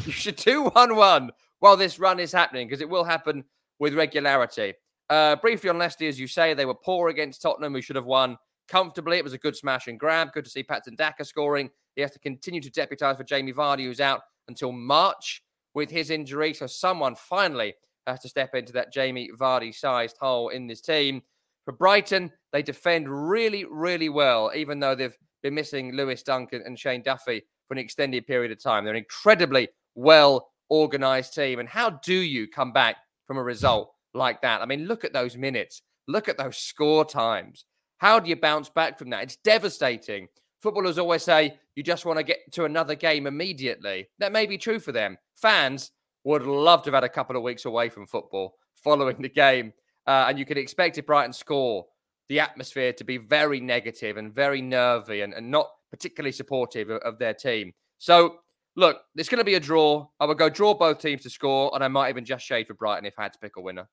You 0.05 0.12
should 0.12 0.36
do 0.36 0.65
1 0.65 0.95
1 0.95 1.31
while 1.60 1.77
this 1.77 1.97
run 1.97 2.19
is 2.19 2.33
happening 2.33 2.67
because 2.67 2.81
it 2.81 2.89
will 2.89 3.05
happen 3.05 3.45
with 3.79 3.93
regularity. 3.93 4.73
Uh, 5.10 5.38
briefly 5.38 5.69
on 5.69 5.77
Leicester, 5.77 6.07
as 6.07 6.19
you 6.19 6.27
say, 6.27 6.53
they 6.53 6.65
were 6.65 6.73
poor 6.73 7.07
against 7.07 7.41
Tottenham, 7.41 7.73
who 7.73 7.81
should 7.81 7.95
have 7.95 8.05
won 8.05 8.38
comfortably. 8.67 9.17
It 9.17 9.23
was 9.23 9.34
a 9.34 9.38
good 9.38 9.56
smash 9.56 9.88
and 9.88 9.99
grab. 9.99 10.34
Good 10.34 10.45
to 10.45 10.51
see 10.51 10.63
Patson 10.63 10.95
Daka 10.95 11.25
scoring. 11.25 11.69
He 11.95 12.01
has 12.01 12.12
to 12.12 12.19
continue 12.19 12.62
to 12.62 12.69
deputise 12.69 13.17
for 13.17 13.23
Jamie 13.23 13.53
Vardy, 13.53 13.84
who's 13.84 14.01
out 14.01 14.21
until 14.47 14.71
March 14.71 15.43
with 15.73 15.89
his 15.89 16.10
injury. 16.10 16.53
So 16.53 16.67
someone 16.67 17.15
finally 17.15 17.75
has 18.06 18.19
to 18.21 18.30
step 18.30 18.56
into 18.56 18.73
that 18.73 18.93
Jamie 18.93 19.30
Vardy 19.38 19.73
sized 19.73 20.17
hole 20.19 20.49
in 20.49 20.67
this 20.67 20.82
team. 20.82 21.21
For 21.65 21.73
Brighton, 21.73 22.32
they 22.53 22.62
defend 22.62 23.30
really, 23.30 23.65
really 23.65 24.10
well, 24.10 24.51
even 24.56 24.80
though 24.80 24.95
they've 24.95 25.17
been 25.43 25.53
missing 25.53 25.93
Lewis 25.93 26.23
Dunk 26.23 26.53
and 26.53 26.80
Shane 26.80 27.03
Duffy 27.03 27.43
for 27.67 27.73
an 27.73 27.80
extended 27.80 28.25
period 28.25 28.51
of 28.51 28.62
time. 28.62 28.84
They're 28.86 28.93
an 28.93 28.99
incredibly 28.99 29.67
well 29.95 30.49
organized 30.69 31.34
team. 31.34 31.60
And 31.60 31.67
how 31.67 31.89
do 31.89 32.13
you 32.13 32.47
come 32.47 32.71
back 32.71 32.97
from 33.25 33.38
a 33.38 33.43
result 33.43 33.93
like 34.13 34.41
that? 34.41 34.62
I 34.62 34.65
mean, 34.65 34.86
look 34.86 35.03
at 35.03 35.13
those 35.13 35.36
minutes, 35.36 35.82
look 36.08 36.30
at 36.30 36.38
those 36.38 36.58
score 36.58 37.06
times. 37.06 37.65
How 37.97 38.19
do 38.19 38.29
you 38.29 38.36
bounce 38.36 38.69
back 38.69 38.97
from 38.97 39.10
that? 39.10 39.23
It's 39.23 39.38
devastating. 39.38 40.27
Footballers 40.62 40.97
always 40.97 41.23
say 41.23 41.57
you 41.75 41.83
just 41.83 42.05
want 42.05 42.17
to 42.17 42.23
get 42.23 42.51
to 42.53 42.65
another 42.65 42.95
game 42.95 43.27
immediately. 43.27 44.07
That 44.19 44.31
may 44.31 44.45
be 44.45 44.57
true 44.57 44.79
for 44.79 44.91
them. 44.91 45.17
Fans 45.36 45.91
would 46.23 46.43
love 46.43 46.83
to 46.83 46.88
have 46.88 46.95
had 46.95 47.03
a 47.03 47.10
couple 47.10 47.36
of 47.36 47.43
weeks 47.43 47.65
away 47.65 47.89
from 47.89 48.07
football 48.07 48.55
following 48.75 49.21
the 49.21 49.29
game. 49.29 49.73
Uh, 50.05 50.25
and 50.29 50.39
you 50.39 50.45
can 50.45 50.57
expect 50.57 50.97
if 50.97 51.05
Brighton 51.05 51.33
score, 51.33 51.86
the 52.29 52.39
atmosphere 52.39 52.93
to 52.93 53.03
be 53.03 53.17
very 53.17 53.60
negative 53.60 54.17
and 54.17 54.33
very 54.33 54.62
nervy 54.62 55.21
and, 55.21 55.33
and 55.33 55.49
not 55.49 55.69
particularly 55.91 56.31
supportive 56.31 56.89
of, 56.89 57.01
of 57.01 57.19
their 57.19 57.33
team. 57.33 57.73
So, 57.97 58.38
look, 58.75 59.01
it's 59.15 59.29
going 59.29 59.39
to 59.39 59.45
be 59.45 59.55
a 59.55 59.60
draw. 59.60 60.07
I 60.19 60.25
would 60.25 60.38
go 60.38 60.49
draw 60.49 60.73
both 60.73 60.99
teams 60.99 61.23
to 61.23 61.29
score, 61.29 61.71
and 61.73 61.83
I 61.83 61.88
might 61.88 62.10
even 62.10 62.25
just 62.25 62.45
shade 62.45 62.67
for 62.67 62.73
Brighton 62.73 63.05
if 63.05 63.17
I 63.17 63.23
had 63.23 63.33
to 63.33 63.39
pick 63.39 63.55
a 63.57 63.62
winner. 63.62 63.88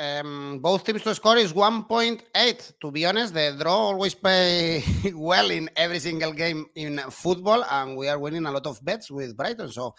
Um, 0.00 0.60
both 0.62 0.84
teams 0.84 1.02
to 1.02 1.14
score 1.14 1.36
is 1.36 1.52
1.8. 1.52 2.72
To 2.80 2.90
be 2.90 3.04
honest, 3.04 3.34
the 3.34 3.54
draw 3.60 3.76
always 3.92 4.14
play 4.14 4.82
well 5.14 5.50
in 5.50 5.68
every 5.76 5.98
single 5.98 6.32
game 6.32 6.64
in 6.74 6.98
football, 7.10 7.62
and 7.70 7.98
we 7.98 8.08
are 8.08 8.18
winning 8.18 8.46
a 8.46 8.50
lot 8.50 8.66
of 8.66 8.82
bets 8.82 9.10
with 9.10 9.36
Brighton. 9.36 9.68
So 9.68 9.94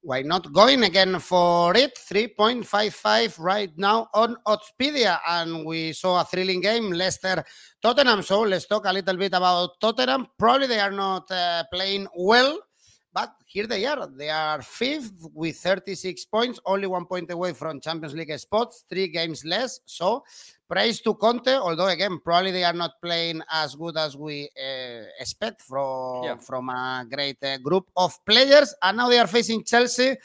why 0.00 0.22
not 0.22 0.52
going 0.52 0.82
again 0.82 1.20
for 1.20 1.76
it? 1.76 1.96
3.55 2.10 3.38
right 3.38 3.70
now 3.76 4.08
on 4.12 4.36
Oddspedia. 4.44 5.20
And 5.28 5.64
we 5.64 5.92
saw 5.92 6.20
a 6.20 6.24
thrilling 6.24 6.60
game, 6.60 6.90
Leicester 6.90 7.44
Tottenham. 7.80 8.22
So 8.22 8.40
let's 8.40 8.66
talk 8.66 8.86
a 8.86 8.92
little 8.92 9.16
bit 9.16 9.34
about 9.34 9.80
Tottenham. 9.80 10.26
Probably 10.36 10.66
they 10.66 10.80
are 10.80 10.90
not 10.90 11.30
uh, 11.30 11.62
playing 11.72 12.08
well 12.16 12.58
but 13.14 13.32
here 13.46 13.68
they 13.68 13.86
are. 13.86 14.08
They 14.08 14.28
are 14.28 14.60
fifth 14.60 15.12
with 15.32 15.56
36 15.56 16.24
points, 16.24 16.58
only 16.66 16.88
one 16.88 17.06
point 17.06 17.30
away 17.30 17.52
from 17.52 17.80
Champions 17.80 18.12
League 18.12 18.36
spots, 18.40 18.84
three 18.90 19.06
games 19.06 19.44
less. 19.44 19.78
So, 19.86 20.24
praise 20.68 21.00
to 21.02 21.14
Conte, 21.14 21.54
although 21.54 21.86
again, 21.86 22.18
probably 22.24 22.50
they 22.50 22.64
are 22.64 22.72
not 22.72 23.00
playing 23.00 23.40
as 23.52 23.76
good 23.76 23.96
as 23.96 24.16
we 24.16 24.50
uh, 24.58 25.04
expect 25.20 25.62
from, 25.62 26.24
yeah. 26.24 26.36
from 26.36 26.68
a 26.68 27.06
great 27.08 27.38
uh, 27.44 27.58
group 27.58 27.88
of 27.96 28.12
players. 28.26 28.74
And 28.82 28.96
now 28.96 29.08
they 29.08 29.20
are 29.20 29.28
facing 29.28 29.62
Chelsea 29.62 30.16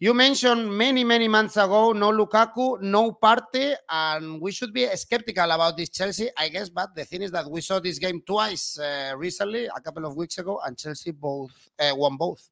you 0.00 0.14
mentioned 0.14 0.72
many, 0.72 1.02
many 1.02 1.26
months 1.26 1.56
ago, 1.56 1.92
no 1.92 2.10
Lukaku, 2.12 2.80
no 2.80 3.12
Partey, 3.12 3.74
and 3.90 4.40
we 4.40 4.52
should 4.52 4.72
be 4.72 4.86
skeptical 4.94 5.50
about 5.50 5.76
this 5.76 5.88
Chelsea, 5.88 6.28
I 6.36 6.48
guess. 6.48 6.68
But 6.68 6.94
the 6.94 7.04
thing 7.04 7.22
is 7.22 7.32
that 7.32 7.50
we 7.50 7.60
saw 7.60 7.80
this 7.80 7.98
game 7.98 8.22
twice 8.24 8.78
uh, 8.78 9.14
recently, 9.16 9.66
a 9.66 9.80
couple 9.80 10.04
of 10.04 10.16
weeks 10.16 10.38
ago, 10.38 10.60
and 10.64 10.78
Chelsea 10.78 11.10
both 11.10 11.50
uh, 11.80 11.92
won 11.96 12.16
both. 12.16 12.48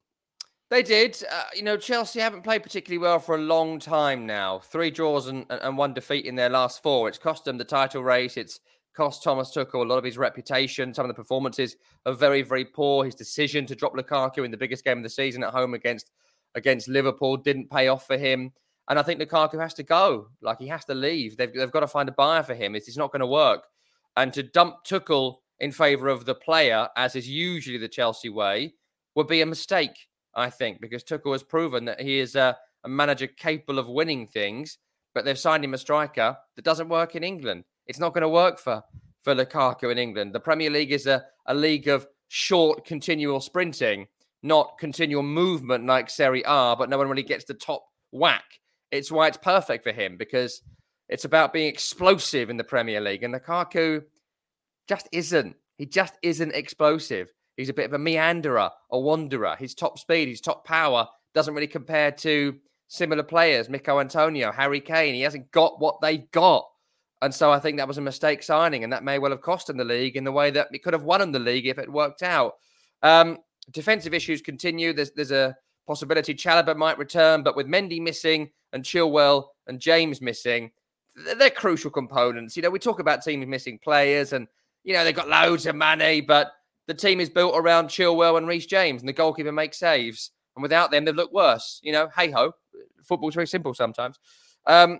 They 0.69 0.83
did. 0.83 1.23
Uh, 1.31 1.43
you 1.55 1.63
know, 1.63 1.77
Chelsea 1.77 2.19
haven't 2.19 2.43
played 2.43 2.63
particularly 2.63 2.97
well 2.97 3.19
for 3.19 3.35
a 3.35 3.41
long 3.41 3.79
time 3.79 4.25
now. 4.25 4.59
Three 4.59 4.91
draws 4.91 5.27
and, 5.27 5.45
and 5.49 5.77
one 5.77 5.93
defeat 5.93 6.25
in 6.25 6.35
their 6.35 6.49
last 6.49 6.83
four. 6.83 7.07
It's 7.07 7.17
cost 7.17 7.45
them 7.45 7.57
the 7.57 7.63
title 7.63 8.03
race. 8.03 8.35
It's 8.35 8.59
cost 8.93 9.23
Thomas 9.23 9.55
Tuchel 9.55 9.85
a 9.85 9.87
lot 9.87 9.99
of 9.99 10.03
his 10.03 10.17
reputation. 10.17 10.93
Some 10.93 11.05
of 11.05 11.07
the 11.07 11.13
performances 11.13 11.77
are 12.05 12.13
very, 12.13 12.41
very 12.41 12.65
poor. 12.65 13.05
His 13.05 13.15
decision 13.15 13.65
to 13.67 13.75
drop 13.75 13.93
Lukaku 13.93 14.43
in 14.43 14.51
the 14.51 14.57
biggest 14.57 14.83
game 14.83 14.97
of 14.97 15.03
the 15.03 15.09
season 15.09 15.43
at 15.43 15.53
home 15.53 15.73
against 15.73 16.11
against 16.57 16.89
Liverpool 16.89 17.37
didn't 17.37 17.69
pay 17.69 17.87
off 17.87 18.05
for 18.07 18.17
him. 18.17 18.51
And 18.89 18.97
I 18.97 19.03
think 19.03 19.21
Lukaku 19.21 19.61
has 19.61 19.73
to 19.75 19.83
go. 19.83 20.29
Like 20.41 20.59
he 20.59 20.67
has 20.67 20.83
to 20.85 20.95
leave. 20.95 21.37
They've, 21.37 21.53
they've 21.53 21.71
got 21.71 21.81
to 21.81 21.87
find 21.87 22.09
a 22.09 22.13
buyer 22.13 22.43
for 22.43 22.55
him. 22.55 22.75
It's, 22.75 22.87
it's 22.87 22.97
not 22.97 23.11
going 23.11 23.21
to 23.21 23.27
work. 23.27 23.63
And 24.15 24.33
to 24.33 24.43
dump 24.43 24.77
Tuchel 24.85 25.35
in 25.59 25.71
favour 25.71 26.07
of 26.07 26.25
the 26.25 26.35
player, 26.35 26.87
as 26.97 27.15
is 27.15 27.29
usually 27.29 27.77
the 27.77 27.87
Chelsea 27.87 28.29
way, 28.29 28.73
would 29.15 29.27
be 29.27 29.41
a 29.41 29.45
mistake, 29.45 30.07
I 30.35 30.49
think, 30.49 30.81
because 30.81 31.03
Tuchel 31.03 31.33
has 31.33 31.43
proven 31.43 31.85
that 31.85 32.01
he 32.01 32.19
is 32.19 32.35
a, 32.35 32.57
a 32.83 32.89
manager 32.89 33.27
capable 33.27 33.79
of 33.79 33.87
winning 33.87 34.27
things, 34.27 34.79
but 35.13 35.25
they've 35.25 35.37
signed 35.37 35.63
him 35.63 35.73
a 35.73 35.77
striker 35.77 36.37
that 36.55 36.65
doesn't 36.65 36.89
work 36.89 37.15
in 37.15 37.23
England. 37.23 37.65
It's 37.85 37.99
not 37.99 38.13
going 38.13 38.23
to 38.23 38.29
work 38.29 38.59
for, 38.59 38.83
for 39.21 39.35
Lukaku 39.35 39.91
in 39.91 39.97
England. 39.97 40.33
The 40.33 40.39
Premier 40.39 40.69
League 40.69 40.91
is 40.91 41.07
a, 41.07 41.25
a 41.45 41.53
league 41.53 41.87
of 41.87 42.07
short, 42.27 42.85
continual 42.85 43.39
sprinting 43.39 44.07
not 44.43 44.77
continual 44.79 45.23
movement 45.23 45.85
like 45.85 46.09
Serie 46.09 46.43
A, 46.45 46.75
but 46.77 46.89
no 46.89 46.97
one 46.97 47.09
really 47.09 47.23
gets 47.23 47.45
the 47.45 47.53
top 47.53 47.83
whack. 48.11 48.45
It's 48.91 49.11
why 49.11 49.27
it's 49.27 49.37
perfect 49.37 49.83
for 49.83 49.91
him 49.91 50.17
because 50.17 50.61
it's 51.09 51.25
about 51.25 51.53
being 51.53 51.67
explosive 51.67 52.49
in 52.49 52.57
the 52.57 52.63
Premier 52.63 53.01
League. 53.01 53.23
And 53.23 53.33
Lukaku 53.33 54.03
just 54.87 55.07
isn't. 55.11 55.55
He 55.77 55.85
just 55.85 56.13
isn't 56.21 56.53
explosive. 56.53 57.31
He's 57.55 57.69
a 57.69 57.73
bit 57.73 57.85
of 57.85 57.93
a 57.93 57.99
meanderer, 57.99 58.69
a 58.91 58.99
wanderer. 58.99 59.55
His 59.57 59.73
top 59.73 59.99
speed, 59.99 60.27
his 60.27 60.41
top 60.41 60.65
power 60.65 61.07
doesn't 61.33 61.53
really 61.53 61.67
compare 61.67 62.11
to 62.11 62.55
similar 62.87 63.23
players, 63.23 63.69
Michail 63.69 63.99
Antonio, 63.99 64.51
Harry 64.51 64.79
Kane. 64.79 65.15
He 65.15 65.21
hasn't 65.21 65.51
got 65.51 65.79
what 65.79 65.99
they've 66.01 66.29
got. 66.31 66.65
And 67.21 67.33
so 67.33 67.51
I 67.51 67.59
think 67.59 67.77
that 67.77 67.87
was 67.87 67.97
a 67.97 68.01
mistake 68.01 68.43
signing, 68.43 68.83
and 68.83 68.93
that 68.93 69.03
may 69.03 69.17
well 69.17 69.31
have 69.31 69.41
cost 69.41 69.69
him 69.69 69.77
the 69.77 69.83
league 69.83 70.15
in 70.15 70.23
the 70.23 70.31
way 70.31 70.51
that 70.51 70.67
he 70.71 70.77
could 70.77 70.93
have 70.93 71.03
won 71.03 71.21
in 71.21 71.31
the 71.31 71.39
league 71.39 71.65
if 71.65 71.79
it 71.79 71.91
worked 71.91 72.21
out. 72.21 72.53
Um, 73.01 73.39
defensive 73.71 74.13
issues 74.13 74.41
continue. 74.41 74.93
There's 74.93 75.11
there's 75.11 75.31
a 75.31 75.55
possibility 75.85 76.33
Chalobah 76.33 76.75
might 76.75 76.97
return, 76.97 77.43
but 77.43 77.55
with 77.55 77.67
Mendy 77.67 78.01
missing 78.01 78.49
and 78.73 78.83
Chilwell 78.83 79.45
and 79.67 79.79
James 79.79 80.21
missing, 80.21 80.71
they're 81.37 81.49
crucial 81.49 81.91
components. 81.91 82.55
You 82.55 82.63
know, 82.63 82.69
we 82.69 82.79
talk 82.79 82.99
about 82.99 83.23
teams 83.23 83.47
missing 83.47 83.79
players, 83.79 84.33
and 84.33 84.47
you 84.83 84.93
know 84.93 85.03
they've 85.03 85.15
got 85.15 85.29
loads 85.29 85.65
of 85.65 85.75
money, 85.75 86.21
but 86.21 86.51
the 86.87 86.93
team 86.93 87.19
is 87.19 87.29
built 87.29 87.53
around 87.55 87.87
Chilwell 87.87 88.37
and 88.37 88.47
Reece 88.47 88.65
James, 88.65 89.01
and 89.01 89.09
the 89.09 89.13
goalkeeper 89.13 89.51
makes 89.51 89.77
saves. 89.77 90.31
And 90.55 90.63
without 90.63 90.89
them, 90.89 91.05
they've 91.05 91.15
looked 91.15 91.33
worse. 91.33 91.79
You 91.83 91.91
know, 91.91 92.09
hey 92.15 92.31
ho, 92.31 92.53
football's 93.03 93.35
very 93.35 93.47
simple 93.47 93.73
sometimes. 93.73 94.19
Um, 94.65 94.99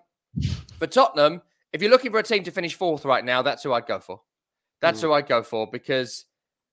for 0.78 0.88
Tottenham, 0.88 1.42
if 1.74 1.82
you're 1.82 1.92
looking 1.92 2.12
for 2.12 2.20
a 2.20 2.24
team 2.24 2.44
to 2.44 2.52
finish 2.52 2.76
fourth 2.76 3.06
right 3.06 3.26
now, 3.26 3.42
that's 3.42 3.64
who 3.64 3.74
I'd 3.74 3.88
go 3.88 4.00
for. 4.00 4.22
That's 4.82 5.00
mm. 5.00 5.04
who 5.04 5.14
I'd 5.14 5.28
go 5.28 5.44
for 5.44 5.68
because 5.70 6.26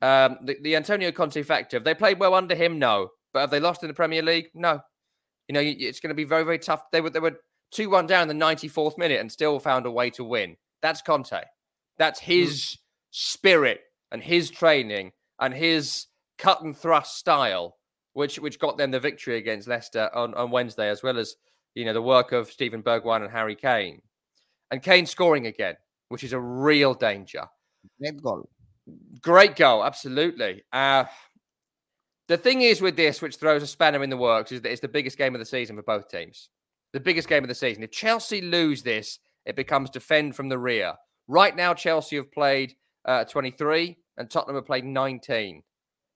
um, 0.02 0.38
the, 0.42 0.56
the 0.62 0.76
Antonio 0.76 1.12
Conte 1.12 1.42
factor. 1.42 1.76
Have 1.76 1.84
they 1.84 1.94
played 1.94 2.18
well 2.18 2.34
under 2.34 2.54
him? 2.54 2.78
No. 2.78 3.10
But 3.32 3.40
have 3.40 3.50
they 3.50 3.60
lost 3.60 3.82
in 3.82 3.88
the 3.88 3.94
Premier 3.94 4.22
League? 4.22 4.48
No. 4.54 4.80
You 5.48 5.54
know, 5.54 5.60
it's 5.60 6.00
going 6.00 6.10
to 6.10 6.14
be 6.14 6.24
very, 6.24 6.44
very 6.44 6.58
tough. 6.58 6.82
They 6.90 7.00
were 7.00 7.10
they 7.10 7.20
were 7.20 7.40
two 7.70 7.90
one 7.90 8.06
down 8.06 8.22
in 8.22 8.28
the 8.28 8.34
ninety 8.34 8.68
fourth 8.68 8.96
minute 8.96 9.20
and 9.20 9.30
still 9.30 9.58
found 9.58 9.86
a 9.86 9.90
way 9.90 10.10
to 10.10 10.24
win. 10.24 10.56
That's 10.82 11.02
Conte. 11.02 11.42
That's 11.98 12.20
his 12.20 12.62
mm. 12.62 12.76
spirit 13.10 13.80
and 14.10 14.22
his 14.22 14.50
training 14.50 15.12
and 15.40 15.52
his 15.52 16.06
cut 16.38 16.62
and 16.62 16.76
thrust 16.76 17.18
style, 17.18 17.76
which 18.12 18.38
which 18.38 18.58
got 18.58 18.78
them 18.78 18.90
the 18.90 19.00
victory 19.00 19.36
against 19.36 19.68
Leicester 19.68 20.10
on, 20.14 20.34
on 20.34 20.50
Wednesday, 20.50 20.88
as 20.88 21.02
well 21.02 21.18
as 21.18 21.36
you 21.74 21.84
know 21.84 21.92
the 21.92 22.02
work 22.02 22.32
of 22.32 22.50
Steven 22.50 22.82
Bergwijn 22.82 23.22
and 23.22 23.30
Harry 23.30 23.56
Kane, 23.56 24.00
and 24.70 24.82
Kane 24.82 25.06
scoring 25.06 25.46
again, 25.46 25.76
which 26.08 26.24
is 26.24 26.32
a 26.32 26.40
real 26.40 26.94
danger. 26.94 27.46
Net 28.00 28.22
goal. 28.22 28.48
Great 29.20 29.56
goal, 29.56 29.84
absolutely. 29.84 30.62
Uh, 30.72 31.04
the 32.28 32.36
thing 32.36 32.62
is 32.62 32.80
with 32.80 32.96
this, 32.96 33.20
which 33.22 33.36
throws 33.36 33.62
a 33.62 33.66
spanner 33.66 34.02
in 34.02 34.10
the 34.10 34.16
works, 34.16 34.52
is 34.52 34.62
that 34.62 34.72
it's 34.72 34.80
the 34.80 34.88
biggest 34.88 35.18
game 35.18 35.34
of 35.34 35.38
the 35.38 35.46
season 35.46 35.76
for 35.76 35.82
both 35.82 36.08
teams. 36.08 36.48
The 36.92 37.00
biggest 37.00 37.28
game 37.28 37.44
of 37.44 37.48
the 37.48 37.54
season. 37.54 37.82
If 37.82 37.90
Chelsea 37.90 38.40
lose 38.40 38.82
this, 38.82 39.18
it 39.46 39.56
becomes 39.56 39.90
defend 39.90 40.36
from 40.36 40.48
the 40.48 40.58
rear. 40.58 40.94
Right 41.28 41.54
now, 41.54 41.74
Chelsea 41.74 42.16
have 42.16 42.32
played 42.32 42.74
uh, 43.04 43.24
23 43.24 43.96
and 44.16 44.30
Tottenham 44.30 44.56
have 44.56 44.66
played 44.66 44.84
19. 44.84 45.62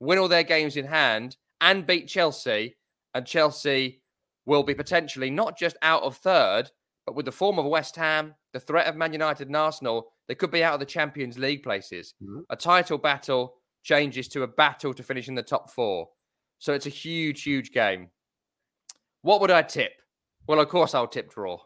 Win 0.01 0.19
all 0.19 0.29
their 0.29 0.45
games 0.45 0.77
in 0.77 0.87
hand 0.87 1.37
and 1.61 1.87
beat 1.87 2.07
Chelsea, 2.07 2.77
and 3.15 3.27
Chelsea 3.27 4.01
will 4.47 4.63
be 4.63 4.75
potentially 4.75 5.31
not 5.31 5.59
just 5.59 5.77
out 5.83 6.03
of 6.03 6.17
third, 6.17 6.71
but 7.05 7.15
with 7.15 7.27
the 7.27 7.33
form 7.33 7.59
of 7.59 7.67
West 7.67 7.97
Ham, 7.97 8.35
the 8.53 8.61
threat 8.61 8.87
of 8.87 8.97
Man 8.97 9.13
United 9.13 9.49
and 9.49 9.57
Arsenal, 9.57 10.13
they 10.29 10.35
could 10.35 10.51
be 10.51 10.63
out 10.63 10.75
of 10.75 10.81
the 10.81 10.87
Champions 10.87 11.39
League 11.39 11.63
places. 11.63 12.15
Mm-hmm. 12.23 12.41
A 12.51 12.57
title 12.57 12.99
battle 12.99 13.55
changes 13.83 14.29
to 14.29 14.43
a 14.43 14.47
battle 14.47 14.93
to 14.95 15.03
finish 15.03 15.29
in 15.29 15.35
the 15.35 15.43
top 15.43 15.71
four. 15.71 16.09
So 16.59 16.75
it's 16.75 16.87
a 16.87 16.91
huge, 16.91 17.43
huge 17.43 17.73
game. 17.73 18.09
What 19.23 19.41
would 19.41 19.51
I 19.51 19.63
tip? 19.63 19.93
Well, 20.47 20.61
of 20.61 20.69
course, 20.69 20.95
I'll 20.95 21.07
tip 21.07 21.33
draw. 21.33 21.59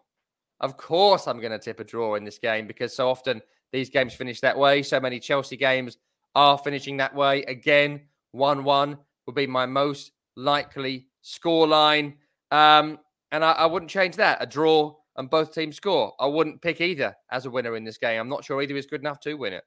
Of 0.60 0.76
course, 0.76 1.26
I'm 1.26 1.40
going 1.40 1.52
to 1.52 1.58
tip 1.58 1.80
a 1.80 1.84
draw 1.84 2.14
in 2.14 2.24
this 2.24 2.38
game 2.38 2.66
because 2.66 2.94
so 2.94 3.08
often 3.08 3.42
these 3.72 3.90
games 3.90 4.14
finish 4.14 4.40
that 4.40 4.56
way. 4.56 4.82
So 4.82 5.00
many 5.00 5.18
Chelsea 5.18 5.56
games 5.56 5.98
are 6.34 6.56
finishing 6.56 6.96
that 6.98 7.14
way. 7.14 7.42
Again, 7.44 8.02
1 8.30 8.64
1 8.64 8.98
would 9.26 9.34
be 9.34 9.46
my 9.46 9.66
most 9.66 10.12
likely 10.36 11.08
scoreline. 11.24 12.14
Um, 12.50 12.98
and 13.32 13.44
I, 13.44 13.52
I 13.52 13.66
wouldn't 13.66 13.90
change 13.90 14.16
that. 14.16 14.38
A 14.40 14.46
draw 14.46 14.94
and 15.22 15.30
both 15.30 15.54
teams 15.54 15.76
score. 15.76 16.12
I 16.18 16.26
wouldn't 16.26 16.60
pick 16.60 16.80
either 16.80 17.14
as 17.30 17.46
a 17.46 17.50
winner 17.50 17.76
in 17.76 17.84
this 17.84 17.96
game. 17.96 18.20
I'm 18.20 18.28
not 18.28 18.44
sure 18.44 18.60
either 18.60 18.76
is 18.76 18.86
good 18.86 19.00
enough 19.00 19.20
to 19.20 19.34
win 19.34 19.54
it. 19.54 19.64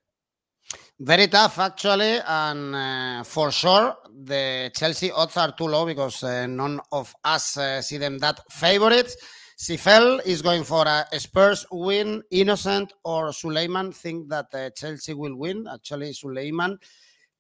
Very 1.00 1.28
tough, 1.28 1.60
actually, 1.60 2.20
and 2.26 2.76
uh, 2.76 3.24
for 3.24 3.52
sure 3.52 3.96
the 4.24 4.72
Chelsea 4.76 5.12
odds 5.12 5.38
are 5.38 5.52
too 5.52 5.68
low 5.68 5.86
because 5.86 6.24
uh, 6.24 6.48
none 6.48 6.82
of 6.92 7.14
us 7.24 7.58
uh, 7.58 7.82
see 7.82 7.98
them 7.98 8.18
that 8.20 8.40
favorites. 8.52 9.16
Sifel 9.58 10.20
is 10.26 10.42
going 10.42 10.66
for 10.66 10.86
a 10.86 11.20
Spurs 11.20 11.66
win. 11.72 12.22
Innocent 12.32 12.92
or 13.06 13.32
Suleiman 13.32 13.94
think 13.94 14.28
that 14.30 14.48
uh, 14.54 14.70
Chelsea 14.72 15.14
will 15.14 15.36
win. 15.38 15.66
Actually, 15.72 16.12
Suleiman 16.12 16.78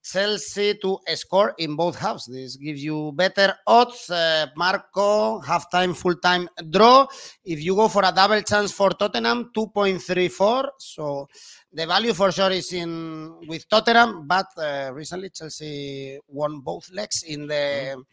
Chelsea 0.06 0.76
to 0.76 0.99
score 1.16 1.53
in 1.58 1.76
both 1.76 1.97
halves. 1.97 2.28
This 2.28 2.58
gives 2.58 2.84
you 2.84 3.12
better 3.14 3.56
odds. 3.66 4.10
Uh, 4.10 4.45
Marco, 4.56 5.39
half-time, 5.39 5.93
full-time 5.93 6.47
draw. 6.70 7.08
If 7.43 7.64
you 7.64 7.76
go 7.76 7.88
for 7.88 8.03
a 8.06 8.12
double 8.12 8.41
chance 8.41 8.72
for 8.72 8.91
Tottenham, 8.91 9.51
2.34. 9.56 10.70
So 10.78 11.28
the 11.74 11.88
value 11.88 12.14
for 12.14 12.32
sure 12.32 12.51
is 12.51 12.72
in 12.74 13.47
with 13.47 13.68
Tottenham, 13.68 14.28
but 14.28 14.47
uh, 14.58 14.91
recently 14.93 15.30
Chelsea 15.30 16.20
won 16.28 16.60
both 16.60 16.91
legs 16.91 17.24
in 17.24 17.47
the 17.47 18.03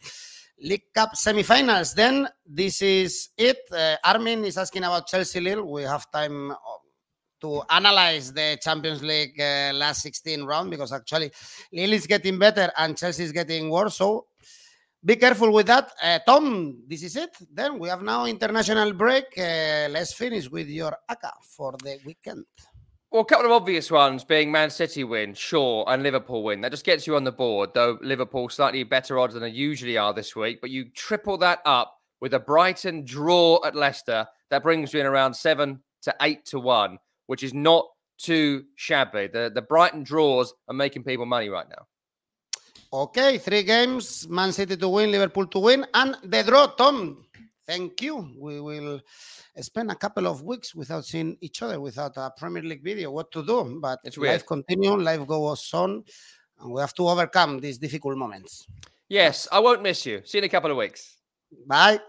League 0.61 0.93
Cup 0.93 1.15
semi-finals. 1.15 1.93
Then 1.93 2.27
this 2.45 2.81
is 2.81 3.29
it. 3.37 3.59
Uh, 3.71 3.97
Armin 4.03 4.45
is 4.45 4.57
asking 4.57 4.83
about 4.83 5.07
Chelsea 5.07 5.39
Lille. 5.39 5.63
We 5.63 5.83
have 5.83 6.09
time 6.11 6.51
uh, 6.51 6.55
to 7.43 7.61
analyze 7.69 8.31
the 8.31 8.57
Champions 8.61 9.03
League 9.03 9.39
uh, 9.39 9.71
last 9.75 10.01
16 10.01 10.43
round 10.43 10.71
because 10.71 10.93
actually 10.93 11.31
Lille 11.73 11.93
is 11.93 12.07
getting 12.07 12.39
better 12.39 12.71
and 12.77 12.97
Chelsea 12.97 13.23
is 13.23 13.33
getting 13.33 13.69
worse. 13.69 13.97
So 13.97 14.27
be 15.03 15.17
careful 15.17 15.51
with 15.51 15.67
that. 15.67 15.91
Uh, 16.01 16.19
Tom, 16.25 16.83
this 16.87 17.03
is 17.03 17.17
it. 17.17 17.35
Then 17.53 17.77
we 17.77 17.89
have 17.89 18.01
now 18.01 18.25
international 18.25 18.93
break. 18.93 19.25
Uh, 19.37 19.89
let's 19.91 20.13
finish 20.13 20.49
with 20.49 20.67
your 20.67 20.95
ACCA 21.11 21.31
for 21.57 21.73
the 21.83 21.99
weekend. 22.05 22.45
Well, 23.11 23.23
a 23.23 23.25
couple 23.25 23.45
of 23.45 23.51
obvious 23.51 23.91
ones 23.91 24.23
being 24.23 24.49
Man 24.51 24.69
City 24.69 25.03
win, 25.03 25.33
sure, 25.33 25.83
and 25.87 26.01
Liverpool 26.01 26.43
win. 26.43 26.61
That 26.61 26.71
just 26.71 26.85
gets 26.85 27.05
you 27.05 27.15
on 27.17 27.25
the 27.25 27.31
board, 27.31 27.71
though 27.75 27.99
Liverpool 28.01 28.49
slightly 28.49 28.83
better 28.83 29.19
odds 29.19 29.33
than 29.33 29.43
they 29.43 29.49
usually 29.49 29.97
are 29.97 30.13
this 30.13 30.35
week. 30.35 30.61
But 30.61 30.69
you 30.69 30.85
triple 30.95 31.37
that 31.39 31.59
up 31.65 31.93
with 32.21 32.33
a 32.33 32.39
Brighton 32.39 33.03
draw 33.03 33.59
at 33.65 33.75
Leicester. 33.75 34.25
That 34.49 34.63
brings 34.63 34.93
you 34.93 35.01
in 35.01 35.05
around 35.05 35.35
seven 35.35 35.83
to 36.03 36.15
eight 36.21 36.45
to 36.45 36.59
one 36.59 36.97
which 37.27 37.43
is 37.43 37.53
not 37.53 37.85
too 38.17 38.65
shabby. 38.75 39.27
The 39.27 39.51
the 39.53 39.61
Brighton 39.61 40.03
draws 40.03 40.53
are 40.67 40.73
making 40.73 41.03
people 41.03 41.25
money 41.25 41.49
right 41.49 41.67
now. 41.69 41.87
Okay, 42.91 43.37
three 43.37 43.63
games: 43.63 44.27
Man 44.29 44.51
City 44.51 44.77
to 44.77 44.89
win, 44.89 45.11
Liverpool 45.11 45.47
to 45.47 45.59
win, 45.59 45.85
and 45.93 46.17
the 46.23 46.43
draw. 46.43 46.67
Tom, 46.67 47.25
thank 47.65 48.01
you. 48.01 48.29
We 48.37 48.61
will 48.61 49.01
spend 49.59 49.91
a 49.91 49.95
couple 49.95 50.27
of 50.27 50.43
weeks 50.43 50.75
without 50.75 51.05
seeing 51.05 51.37
each 51.41 51.61
other, 51.61 51.79
without 51.81 52.13
a 52.17 52.31
Premier 52.37 52.61
League 52.63 52.83
video. 52.83 53.11
What 53.11 53.31
to 53.31 53.43
do? 53.43 53.79
But 53.81 53.99
it's 54.03 54.17
life 54.17 54.45
continues, 54.45 55.03
life 55.03 55.25
goes 55.25 55.69
on, 55.73 56.03
and 56.59 56.71
we 56.71 56.81
have 56.81 56.93
to 56.95 57.07
overcome 57.07 57.59
these 57.59 57.77
difficult 57.77 58.17
moments. 58.17 58.67
Yes, 59.09 59.47
I 59.51 59.59
won't 59.59 59.81
miss 59.81 60.05
you. 60.05 60.21
See 60.25 60.37
you 60.37 60.43
in 60.43 60.45
a 60.45 60.49
couple 60.49 60.71
of 60.71 60.77
weeks. 60.77 61.17
Bye. 61.67 61.99